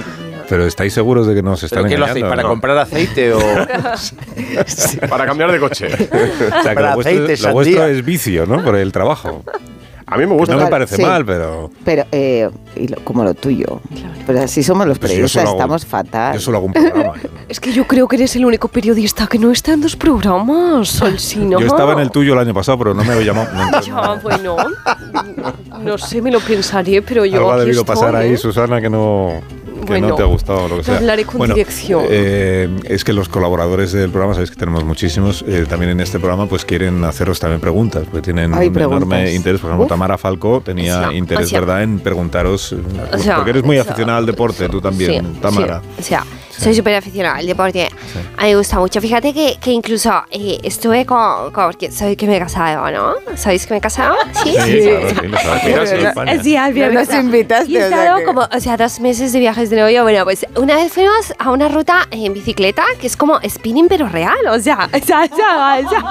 Pero 0.48 0.66
¿estáis 0.66 0.92
seguros 0.92 1.26
de 1.26 1.34
que 1.34 1.42
nos 1.42 1.62
están 1.62 1.78
¿Pero 1.82 1.88
qué 1.88 1.98
lo 1.98 2.06
engañando? 2.06 2.26
hacéis? 2.26 2.30
¿Para 2.30 2.42
no? 2.42 2.48
comprar 2.48 2.78
aceite 2.78 3.32
o...? 3.32 3.38
Para 5.08 5.26
cambiar 5.26 5.52
de 5.52 5.58
coche. 5.60 5.86
O 5.96 6.62
sea, 6.62 6.70
que 6.70 6.74
Para 6.74 6.88
lo, 6.90 6.94
vuestro, 6.96 7.24
aceite, 7.24 7.42
lo 7.46 7.52
vuestro 7.52 7.84
es 7.86 8.04
vicio, 8.04 8.46
¿no? 8.46 8.62
Por 8.62 8.76
el 8.76 8.92
trabajo. 8.92 9.42
A 10.08 10.16
mí 10.16 10.24
me 10.24 10.34
gusta. 10.34 10.52
No 10.54 10.58
me 10.60 10.68
Claro, 10.68 10.70
parece 10.70 10.96
sí. 10.96 11.02
mal, 11.02 11.24
pero... 11.26 11.68
Pero, 11.84 12.04
eh, 12.12 12.48
y 12.76 12.86
lo- 12.86 12.98
como 13.02 13.24
lo 13.24 13.34
tuyo. 13.34 13.80
Pero 14.24 14.40
así 14.42 14.62
somos 14.62 14.86
los 14.86 15.00
Pues 15.00 15.10
periodistas, 15.10 15.42
hago- 15.46 15.54
estamos 15.56 15.84
fatal. 15.84 16.34
Yo 16.34 16.40
solo 16.40 16.58
hago 16.58 16.66
un 16.66 16.72
programa. 16.72 17.14
es 17.48 17.58
que 17.58 17.72
yo 17.72 17.86
creo 17.88 18.06
que 18.06 18.14
eres 18.14 18.36
el 18.36 18.44
único 18.44 18.68
periodista 18.68 19.26
que 19.26 19.36
no 19.40 19.50
está 19.50 19.72
en 19.72 19.80
dos 19.80 19.96
programas, 19.96 20.88
Solsino. 20.88 21.58
Yo 21.58 21.66
estaba 21.66 21.92
en 21.94 21.98
el 21.98 22.12
tuyo 22.12 22.34
el 22.34 22.38
año 22.38 22.54
pasado, 22.54 22.78
pero 22.78 22.94
no 22.94 23.02
me 23.02 23.14
había 23.14 23.26
llamado. 23.26 23.48
No, 23.52 23.80
Ya, 23.80 24.12
bueno. 24.22 24.56
No 25.82 25.98
sé, 25.98 26.22
me 26.22 26.30
lo 26.30 26.38
pensaré, 26.38 27.02
pero 27.02 27.24
yo. 27.24 27.38
Algo 27.38 27.52
ha 27.52 27.58
debido 27.58 27.80
estoy, 27.80 27.94
pasar 27.96 28.14
ahí, 28.14 28.34
¿eh? 28.34 28.36
Susana, 28.36 28.80
que 28.80 28.88
no, 28.88 29.40
que 29.86 29.92
Bueno, 29.92 30.08
no 30.08 30.14
te 30.16 30.22
ha 30.22 30.26
gustado, 30.26 30.68
lo 30.68 30.76
que 30.78 30.84
sea. 30.84 30.96
hablaré 30.98 31.24
con 31.24 31.38
Bueno, 31.38 31.54
dirección. 31.54 32.04
eh, 32.08 32.68
es 32.84 33.04
que 33.04 33.12
los 33.12 33.28
colaboradores 33.28 33.92
del 33.92 34.10
programa, 34.10 34.34
sabéis 34.34 34.50
que 34.50 34.56
tenemos 34.56 34.84
muchísimos, 34.84 35.44
eh, 35.48 35.64
también 35.68 35.92
en 35.92 36.00
este 36.00 36.18
programa, 36.18 36.46
pues 36.46 36.64
quieren 36.64 37.02
haceros 37.04 37.38
también 37.40 37.60
preguntas, 37.60 38.04
porque 38.04 38.22
tienen 38.22 38.52
Hay 38.54 38.68
un 38.68 38.74
preguntas. 38.74 39.02
enorme 39.06 39.32
interés. 39.34 39.60
Por 39.60 39.70
ejemplo, 39.70 39.84
Uf. 39.84 39.88
Tamara 39.88 40.18
Falco 40.18 40.60
tenía 40.64 40.98
O 40.98 41.02
sea, 41.04 41.12
interés, 41.14 41.46
o 41.46 41.48
sea. 41.48 41.60
¿verdad?, 41.60 41.82
en 41.82 41.98
preguntaros, 42.00 42.74
O 43.12 43.18
sea, 43.18 43.36
porque 43.36 43.50
eres 43.50 43.64
muy 43.64 43.78
aficionada 43.78 44.18
al 44.18 44.26
deporte, 44.26 44.68
tú 44.68 44.80
también, 44.80 45.24
Sí, 45.34 45.40
Tamara. 45.40 45.80
sí, 45.80 45.88
o 46.00 46.02
sea, 46.02 46.24
soy 46.58 46.74
súper 46.74 46.94
aficionada 46.94 47.36
al 47.36 47.46
deporte. 47.46 47.88
A 48.36 48.42
mí 48.44 48.50
me 48.50 48.56
gusta 48.56 48.78
mucho. 48.78 49.00
Fíjate 49.00 49.32
que, 49.32 49.56
que 49.60 49.70
incluso 49.70 50.12
eh, 50.30 50.58
estuve 50.62 51.04
con, 51.06 51.50
con- 51.52 51.66
Porque 51.66 51.90
sabéis 51.90 52.16
que 52.16 52.26
me 52.26 52.36
he 52.36 52.40
casado, 52.40 52.90
¿no? 52.90 53.14
¿Sabéis 53.36 53.66
que 53.66 53.74
me 53.74 53.78
he 53.78 53.80
casado? 53.80 54.14
Sí, 54.44 54.54
Sí, 54.64 54.82
sí, 54.82 54.82
sí. 54.82 56.42
Sí, 56.42 56.56
al 56.56 56.72
final 56.72 56.88
No 56.88 56.94
me 56.94 57.00
he 57.00 57.04
nos 57.04 57.08
casado. 57.08 57.20
invitaste, 57.22 57.70
Y 57.72 57.76
he 57.76 57.84
o 57.84 57.88
sea 57.88 58.02
estado 58.04 58.24
como, 58.24 58.40
o 58.42 58.60
sea, 58.60 58.76
dos 58.76 59.00
meses 59.00 59.32
de 59.32 59.38
viajes 59.40 59.70
de 59.70 59.76
novio. 59.80 60.02
Bueno, 60.02 60.24
pues 60.24 60.46
una 60.56 60.76
vez 60.76 60.92
fuimos 60.92 61.32
a 61.38 61.50
una 61.50 61.68
ruta 61.68 62.06
en 62.10 62.32
bicicleta 62.32 62.84
que 63.00 63.06
es 63.06 63.16
como 63.16 63.38
spinning, 63.48 63.88
pero 63.88 64.08
real. 64.08 64.36
O 64.50 64.58
sea, 64.60 64.88
o 64.94 65.04
sea, 65.04 65.24
o 65.30 65.36
sea, 65.36 65.80
o 65.84 65.88
sea, 65.88 66.04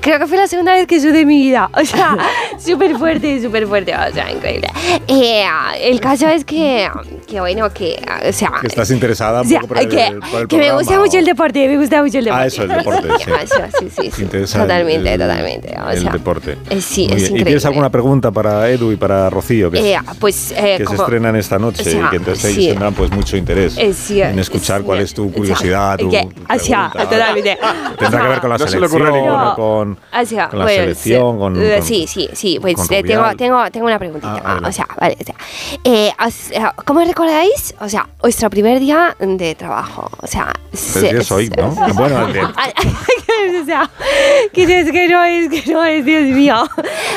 creo 0.00 0.18
que 0.18 0.26
fue 0.26 0.36
la 0.38 0.46
segunda 0.46 0.72
vez 0.72 0.86
que 0.86 0.96
en 1.20 1.26
mi 1.28 1.42
vida. 1.42 1.68
O 1.74 1.84
sea, 1.84 2.16
súper 2.58 2.96
fuerte, 2.96 3.42
súper 3.42 3.66
fuerte, 3.66 3.94
o 3.94 4.12
sea, 4.14 4.30
increíble. 4.30 4.68
Eh, 5.06 5.44
el 5.80 6.00
caso 6.00 6.28
es 6.28 6.44
que, 6.44 6.88
que 7.26 7.40
bueno, 7.40 7.72
que, 7.72 8.02
o 8.28 8.32
sea... 8.32 8.52
Que 8.60 8.68
estás 8.68 8.90
interesada 8.90 9.40
un 9.42 9.46
o 9.46 9.50
sea, 9.50 9.60
poco 9.60 9.68
por 9.74 9.78
el, 9.84 9.88
que, 10.20 10.26
por 10.30 10.40
el 10.42 10.48
que 10.48 10.56
me 10.58 10.72
gusta 10.72 10.98
mucho 10.98 11.18
el 11.18 11.24
deporte, 11.24 11.68
me 11.68 11.76
gusta 11.78 12.02
mucho 12.02 12.18
el 12.18 12.24
deporte. 12.24 12.42
Ah, 12.44 12.46
eso, 12.46 12.62
el 12.62 12.68
deporte, 12.68 13.08
sí. 13.24 13.30
Ah, 13.32 13.68
sí, 13.78 14.10
sí, 14.12 14.22
el- 14.32 14.46
Totalmente, 14.50 15.12
el- 15.14 15.20
totalmente. 15.20 15.74
O 15.84 15.90
el 15.90 16.00
sea, 16.00 16.12
deporte. 16.12 16.58
eh, 16.70 16.80
sí, 16.80 17.06
Muy 17.08 17.16
es 17.16 17.22
bien. 17.22 17.22
¿Y 17.22 17.24
increíble. 17.24 17.44
tienes 17.44 17.64
alguna 17.66 17.90
pregunta 17.90 18.30
para 18.30 18.68
Edu 18.70 18.92
y 18.92 18.96
para 18.96 19.30
Rocío? 19.30 19.70
Que, 19.70 19.94
Eh, 19.94 19.98
pues, 20.20 20.52
eh, 20.52 20.74
que 20.76 20.78
se 20.78 20.84
como- 20.84 21.02
estrenan 21.02 21.36
esta 21.36 21.58
noche 21.58 21.82
o 21.82 21.84
sea, 21.84 22.06
y 22.06 22.10
que 22.10 22.16
entonces 22.16 22.54
sí. 22.54 22.68
tendrán 22.68 22.94
pues 22.94 23.10
mucho 23.10 23.36
interés 23.36 23.76
Eh, 23.78 23.92
sí, 23.94 24.20
en 24.20 24.38
escuchar 24.38 24.80
sí. 24.80 24.86
cuál 24.86 25.00
es 25.00 25.14
tu 25.14 25.24
O 25.24 25.26
sea, 25.28 25.36
curiosidad, 25.36 25.98
tu, 25.98 26.10
que- 26.10 26.28
o 26.54 26.58
sea, 26.58 26.90
totalmente. 26.92 27.58
Tendrá 27.98 28.22
que 28.22 28.28
ver 28.28 28.40
con 28.40 28.50
la 28.50 28.58
No 28.58 28.66
se 28.66 28.78
le 28.80 28.86
ocurre 28.86 29.04
selección, 29.06 29.24
ninguno. 29.24 29.52
o 29.52 29.56
con, 29.56 29.98
O 30.20 30.26
sea, 30.26 30.48
con 30.48 30.58
la 30.58 30.64
pues, 30.64 30.76
selección, 30.76 31.38
con, 31.38 31.62
eh, 31.62 31.74
con- 31.78 31.86
sí, 31.86 32.06
sí, 32.08 32.28
sí, 32.32 32.58
pues 32.60 32.74
eh, 32.90 33.02
tengo, 33.02 33.24
tengo, 33.36 33.70
tengo 33.70 33.86
una 33.86 33.98
preguntita. 33.98 34.42
Ah, 34.44 34.60
o 34.64 34.72
sea, 34.72 34.86
vale, 35.00 35.16
o 35.20 35.24
sea, 35.24 35.34
eh, 35.84 36.12
sea, 36.30 36.74
¿cómo 36.84 37.00
recordáis? 37.00 37.74
O 37.80 37.88
sea, 37.88 38.08
vuestro 38.20 38.50
primer 38.50 38.80
día 38.80 39.16
de 39.18 39.54
trabajo. 39.54 39.73
O 40.20 40.26
sea, 40.26 40.52
Pues 40.70 40.80
sí 40.82 41.06
es 41.06 41.30
hoy, 41.32 41.50
¿no? 41.56 41.70
Bueno, 41.94 42.26
de- 42.28 42.40
o 43.62 43.64
sea, 43.64 43.90
que 44.52 44.62
es 44.80 44.90
que 44.90 45.08
no 45.08 45.22
es, 45.24 45.48
que 45.50 45.72
no 45.72 45.84
es, 45.84 46.04
Dios 46.04 46.22
mío. 46.24 46.56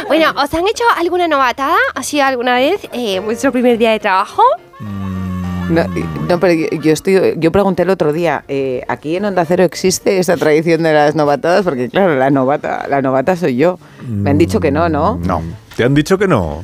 Bueno, 0.08 0.32
¿os 0.41 0.54
han 0.54 0.67
hecho 0.67 0.84
alguna 0.98 1.28
novatada 1.28 1.78
así 1.96 2.20
alguna 2.20 2.56
vez 2.56 2.82
eh, 2.93 3.20
vuestro 3.20 3.52
primer 3.52 3.78
día 3.78 3.91
de 3.91 4.00
trabajo? 4.00 4.43
No, 5.70 5.86
no, 6.30 6.39
pero 6.39 6.54
yo, 6.54 6.67
yo 6.82 6.93
estoy, 6.93 7.34
yo 7.38 7.52
pregunté 7.52 7.84
el 7.84 7.89
otro 7.89 8.13
día, 8.13 8.46
eh, 8.48 8.84
¿aquí 8.88 9.17
en 9.17 9.26
Onda 9.26 9.43
Cero 9.43 9.65
existe 9.65 10.17
esa 10.17 10.38
tradición 10.38 10.82
de 10.84 10.93
las 10.93 11.13
novatadas? 11.15 11.65
Porque 11.65 11.89
claro, 11.89 12.15
la 12.15 12.30
novata, 12.30 12.86
la 12.88 13.02
novata 13.02 13.36
soy 13.36 13.58
yo. 13.58 13.78
Me 14.08 14.30
han 14.30 14.38
dicho 14.38 14.62
que 14.62 14.72
no, 14.72 14.88
¿no? 14.88 15.20
No. 15.22 15.41
¿Te 15.76 15.84
han 15.84 15.93
dicho 15.93 16.17
que 16.17 16.28
no? 16.28 16.63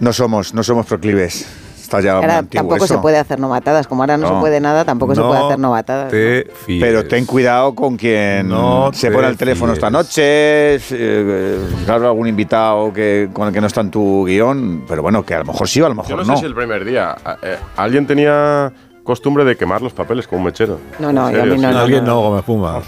No 0.00 0.12
somos, 0.12 0.52
no 0.52 0.64
somos 0.64 0.86
proclives. 0.86 1.46
Está 1.92 2.00
ya 2.00 2.14
muy 2.14 2.22
Ahora 2.22 2.38
antiguo 2.38 2.62
tampoco 2.62 2.84
eso. 2.86 2.94
se 2.94 3.00
puede 3.00 3.18
hacer 3.18 3.38
novatadas. 3.38 3.86
Como 3.86 4.02
ahora 4.02 4.16
no, 4.16 4.26
se 4.28 4.32
No. 4.34 4.40
puede 4.40 4.60
nada, 4.60 4.84
tampoco 4.86 5.14
se 5.14 5.20
No 5.20 5.28
puede 5.28 5.44
hacer 5.44 5.58
novatadas. 5.58 6.10
Te 6.10 6.46
Pero 6.66 7.04
ten 7.06 7.26
cuidado 7.26 7.74
con 7.74 7.96
quien 7.98 8.48
No 8.48 8.90
se 8.94 9.10
pone 9.10 9.26
al 9.26 9.36
teléfono 9.36 9.74
esta 9.74 9.88
fíes. 9.88 9.92
noche, 9.92 10.74
eh, 10.90 11.58
claro, 11.84 12.06
algún 12.08 12.28
invitado 12.28 12.92
que, 12.94 13.28
con 13.32 13.48
el 13.48 13.52
que 13.54 13.60
no 13.60 13.66
está 13.66 13.82
en 13.82 13.90
tu 13.90 14.24
guion, 14.24 14.84
pero 14.88 15.02
bueno, 15.02 15.22
que 15.22 15.34
a 15.34 15.40
lo 15.40 15.44
mejor 15.44 15.68
sí 15.68 15.80
o 15.82 15.86
a 15.86 15.88
lo 15.90 15.94
Yo 15.96 16.02
mejor 16.02 16.16
no, 16.18 16.24
no. 16.24 16.34
sé 16.36 16.40
si 16.40 16.46
el 16.46 16.54
primer 16.54 16.82
día. 16.84 17.14
eh, 17.42 17.58
alguien 17.76 18.06
tenía 18.06 18.72
costumbre 19.04 19.44
de 19.44 19.56
quemar 19.56 19.82
los 19.82 19.92
papeles 19.92 20.26
con 20.26 20.38
un 20.38 20.44
mechero. 20.46 20.78
No, 20.98 21.12
no, 21.12 21.28
¿En 21.28 21.36
y 21.36 21.40
a 21.40 21.44
mí 21.44 21.58
no, 21.60 21.72
no, 21.72 21.78
Alguien 21.80 22.04
no. 22.04 22.12
no, 22.14 22.20
Gómez 22.20 22.44
Puma. 22.44 22.80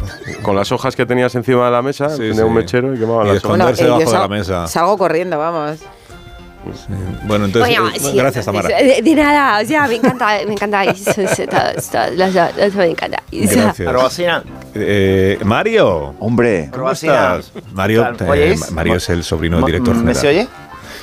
Con 0.42 0.56
las 0.56 0.70
hojas 0.72 0.96
que 0.96 1.04
tenías 1.04 1.34
encima 1.34 1.66
de 1.66 1.72
la 1.72 1.82
mesa, 1.82 2.08
Sí, 2.10 2.18
tenía 2.18 2.34
sí. 2.36 2.42
un 2.42 2.54
mechero 2.54 2.94
y 2.94 2.98
quemaba 2.98 3.24
Y 3.24 3.34
las 3.34 3.44
hojas. 3.44 3.58
esconderse 3.58 3.82
eh, 3.84 3.86
yo 3.88 3.98
debajo 3.98 4.12
de 4.12 4.18
la 4.18 4.28
mesa. 4.28 4.66
Salgo 4.68 4.96
corriendo, 4.96 5.36
vamos. 5.38 5.80
Bueno, 7.24 7.44
entonces, 7.46 7.76
Bueno, 7.78 7.94
eh, 7.94 7.98
sí, 8.00 8.12
gracias, 8.16 8.44
Tamara. 8.44 8.68
De, 8.68 9.00
de 9.02 9.14
nada, 9.14 9.60
o 9.62 9.66
sea, 9.66 9.86
me 9.86 9.94
encanta, 9.96 10.38
me 10.46 10.52
encanta. 10.52 10.82
me 12.76 12.84
encanta. 12.90 13.22
Gracias. 13.78 14.42
Eh, 14.74 15.38
Mario. 15.44 16.14
Hombre, 16.18 16.70
¿Cómo 16.72 16.90
estás? 16.90 17.52
Mario, 17.72 18.06
eh. 18.34 18.56
Mario 18.72 18.96
es 18.96 19.08
el 19.08 19.22
sobrino 19.24 19.56
del 19.58 19.66
director 19.66 19.94
¿Me 19.94 20.14
general. 20.14 20.16
se 20.20 20.28
oye? 20.28 20.48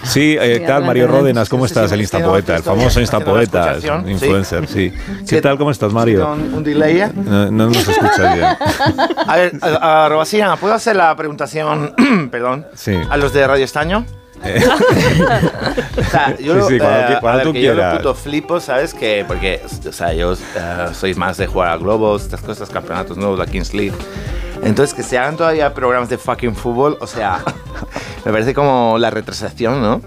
Sí, 0.03 0.35
eh, 0.39 0.63
tal, 0.65 0.83
Mario. 0.83 1.07
Ródenas, 1.07 1.47
¿cómo 1.47 1.67
sí, 1.67 1.73
estás? 1.73 1.89
sí, 1.89 1.93
el 1.93 2.01
Instapoeta, 2.01 2.55
el 2.55 2.63
famoso 2.63 2.99
Instapoeta, 2.99 3.79
sí. 3.79 3.87
influencer, 4.07 4.67
sí. 4.67 4.91
¿Qué 5.29 5.41
tal? 5.41 5.57
¿Cómo 5.59 5.69
estás, 5.69 5.93
Mario? 5.93 6.31
Un, 6.33 6.53
un 6.55 6.63
delay. 6.63 7.11
No, 7.15 7.51
no 7.51 7.67
nos 7.67 7.87
escuchas 7.87 8.33
bien. 8.33 8.47
A 9.27 9.35
ver, 9.37 9.51
a, 9.61 10.05
a 10.05 10.09
Robasina, 10.09 10.55
¿puedo 10.55 10.73
hacer 10.73 10.95
la 10.95 11.15
preguntación, 11.15 11.93
perdón, 12.31 12.65
Sí. 12.73 12.95
a 13.09 13.15
los 13.17 13.31
de 13.31 13.45
Radio 13.45 13.63
Estaño? 13.63 14.03
Eh, 14.43 14.61
O 15.97 16.03
sea, 16.03 16.35
yo, 16.39 16.67
Sí, 16.67 16.73
sí, 16.73 16.79
cuando 16.79 17.13
eh, 17.13 17.17
cuando 17.19 17.37
ver, 17.37 17.47
tú 17.47 17.53
que 17.53 17.61
yo 17.61 17.73
lo 17.73 17.97
puto 17.97 18.15
flipo, 18.15 18.59
¿sabes? 18.59 18.93
Que, 18.93 19.25
porque, 19.27 19.61
o 19.87 19.91
sea, 19.91 20.13
yo 20.13 20.33
eh, 20.33 20.87
soy 20.93 21.13
más 21.15 21.37
de 21.37 21.47
jugar 21.47 21.69
a 21.69 21.77
globos, 21.77 22.23
estas 22.23 22.41
cosas, 22.41 22.69
campeonatos 22.69 23.17
nuevos, 23.17 23.37
la 23.37 23.45
Kings 23.45 23.73
League. 23.73 23.95
Entonces, 24.63 24.93
que 24.93 25.03
se 25.03 25.17
hagan 25.17 25.37
todavía 25.37 25.73
programas 25.73 26.09
de 26.09 26.17
fucking 26.17 26.55
fútbol, 26.55 26.97
o 26.99 27.07
sea, 27.07 27.43
me 28.25 28.31
parece 28.31 28.53
como 28.53 28.97
la 28.99 29.09
retrasación, 29.09 29.81
¿no? 29.81 30.01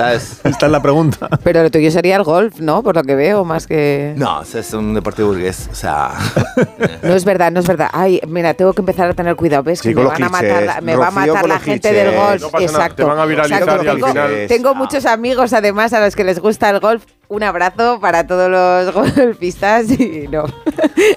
¿Sabes? 0.00 0.40
Esta 0.44 0.66
es 0.66 0.72
la 0.72 0.80
pregunta. 0.82 1.28
Pero 1.42 1.62
lo 1.62 1.70
tuyo 1.70 1.90
sería 1.90 2.16
el 2.16 2.22
golf, 2.24 2.58
¿no? 2.60 2.82
Por 2.82 2.96
lo 2.96 3.02
que 3.02 3.14
veo, 3.14 3.44
más 3.44 3.66
que... 3.66 4.14
No, 4.16 4.42
es 4.42 4.72
un 4.74 4.94
deporte 4.94 5.22
burgués, 5.22 5.68
o 5.70 5.74
sea... 5.74 6.12
No 7.02 7.14
es 7.14 7.24
verdad, 7.24 7.50
no 7.52 7.60
es 7.60 7.66
verdad. 7.66 7.88
Ay, 7.92 8.20
mira, 8.28 8.54
tengo 8.54 8.72
que 8.72 8.80
empezar 8.82 9.08
a 9.10 9.14
tener 9.14 9.36
cuidado. 9.36 9.62
¿Ves? 9.62 9.80
Sí, 9.80 9.90
que 9.90 9.94
me 9.94 10.04
van 10.04 10.22
a 10.22 10.28
matar, 10.28 10.62
la- 10.62 10.80
me 10.80 10.96
va 10.96 11.08
a 11.08 11.10
matar 11.10 11.46
la 11.48 11.58
gente 11.58 11.88
clichés. 11.90 12.04
del 12.06 12.16
golf. 12.16 12.42
No 12.42 12.50
pasa 12.50 12.66
nada, 12.66 12.76
Exacto. 12.78 12.96
te 12.96 13.04
van 13.04 13.18
a 13.18 13.24
viralizar 13.26 13.62
Exacto, 13.62 13.84
y 13.84 13.88
al 13.88 13.94
tengo, 13.96 14.06
final- 14.08 14.46
tengo 14.48 14.74
muchos 14.74 15.06
amigos, 15.06 15.52
además, 15.52 15.92
a 15.92 16.00
los 16.00 16.14
que 16.16 16.24
les 16.24 16.38
gusta 16.38 16.70
el 16.70 16.80
golf. 16.80 17.04
Un 17.30 17.44
abrazo 17.44 18.00
para 18.00 18.26
todos 18.26 18.50
los 18.50 18.92
golfistas 19.16 19.88
y 19.88 20.26
no. 20.28 20.44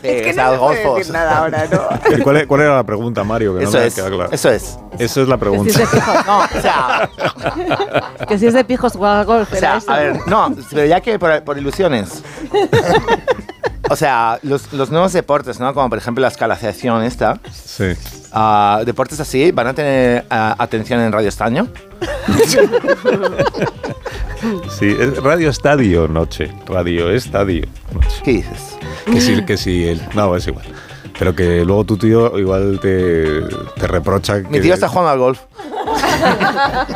es 0.03 0.21
que 0.21 0.33
no 0.37 0.59
golfos. 0.59 0.97
decir 0.99 1.11
nada 1.13 1.39
ahora, 1.39 1.65
¿no? 1.71 2.15
¿Y 2.17 2.21
¿Cuál, 2.21 2.37
es- 2.37 2.45
cuál 2.45 2.61
era 2.61 2.75
la 2.75 2.83
pregunta, 2.83 3.23
Mario? 3.23 3.55
Que 3.57 3.63
no 3.63 3.69
Eso 3.69 3.79
me 3.79 3.87
es, 3.87 3.95
claro. 3.95 4.27
eso 4.31 4.49
es. 4.51 4.77
Esa 4.99 5.21
es 5.23 5.27
la 5.27 5.37
Que 5.39 5.45
si 5.45 5.49
pregunta. 5.49 5.71
es 5.71 5.77
de 5.79 5.87
pijos, 5.87 6.25
no, 6.27 6.39
o 6.39 6.61
sea, 6.61 7.09
que 8.27 8.37
si 8.37 8.45
es 8.45 8.53
de 8.53 8.63
pijos 8.63 8.95
al 8.95 9.25
golf, 9.25 9.51
O 9.51 9.55
sea, 9.55 9.77
eso. 9.77 9.91
a 9.91 9.97
ver, 9.97 10.19
no, 10.27 10.53
pero 10.69 10.85
ya 10.85 11.01
que 11.01 11.17
por, 11.17 11.43
por 11.43 11.57
ilusiones. 11.57 12.21
O 13.93 13.95
sea, 13.95 14.39
los, 14.41 14.73
los 14.73 14.89
nuevos 14.89 15.13
deportes, 15.13 15.59
¿no? 15.59 15.71
Como 15.75 15.87
por 15.87 15.99
ejemplo 15.99 16.23
la 16.23 16.29
escalación 16.29 17.03
esta. 17.03 17.39
Sí. 17.53 17.93
ah, 18.31 18.81
deportes 18.83 19.19
así, 19.19 19.51
¿van 19.51 19.67
a 19.67 19.75
tener 19.75 20.25
ah, 20.31 20.55
atención 20.57 20.99
en 20.99 21.11
Radio 21.11 21.29
Estaño? 21.29 21.67
Sí, 24.77 24.93
es 24.99 25.23
Radio 25.23 25.49
Estadio 25.49 26.07
Noche. 26.09 26.51
Radio 26.65 27.09
Estadio 27.09 27.65
Noche. 27.93 28.21
¿Qué 28.25 28.31
dices? 28.31 28.77
Que 29.05 29.21
sí, 29.21 29.45
que 29.45 29.55
sí. 29.55 29.87
El, 29.87 30.01
no, 30.15 30.35
es 30.35 30.45
igual. 30.47 30.65
Pero 31.17 31.33
que 31.33 31.63
luego 31.63 31.85
tu 31.85 31.95
tío 31.95 32.37
igual 32.37 32.77
te, 32.81 33.41
te 33.79 33.87
reprocha 33.87 34.41
que... 34.41 34.49
Mi 34.49 34.59
tío 34.59 34.73
está 34.73 34.89
jugando 34.89 35.11
al 35.11 35.19
golf. 35.19 35.39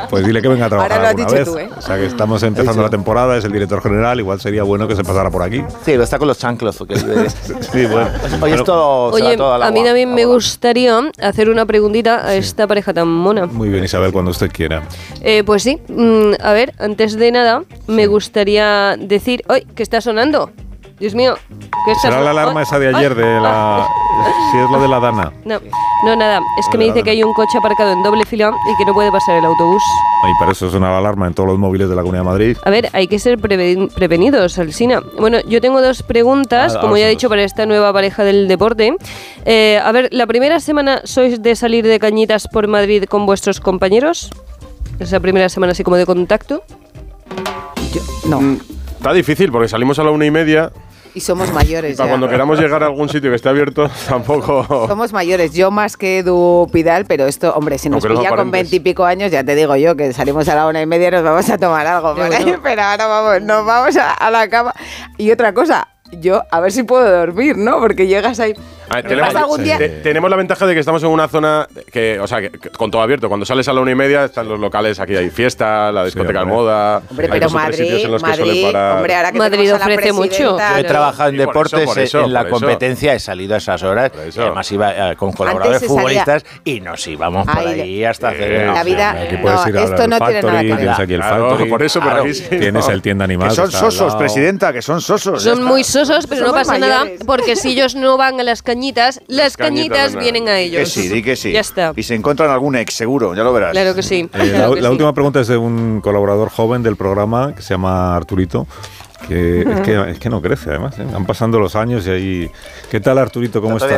Pues 0.10 0.26
dile 0.26 0.41
que 0.41 0.48
venga 0.48 0.65
a 0.65 0.70
trabajar 0.70 0.91
Ahora 0.91 1.02
lo 1.04 1.08
has 1.08 1.28
alguna 1.28 1.39
dicho 1.41 1.54
vez. 1.56 1.70
tú, 1.70 1.76
¿eh? 1.76 1.78
O 1.78 1.82
sea, 1.82 1.96
que 1.98 2.06
estamos 2.06 2.43
empezando 2.43 2.82
la 2.82 2.89
temporada, 2.89 3.38
es 3.38 3.46
el 3.46 3.52
director 3.52 3.82
general, 3.82 4.20
igual 4.20 4.39
sería 4.39 4.63
bueno 4.63 4.88
que 4.88 4.96
se 4.96 5.04
pasara 5.04 5.30
por 5.30 5.43
aquí. 5.43 5.58
Sí, 5.60 5.65
pero 5.91 6.04
está 6.04 6.17
con 6.20 6.28
los 6.28 6.38
chanclos. 6.38 6.78
Porque, 6.78 6.96
Sí, 7.00 7.86
bueno. 7.86 8.10
Oye, 8.24 8.38
Bueno, 8.39 8.56
esto 8.56 9.12
se 9.13 9.24
va 9.24 9.30
Oye, 9.30 9.43
al 9.43 9.63
a 9.63 9.72
mí 9.72 9.80
agua. 9.80 9.89
también 9.89 10.13
me 10.13 10.26
gustaría 10.26 11.00
hacer 11.22 11.50
una 11.50 11.65
preguntita 11.65 12.26
a 12.26 12.36
esta 12.36 12.67
pareja 12.67 12.93
tan 12.93 13.08
mona. 13.08 13.46
Muy 13.46 13.70
bien, 13.70 13.84
Isabel, 13.84 14.12
cuando 14.12 14.32
usted 14.32 14.52
quiera. 14.52 14.84
Eh, 15.22 15.43
pues 15.46 15.63
sí, 15.63 15.80
mm, 15.88 16.34
a 16.41 16.54
ver, 16.54 16.74
antes 16.80 17.15
de 17.17 17.32
nada, 17.32 17.63
me 17.88 18.08
gustaría 18.08 18.96
decir. 18.98 19.41
¡Ay! 19.48 19.65
¿Qué 19.76 19.84
está 19.84 20.02
sonando? 20.02 20.52
Dios 20.99 21.13
mío, 21.13 21.36
¿qué 21.86 21.91
está 21.91 22.10
Será 22.10 22.21
la 22.21 22.31
alarma 22.31 22.63
esa 22.63 22.79
de 22.79 22.88
ay, 22.88 22.95
ayer, 22.95 23.13
de 23.13 23.39
la... 23.39 23.88
Si 24.51 24.57
es 24.57 24.69
lo 24.71 24.79
de 24.81 24.88
la 24.88 24.99
Dana. 24.99 25.31
No, 25.45 25.60
no, 26.03 26.15
nada. 26.15 26.41
Es 26.57 26.67
que 26.69 26.77
me 26.79 26.86
dice 26.86 27.03
que 27.03 27.12
hay 27.12 27.21
un 27.23 27.33
coche 27.36 27.60
aparcado 27.60 27.91
en 27.91 28.01
doble 28.01 28.25
fila 28.25 28.51
y 28.67 28.75
que 28.77 28.83
no 28.86 28.95
puede 28.95 29.12
pasar 29.12 29.36
el 29.38 29.45
autobús. 29.45 29.83
Y 30.27 30.39
para 30.39 30.53
eso 30.53 30.71
suena 30.71 30.89
la 30.89 30.97
alarma 30.97 31.27
en 31.27 31.36
todos 31.36 31.47
los 31.49 31.60
móviles 31.60 31.88
de 31.88 31.95
la 31.95 32.01
Comunidad 32.01 32.23
de 32.23 32.29
Madrid. 32.29 32.57
A 32.65 32.69
ver, 32.71 32.89
hay 32.93 33.07
que 33.07 33.19
ser 33.19 33.38
preve- 33.38 33.93
prevenidos, 33.93 34.57
Alsina. 34.57 35.01
Bueno, 35.19 35.38
yo 35.47 35.62
tengo 35.62 35.81
dos 35.83 36.01
preguntas, 36.01 36.73
Ah, 36.75 36.79
como 36.79 36.93
ahora 36.93 37.01
ya 37.01 37.07
he 37.07 37.10
dicho, 37.12 37.29
para 37.29 37.43
esta 37.43 37.67
nueva 37.67 37.93
pareja 37.93 38.23
del 38.23 38.47
deporte. 38.47 38.95
Eh, 39.45 39.79
a 39.83 39.91
ver, 39.91 40.10
¿la 40.12 40.25
primera 40.25 40.60
semana 40.60 41.01
sois 41.03 41.43
de 41.43 41.55
salir 41.55 41.86
de 41.86 41.99
cañitas 41.99 42.47
por 42.47 42.67
Madrid 42.67 43.03
con 43.03 43.27
vuestros 43.27 43.60
compañeros? 43.60 44.31
Esa 44.99 45.19
primera 45.19 45.47
semana 45.49 45.73
así 45.73 45.83
como 45.83 45.95
de 45.97 46.07
contacto. 46.07 46.63
No, 48.27 48.41
Mm, 48.41 48.57
Está 48.97 49.13
difícil 49.13 49.51
porque 49.51 49.67
salimos 49.67 49.99
a 49.99 50.03
la 50.03 50.10
una 50.10 50.25
y 50.25 50.31
media 50.31 50.71
y 51.17 51.19
somos 51.19 51.49
y 51.49 51.51
mayores 51.51 51.97
para 51.97 52.08
ya. 52.08 52.12
cuando 52.12 52.30
queramos 52.30 52.60
llegar 52.60 52.84
a 52.84 52.86
algún 52.86 53.10
sitio 53.10 53.30
que 53.32 53.36
esté 53.36 53.49
abierto 53.49 53.89
tampoco... 54.08 54.88
Somos 54.88 55.12
mayores, 55.12 55.53
yo 55.53 55.71
más 55.71 55.97
que 55.97 56.19
Edu 56.19 56.69
Pidal, 56.71 57.06
pero 57.06 57.25
esto, 57.25 57.53
hombre, 57.56 57.77
si 57.77 57.89
nos 57.89 58.03
Aunque 58.03 58.15
no 58.15 58.21
pilla 58.21 58.36
con 58.36 58.51
veintipico 58.51 59.03
años, 59.03 59.32
ya 59.32 59.43
te 59.43 59.56
digo 59.56 59.75
yo 59.75 59.95
que 59.95 60.13
salimos 60.13 60.47
a 60.47 60.56
la 60.56 60.67
una 60.67 60.82
y 60.82 60.86
media 60.86 61.08
y 61.08 61.12
nos 61.12 61.23
vamos 61.23 61.49
a 61.49 61.58
tomar 61.58 61.86
algo. 61.88 62.13
Pero 62.15 62.30
¿vale? 62.30 62.43
bueno. 62.43 62.60
Pero 62.63 62.82
ahora 62.84 63.08
vamos, 63.08 63.41
nos 63.41 63.65
vamos 63.65 63.97
a, 63.97 64.13
a 64.13 64.32
la 64.32 64.47
cama. 64.47 64.73
Y 65.17 65.32
otra 65.32 65.53
cosa, 65.53 65.88
yo 66.12 66.43
a 66.51 66.60
ver 66.60 66.71
si 66.71 66.84
puedo 66.84 67.10
dormir, 67.10 67.58
¿no? 67.58 67.80
Porque 67.80 68.08
llegas 68.08 68.39
ahí. 68.39 68.53
A 68.89 68.95
ver, 68.95 69.04
¿Me 69.04 69.10
tenemos, 69.10 69.28
pasa 69.34 69.39
algún 69.39 69.63
día? 69.63 69.78
te- 69.78 69.89
tenemos 69.89 70.30
la 70.30 70.36
ventaja 70.36 70.65
de 70.65 70.73
que 70.73 70.80
estamos 70.80 71.04
en 71.04 71.10
una 71.10 71.28
zona 71.28 71.67
que, 71.91 72.19
o 72.19 72.28
sea, 72.28 72.41
que, 72.41 72.52
que 72.52 72.69
con 72.69 72.89
todo 72.91 73.02
abierto. 73.02 73.28
Cuando 73.28 73.45
sales 73.45 73.67
a 73.67 73.73
la 73.73 73.82
una 73.82 73.91
y 73.91 73.95
media 73.95 74.26
están 74.26 74.47
los 74.47 74.60
locales, 74.60 75.00
aquí 75.00 75.15
hay 75.15 75.30
fiesta, 75.30 75.91
la 75.91 76.06
discoteca 76.06 76.39
de 76.39 76.43
hombre. 76.43 76.56
moda. 76.56 77.02
Hombre, 77.10 77.28
pero 77.30 77.50
Madrid, 77.50 77.93
en 78.06 78.12
los 78.12 78.23
que 78.23 78.34
suelen 78.34 78.47
Madrid, 78.47 78.63
parar. 78.71 78.95
hombre, 78.97 79.15
ahora 79.15 79.32
que 79.32 79.38
Madrid 79.39 79.73
ofrece 79.76 80.13
mucho. 80.13 80.58
Yo 80.58 80.78
he 80.78 80.84
trabajado 80.84 81.30
en 81.30 81.36
Sí, 81.38 81.45
por 81.45 81.67
eso, 81.67 81.78
deportes, 81.78 81.86
por 81.86 82.00
eso, 82.00 82.21
en 82.23 82.34
la 82.34 82.47
competencia 82.50 83.13
he 83.13 83.19
salido 83.19 83.56
a 83.56 83.58
esas 83.58 83.84
horas. 83.84 84.12
Y 84.36 84.39
además 84.39 84.71
iba 84.71 85.12
eh, 85.12 85.15
con 85.15 85.32
colaboradores 85.34 85.86
futbolistas 85.86 86.45
y 86.63 86.80
nos 86.80 87.06
íbamos 87.08 87.45
por 87.45 87.58
ahí 87.58 88.04
hasta 88.06 88.30
hacer. 88.30 88.52
Eh, 88.52 88.65
La 88.67 88.84
vida, 88.84 89.13
no, 89.13 89.63
esto 89.65 90.08
no 90.08 90.17
tiene 90.19 90.41
nada 90.41 90.62
que 90.62 90.67
ver. 90.67 90.78
tienes 90.78 91.00
aquí 91.00 91.13
el 91.13 91.21
Claro, 91.21 91.50
Factory. 91.50 91.69
por 91.69 91.84
eso, 91.84 92.00
por 92.00 92.10
Claro. 92.10 92.23
aquí 92.23 92.34
sí. 92.34 92.43
Tienes 92.50 92.88
no. 92.88 92.93
el 92.93 93.02
tienda 93.02 93.26
animal. 93.26 93.50
Que 93.50 93.56
son 93.56 93.71
sosos, 93.71 94.15
presidenta, 94.15 94.71
que 94.71 94.82
son 94.82 95.02
sosos. 95.02 95.43
Son 95.43 95.62
muy 95.63 95.84
sosos, 95.84 96.26
pero 96.28 96.47
no 96.47 96.54
pasa 96.54 96.78
nada, 96.78 97.06
porque 97.26 97.56
si 97.56 97.71
ellos 97.71 97.95
no 97.95 98.15
van 98.17 98.39
a 98.39 98.43
las 98.43 98.62
cañitas 98.62 98.76
cañitas, 98.77 99.21
las, 99.27 99.57
cañitas, 99.57 99.97
cañitas, 99.97 100.23
vienen 100.23 100.47
a 100.47 100.59
ellos. 100.59 100.81
Que 100.81 100.85
sí, 100.85 101.07
di 101.09 101.23
que 101.23 101.35
sí. 101.35 101.51
Ya 101.51 101.61
está. 101.61 101.93
Y 101.95 102.03
se 102.03 102.13
encuentran 102.13 102.51
algún 102.51 102.75
ex, 102.75 102.93
seguro, 102.93 103.33
ya 103.33 103.43
lo 103.43 103.51
verás. 103.51 103.71
Claro 103.71 103.95
que 103.95 104.03
sí. 104.03 104.29
Eh, 104.33 104.37
la 104.37 104.43
claro 104.43 104.75
que 104.75 104.81
la 104.81 104.87
sí. 104.87 104.91
última 104.91 105.13
pregunta 105.13 105.39
es 105.39 105.47
de 105.47 105.57
un 105.57 105.99
colaborador 106.01 106.49
joven 106.49 106.83
del 106.83 106.95
programa 106.95 107.55
que 107.55 107.61
se 107.63 107.73
llama 107.73 108.15
Arturito. 108.15 108.67
Que, 109.27 109.62
es, 109.62 109.82
que, 109.82 110.12
es 110.12 110.19
que 110.19 110.30
no 110.30 110.41
crece, 110.41 110.69
además. 110.69 110.97
¿eh? 110.99 111.06
Han 111.15 111.25
pasando 111.25 111.60
los 111.60 111.75
años 111.75 112.06
y 112.08 112.10
ahí. 112.12 112.51
¿Qué 112.89 112.99
tal, 112.99 113.17
Arturito? 113.17 113.62
¿Cómo 113.62 113.77
estás? 113.77 113.91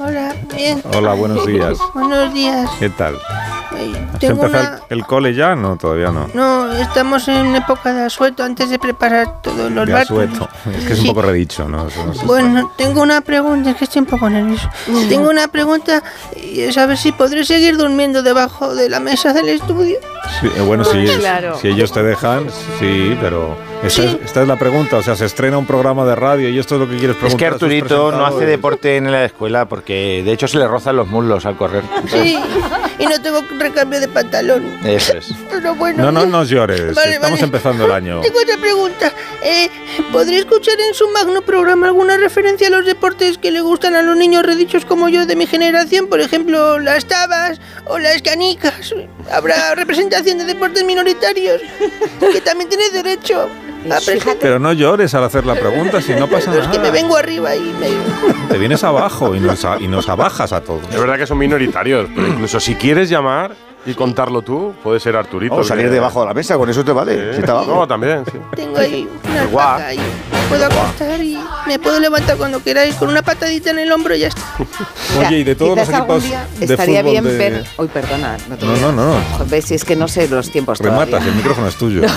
Hola, 0.00 0.34
bien. 0.54 0.82
Hola, 0.94 1.12
buenos 1.14 1.46
días. 1.46 1.78
Buenos 1.94 2.32
días. 2.32 2.68
¿Qué 2.78 2.88
tal? 2.90 3.16
¿Has 3.16 4.18
Tengo 4.20 4.44
empezado 4.46 4.76
una... 4.76 4.82
el, 4.88 5.04
cole 5.04 5.34
ya? 5.34 5.54
No, 5.54 5.76
todavía 5.76 6.10
no. 6.10 6.28
No, 6.32 6.72
estamos 6.72 7.28
en 7.28 7.54
época 7.54 7.92
de 7.92 8.04
asueto 8.06 8.42
antes 8.42 8.70
de 8.70 8.78
preparar 8.78 9.42
todos 9.42 9.70
los 9.70 9.86
De 9.86 9.92
barcos. 9.92 10.24
asueto. 10.24 10.48
Es 10.74 10.84
que 10.86 10.92
es 10.94 10.98
un 11.00 11.04
Sí. 11.04 11.08
poco 11.08 11.22
redicho, 11.22 11.68
¿no? 11.68 11.86
Eso. 11.86 12.02
Bueno, 12.24 12.72
tengo 12.78 13.02
una 13.02 13.20
pregunta, 13.20 13.70
es 13.70 13.76
que 13.76 13.84
estoy 13.84 14.00
un 14.00 14.06
poco 14.06 14.30
nervioso. 14.30 14.68
Tengo 15.10 15.28
una 15.28 15.48
pregunta 15.48 16.02
y 16.34 16.60
es 16.62 16.78
a 16.78 16.86
ver 16.86 16.96
si 16.96 17.12
podré 17.12 17.44
seguir 17.44 17.76
durmiendo 17.76 18.22
debajo 18.22 18.74
de 18.74 18.88
la 18.88 19.00
mesa 19.00 19.34
del 19.34 19.50
estudio. 19.50 19.98
Sí, 20.40 20.48
eh, 20.56 20.60
bueno, 20.62 20.82
si, 20.84 21.04
Claro. 21.18 21.58
si 21.60 21.68
ellos 21.68 21.92
te 21.92 22.02
dejan, 22.02 22.46
sí, 22.80 23.16
pero 23.20 23.56
esta, 23.82 24.04
Es, 24.04 24.16
esta 24.24 24.45
es 24.46 24.48
la 24.48 24.56
pregunta. 24.58 24.96
O 24.96 25.02
sea, 25.02 25.16
se 25.16 25.24
estrena 25.26 25.58
un 25.58 25.66
programa 25.66 26.04
de 26.04 26.14
radio 26.14 26.48
y 26.48 26.58
esto 26.58 26.76
es 26.76 26.80
lo 26.80 26.88
que 26.88 26.96
quieres 26.96 27.16
Es 27.16 27.20
preguntar. 27.20 27.38
que 27.38 27.46
a 27.46 27.48
sus 27.58 27.62
Arturito 27.62 28.12
no 28.12 28.24
hace 28.26 28.46
deporte 28.46 28.96
en 28.96 29.10
la 29.10 29.24
escuela 29.24 29.66
porque 29.68 30.22
de 30.24 30.32
hecho 30.32 30.46
se 30.48 30.58
le 30.58 30.66
rozan 30.68 30.96
los 30.96 31.08
muslos 31.08 31.44
al 31.46 31.56
correr. 31.56 31.82
Sí, 32.06 32.38
y 32.98 33.06
no 33.06 33.20
tengo 33.20 33.42
recambio 33.58 34.00
de 34.00 34.08
pantalón. 34.08 34.64
Eso 34.84 35.14
es. 35.18 35.34
Pero 35.50 35.74
bueno. 35.74 36.04
No, 36.04 36.12
no 36.12 36.24
nos 36.26 36.48
llores. 36.48 36.94
Vale, 36.94 37.14
Estamos 37.14 37.32
vale. 37.40 37.44
empezando 37.44 37.84
el 37.84 37.92
año. 37.92 38.20
Tengo 38.20 38.38
otra 38.40 38.56
pregunta. 38.58 39.12
Eh, 39.42 39.68
¿Podré 40.12 40.38
escuchar 40.38 40.76
en 40.80 40.94
su 40.94 41.08
magno 41.10 41.42
programa 41.42 41.86
alguna 41.88 42.16
referencia 42.16 42.68
a 42.68 42.70
los 42.70 42.86
deportes 42.86 43.38
que 43.38 43.50
le 43.50 43.60
gustan 43.60 43.94
a 43.96 44.02
los 44.02 44.16
niños 44.16 44.44
redichos 44.44 44.84
como 44.84 45.08
yo 45.08 45.26
de 45.26 45.34
mi 45.36 45.46
generación? 45.46 46.06
Por 46.06 46.20
ejemplo, 46.20 46.78
las 46.78 47.04
tabas 47.06 47.60
o 47.86 47.98
las 47.98 48.22
canicas. 48.22 48.94
¿Habrá 49.32 49.74
representación 49.74 50.38
de 50.38 50.44
deportes 50.44 50.84
minoritarios? 50.84 51.60
Que 52.20 52.40
también 52.40 52.68
tiene 52.68 52.88
derecho 52.90 53.48
a 53.92 53.96
presentar. 53.96 54.36
Pero 54.40 54.58
no 54.58 54.72
llores 54.72 55.14
al 55.14 55.24
hacer 55.24 55.44
la 55.46 55.54
pregunta, 55.54 56.00
si 56.00 56.14
no 56.14 56.26
pasa 56.28 56.52
Es 56.58 56.66
que 56.68 56.78
me 56.78 56.84
nada. 56.84 56.90
vengo 56.90 57.16
arriba 57.16 57.54
y 57.54 57.60
me... 57.60 57.88
Te 58.48 58.58
vienes 58.58 58.82
abajo 58.84 59.34
y 59.34 59.40
nos, 59.40 59.64
a- 59.64 59.78
y 59.80 59.88
nos 59.88 60.08
abajas 60.08 60.52
a 60.52 60.60
todos. 60.60 60.82
Es 60.90 60.98
verdad 61.00 61.16
que 61.16 61.26
son 61.26 61.38
minoritarios, 61.38 62.08
pero 62.14 62.28
incluso 62.28 62.60
si 62.60 62.74
quieres 62.74 63.08
llamar 63.08 63.52
y 63.84 63.94
contarlo 63.94 64.42
tú, 64.42 64.74
puede 64.82 64.98
ser 64.98 65.14
Arturito. 65.14 65.54
O 65.54 65.62
salir 65.64 65.84
que- 65.86 65.92
debajo 65.92 66.20
de 66.22 66.26
la 66.26 66.34
mesa, 66.34 66.56
con 66.56 66.68
eso 66.68 66.84
te 66.84 66.90
vale. 66.92 67.34
Si 67.34 67.40
está 67.40 67.52
abajo. 67.52 67.74
No, 67.76 67.86
también, 67.86 68.24
sí. 68.26 68.38
Tengo 68.56 68.76
ahí 68.78 69.08
una 69.30 69.42
alpaca 69.42 69.94
y 69.94 69.98
me 69.98 70.04
puedo 70.48 70.66
acostar 70.66 71.20
y 71.22 71.38
me 71.68 71.78
puedo 71.78 72.00
levantar 72.00 72.36
cuando 72.36 72.60
queráis 72.62 72.96
con 72.96 73.08
una 73.08 73.22
patadita 73.22 73.70
en 73.70 73.78
el 73.78 73.92
hombro 73.92 74.16
y 74.16 74.20
ya 74.20 74.28
está. 74.28 74.42
Oye, 75.28 75.38
y 75.38 75.44
de 75.44 75.54
todos 75.54 75.76
los 75.78 75.88
equipos 75.88 76.24
de 76.24 76.64
estaría 76.64 77.00
fútbol 77.00 77.12
bien 77.12 77.24
de- 77.24 77.36
ver. 77.38 77.64
Uy, 77.78 77.86
perdona. 77.86 78.36
No, 78.48 78.56
te 78.56 78.66
No, 78.66 78.76
no, 78.76 78.92
no. 78.92 79.14
Ves, 79.48 79.66
si 79.66 79.74
es 79.76 79.84
que 79.84 79.94
no 79.94 80.08
sé 80.08 80.26
los 80.28 80.50
tiempos 80.50 80.78
Rematas, 80.80 81.08
todavía. 81.10 81.28
el 81.30 81.36
micrófono 81.36 81.68
es 81.68 81.76
tuyo. 81.76 82.00
No 82.06 82.08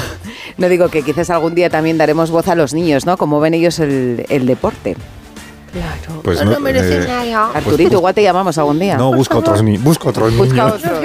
digo 0.70 0.90
que 0.90 1.02
quizás 1.04 1.30
algún 1.30 1.56
día 1.56 1.70
también 1.70 1.98
daremos 1.98 2.32
voz 2.32 2.48
a 2.48 2.56
los 2.56 2.74
niños, 2.74 3.06
¿no? 3.06 3.18
Como 3.18 3.40
ven 3.40 3.54
ellos 3.54 3.80
el, 3.80 4.26
el 4.30 4.46
deporte. 4.46 4.96
Claro. 5.72 6.22
Pues 6.24 6.40
no, 6.40 6.46
no, 6.46 6.52
no 6.54 6.60
merecen 6.62 7.04
eh, 7.04 7.08
nada. 7.08 7.52
Arturito, 7.54 7.94
igual 7.98 8.14
te 8.16 8.24
llamamos 8.24 8.58
algún 8.58 8.80
día. 8.80 8.98
No, 8.98 9.14
busca 9.14 9.38
otros, 9.38 9.62
ni 9.62 9.78
busca 9.78 10.10
otros 10.10 10.36
Busca 10.36 10.54
niños. 10.66 10.84
otro. 10.84 11.00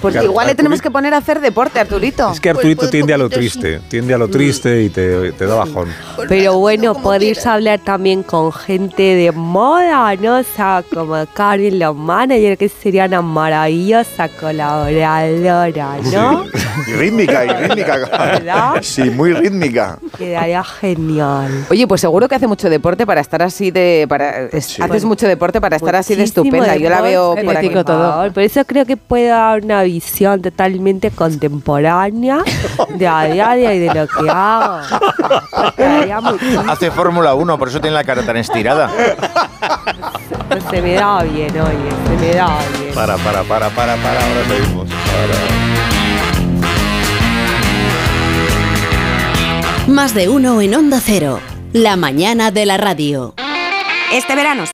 Pues 0.00 0.12
Claro, 0.12 0.28
igual 0.28 0.46
le 0.46 0.54
tenemos 0.54 0.80
que 0.80 0.90
poner 0.90 1.12
a 1.14 1.18
hacer 1.18 1.40
deporte, 1.40 1.78
Arturito. 1.80 2.30
Es 2.32 2.40
que 2.40 2.50
Arturito 2.50 2.88
tiende 2.88 3.12
a 3.14 3.18
lo 3.18 3.28
triste, 3.28 3.80
tiende 3.88 4.14
a 4.14 4.18
lo 4.18 4.28
triste 4.28 4.82
y 4.82 4.90
te, 4.90 5.32
te 5.32 5.46
da 5.46 5.56
bajón. 5.56 5.88
Pero 6.28 6.58
bueno, 6.58 6.94
podéis 6.94 7.44
hablar 7.46 7.80
también 7.80 8.22
con 8.22 8.52
gente 8.52 9.02
de 9.02 9.32
moda, 9.32 10.14
¿no? 10.16 10.38
O 10.38 10.42
sea, 10.42 10.82
como 10.92 11.14
Karen, 11.34 11.78
la 11.78 11.92
manager, 11.92 12.56
que 12.56 12.68
sería 12.68 13.04
una 13.06 13.20
maravillosa 13.22 14.28
colaboradora, 14.28 15.96
¿no? 16.12 16.44
Y 16.86 16.92
rítmica, 16.98 17.44
y 17.44 17.48
rítmica. 17.48 17.96
¿Verdad? 17.96 18.74
Sí, 18.82 19.10
muy 19.10 19.32
rítmica. 19.32 19.98
Quedaría 20.16 20.62
genial. 20.64 21.66
Oye, 21.70 21.86
pues 21.86 22.00
seguro 22.00 22.28
que 22.28 22.34
hace 22.34 22.46
mucho 22.46 22.68
deporte 22.70 23.06
para 23.06 23.20
estar 23.20 23.42
así 23.42 23.70
de... 23.70 24.06
Para, 24.08 24.44
es- 24.46 24.80
Haces 24.80 25.04
mucho 25.04 25.26
deporte 25.28 25.60
para 25.60 25.76
estar 25.76 25.96
así 25.96 26.14
de 26.14 26.22
estupenda. 26.24 26.76
Yo 26.76 26.88
la 26.90 27.00
veo 27.00 27.34
por 27.44 27.56
aquí. 27.56 27.68
por 27.70 27.84
favor. 27.84 28.32
Por 28.32 28.42
eso 28.42 28.64
creo 28.64 28.86
que 28.86 28.96
puede 28.96 29.26
dar 29.28 29.62
una 29.62 29.82
visión 29.90 30.40
totalmente 30.42 31.10
contemporánea 31.10 32.42
de 32.94 33.08
a 33.08 33.24
diario 33.24 33.72
y 33.72 33.78
de 33.78 33.94
lo 33.94 34.06
que 34.06 34.30
hago. 34.30 34.80
Hace 36.68 36.90
Fórmula 36.90 37.34
1, 37.34 37.58
por 37.58 37.68
eso 37.68 37.80
tiene 37.80 37.94
la 37.94 38.04
cara 38.04 38.24
tan 38.24 38.36
estirada. 38.36 38.90
Pues 40.48 40.64
se 40.70 40.82
me 40.82 40.94
da 40.94 41.22
bien, 41.22 41.50
oye, 41.50 41.90
se 42.06 42.26
me 42.26 42.34
da 42.34 42.58
bien. 42.78 42.94
Para, 42.94 43.16
para, 43.16 43.42
para, 43.42 43.68
para, 43.70 43.96
para, 43.96 44.20
ahora 44.20 44.44
seguimos. 44.48 44.88
Más 49.88 50.14
de 50.14 50.28
uno 50.28 50.60
en 50.60 50.74
Onda 50.74 51.00
Cero. 51.00 51.40
La 51.72 51.96
mañana 51.96 52.50
de 52.50 52.66
la 52.66 52.76
radio. 52.76 53.34
Este 54.12 54.34
verano. 54.34 54.64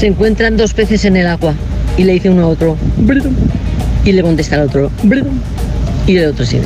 Se 0.00 0.06
encuentran 0.06 0.56
dos 0.56 0.72
peces 0.72 1.04
en 1.04 1.14
el 1.18 1.26
agua 1.26 1.52
y 1.98 2.04
le 2.04 2.14
dice 2.14 2.30
uno 2.30 2.44
a 2.44 2.46
otro, 2.46 2.74
y 4.02 4.12
le 4.12 4.22
contesta 4.22 4.56
al 4.56 4.62
otro, 4.62 4.90
y 6.06 6.16
el 6.16 6.30
otro 6.30 6.46
sigue, 6.46 6.62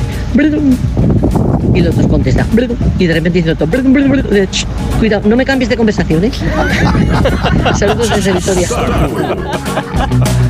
y 1.73 1.79
el 1.79 1.87
otro 1.89 2.07
contesta, 2.07 2.45
y 2.97 3.07
de 3.07 3.13
repente 3.13 3.39
dice 3.39 3.49
el 3.49 3.55
otro, 3.55 3.67
"Bredum, 3.67 3.91
bredum, 3.91 4.11
bredum", 4.11 4.31
de, 4.31 4.47
"Ch, 4.47 4.65
cuidado, 4.99 5.27
no 5.27 5.35
me 5.35 5.43
cambies 5.43 5.67
de 5.67 5.75
conversación, 5.75 6.23
¿eh? 6.23 6.31
Saludos 7.77 8.09
desde 8.15 8.31
Vitoria. 8.31 8.69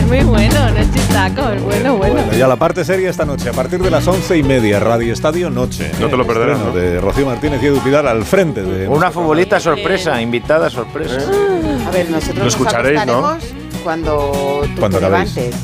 Es 0.00 0.06
muy 0.06 0.24
bueno, 0.24 0.70
no 0.70 0.78
es 0.78 0.90
chistaco, 0.92 1.50
es 1.50 1.62
bueno, 1.62 1.96
bueno. 1.96 2.14
Bueno, 2.14 2.36
y 2.36 2.40
a 2.40 2.48
la 2.48 2.56
parte 2.56 2.84
seria 2.84 3.10
esta 3.10 3.24
noche, 3.24 3.50
a 3.50 3.52
partir 3.52 3.80
de 3.80 3.90
las 3.90 4.08
once 4.08 4.36
y 4.36 4.42
media, 4.42 4.80
Radio 4.80 5.12
Estadio 5.12 5.50
Noche. 5.50 5.92
No 6.00 6.08
te 6.08 6.16
lo 6.16 6.26
perderás. 6.26 6.74
De 6.74 7.00
Rocío 7.00 7.26
Martínez 7.26 7.62
y 7.62 7.66
Edu 7.66 7.78
Pidal 7.80 8.08
al 8.08 8.24
frente 8.24 8.62
de. 8.62 8.88
Una 8.88 9.10
futbolista 9.10 9.60
sorpresa, 9.60 10.20
invitada 10.20 10.70
sorpresa. 10.70 11.18
A 11.90 11.92
ver, 11.92 12.08
nosotros 12.08 12.38
Lo 12.38 12.44
nos 12.44 12.54
escucharéis, 12.54 13.04
¿no? 13.04 13.36
cuando 13.82 14.60
tú 14.74 14.80
Cuando 14.80 14.98
te 15.00 15.06
acabéis. 15.06 15.34
levantes. 15.34 15.60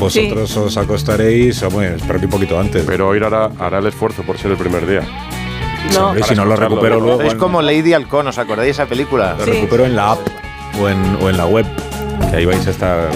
Vosotros 0.00 0.56
os 0.56 0.76
acostaréis, 0.78 1.62
hombre, 1.62 1.96
espero 1.96 2.18
que 2.20 2.24
un 2.24 2.30
poquito 2.30 2.58
antes. 2.58 2.84
Pero 2.86 3.08
hoy 3.08 3.18
hará, 3.22 3.50
hará 3.58 3.78
el 3.80 3.86
esfuerzo 3.86 4.22
por 4.22 4.38
ser 4.38 4.52
el 4.52 4.56
primer 4.56 4.86
día. 4.86 5.02
No. 5.92 6.06
Hombre, 6.08 6.22
si 6.22 6.34
no 6.34 6.46
lo 6.46 6.56
recupero 6.56 6.94
escucharlo. 6.96 7.04
luego. 7.16 7.22
Es 7.22 7.32
en- 7.34 7.38
como 7.38 7.60
Lady 7.60 7.92
Halcón, 7.92 8.28
¿os 8.28 8.38
acordáis 8.38 8.66
de 8.68 8.70
esa 8.82 8.86
película? 8.86 9.34
Lo 9.38 9.44
recupero 9.44 9.84
en 9.84 9.94
la 9.94 10.12
app 10.12 10.20
o 10.80 10.88
en, 10.88 11.18
o 11.20 11.28
en 11.28 11.36
la 11.36 11.44
web, 11.46 11.66
que 12.30 12.36
ahí 12.36 12.46
vais 12.46 12.66
a 12.66 12.70
estar 12.70 13.10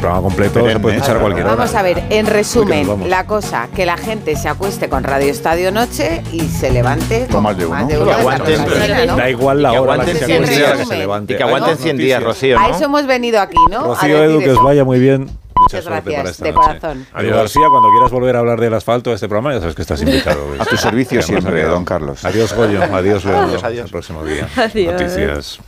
programa 0.00 0.22
completo, 0.22 0.66
se 0.68 0.80
puede 0.80 0.96
escuchar 0.96 1.16
a 1.16 1.20
cualquier 1.20 1.46
hora. 1.46 1.54
Vamos 1.56 1.74
a 1.74 1.82
ver, 1.82 2.02
en 2.10 2.26
resumen, 2.26 2.98
que 3.02 3.08
la 3.08 3.26
cosa, 3.26 3.68
que 3.74 3.86
la 3.86 3.96
gente 3.96 4.36
se 4.36 4.48
acueste 4.48 4.88
con 4.88 5.04
Radio 5.04 5.30
Estadio 5.30 5.70
Noche 5.72 6.22
y 6.32 6.40
se 6.48 6.70
levante 6.70 7.26
con 7.30 7.42
más 7.42 7.56
de 7.56 7.66
uno. 7.66 7.86
Que 7.86 7.94
aguanten- 8.12 9.16
Da 9.16 9.30
igual 9.30 9.62
la 9.62 9.70
que 9.72 9.78
hora 9.78 9.94
a 9.94 9.96
la 9.98 10.04
que 10.04 10.10
aguanten 10.12 10.18
se 10.18 10.24
100 10.26 10.42
acueste 10.44 10.66
a 10.66 10.76
que 10.76 10.84
se 10.86 10.96
levante. 10.96 11.32
Y 11.32 11.36
que 11.36 11.42
aguanten 11.42 11.70
Hay 11.72 11.76
100 11.82 11.96
días. 11.96 12.22
Rocío, 12.22 12.58
A 12.58 12.68
¿no? 12.68 12.74
eso 12.74 12.84
hemos 12.84 13.06
venido 13.06 13.40
aquí, 13.40 13.56
¿no? 13.70 13.78
A 13.80 13.82
Rocío 13.88 14.24
Edu, 14.24 14.38
que 14.40 14.50
os 14.50 14.62
vaya 14.62 14.84
muy 14.84 14.98
bien. 14.98 15.22
Mucha 15.60 15.76
Muchas 15.76 15.84
gracias, 15.84 16.14
para 16.16 16.30
esta 16.30 16.44
de 16.44 16.52
noche. 16.52 16.66
corazón. 16.80 17.06
Adiós, 17.12 17.36
García, 17.36 17.66
cuando 17.70 17.90
quieras 17.90 18.10
volver 18.10 18.34
a 18.36 18.38
hablar 18.38 18.58
del 18.60 18.72
asfalto 18.72 19.10
de 19.10 19.16
este 19.16 19.28
programa, 19.28 19.52
ya 19.52 19.60
sabes 19.60 19.74
que 19.74 19.82
estás 19.82 20.00
invitado. 20.00 20.40
A 20.58 20.64
tu 20.64 20.76
servicio 20.78 21.20
siempre, 21.20 21.62
don 21.64 21.84
Carlos. 21.84 22.24
Adiós, 22.24 22.54
Goyo. 22.54 22.82
Adiós, 22.82 23.24
Leandro. 23.26 23.44
Adiós, 23.58 23.64
adiós. 23.64 23.64
Hasta 23.64 23.82
el 23.84 23.90
próximo 23.90 24.24
día. 24.24 24.48
Adiós. 24.56 24.92
Noticias. 24.94 25.60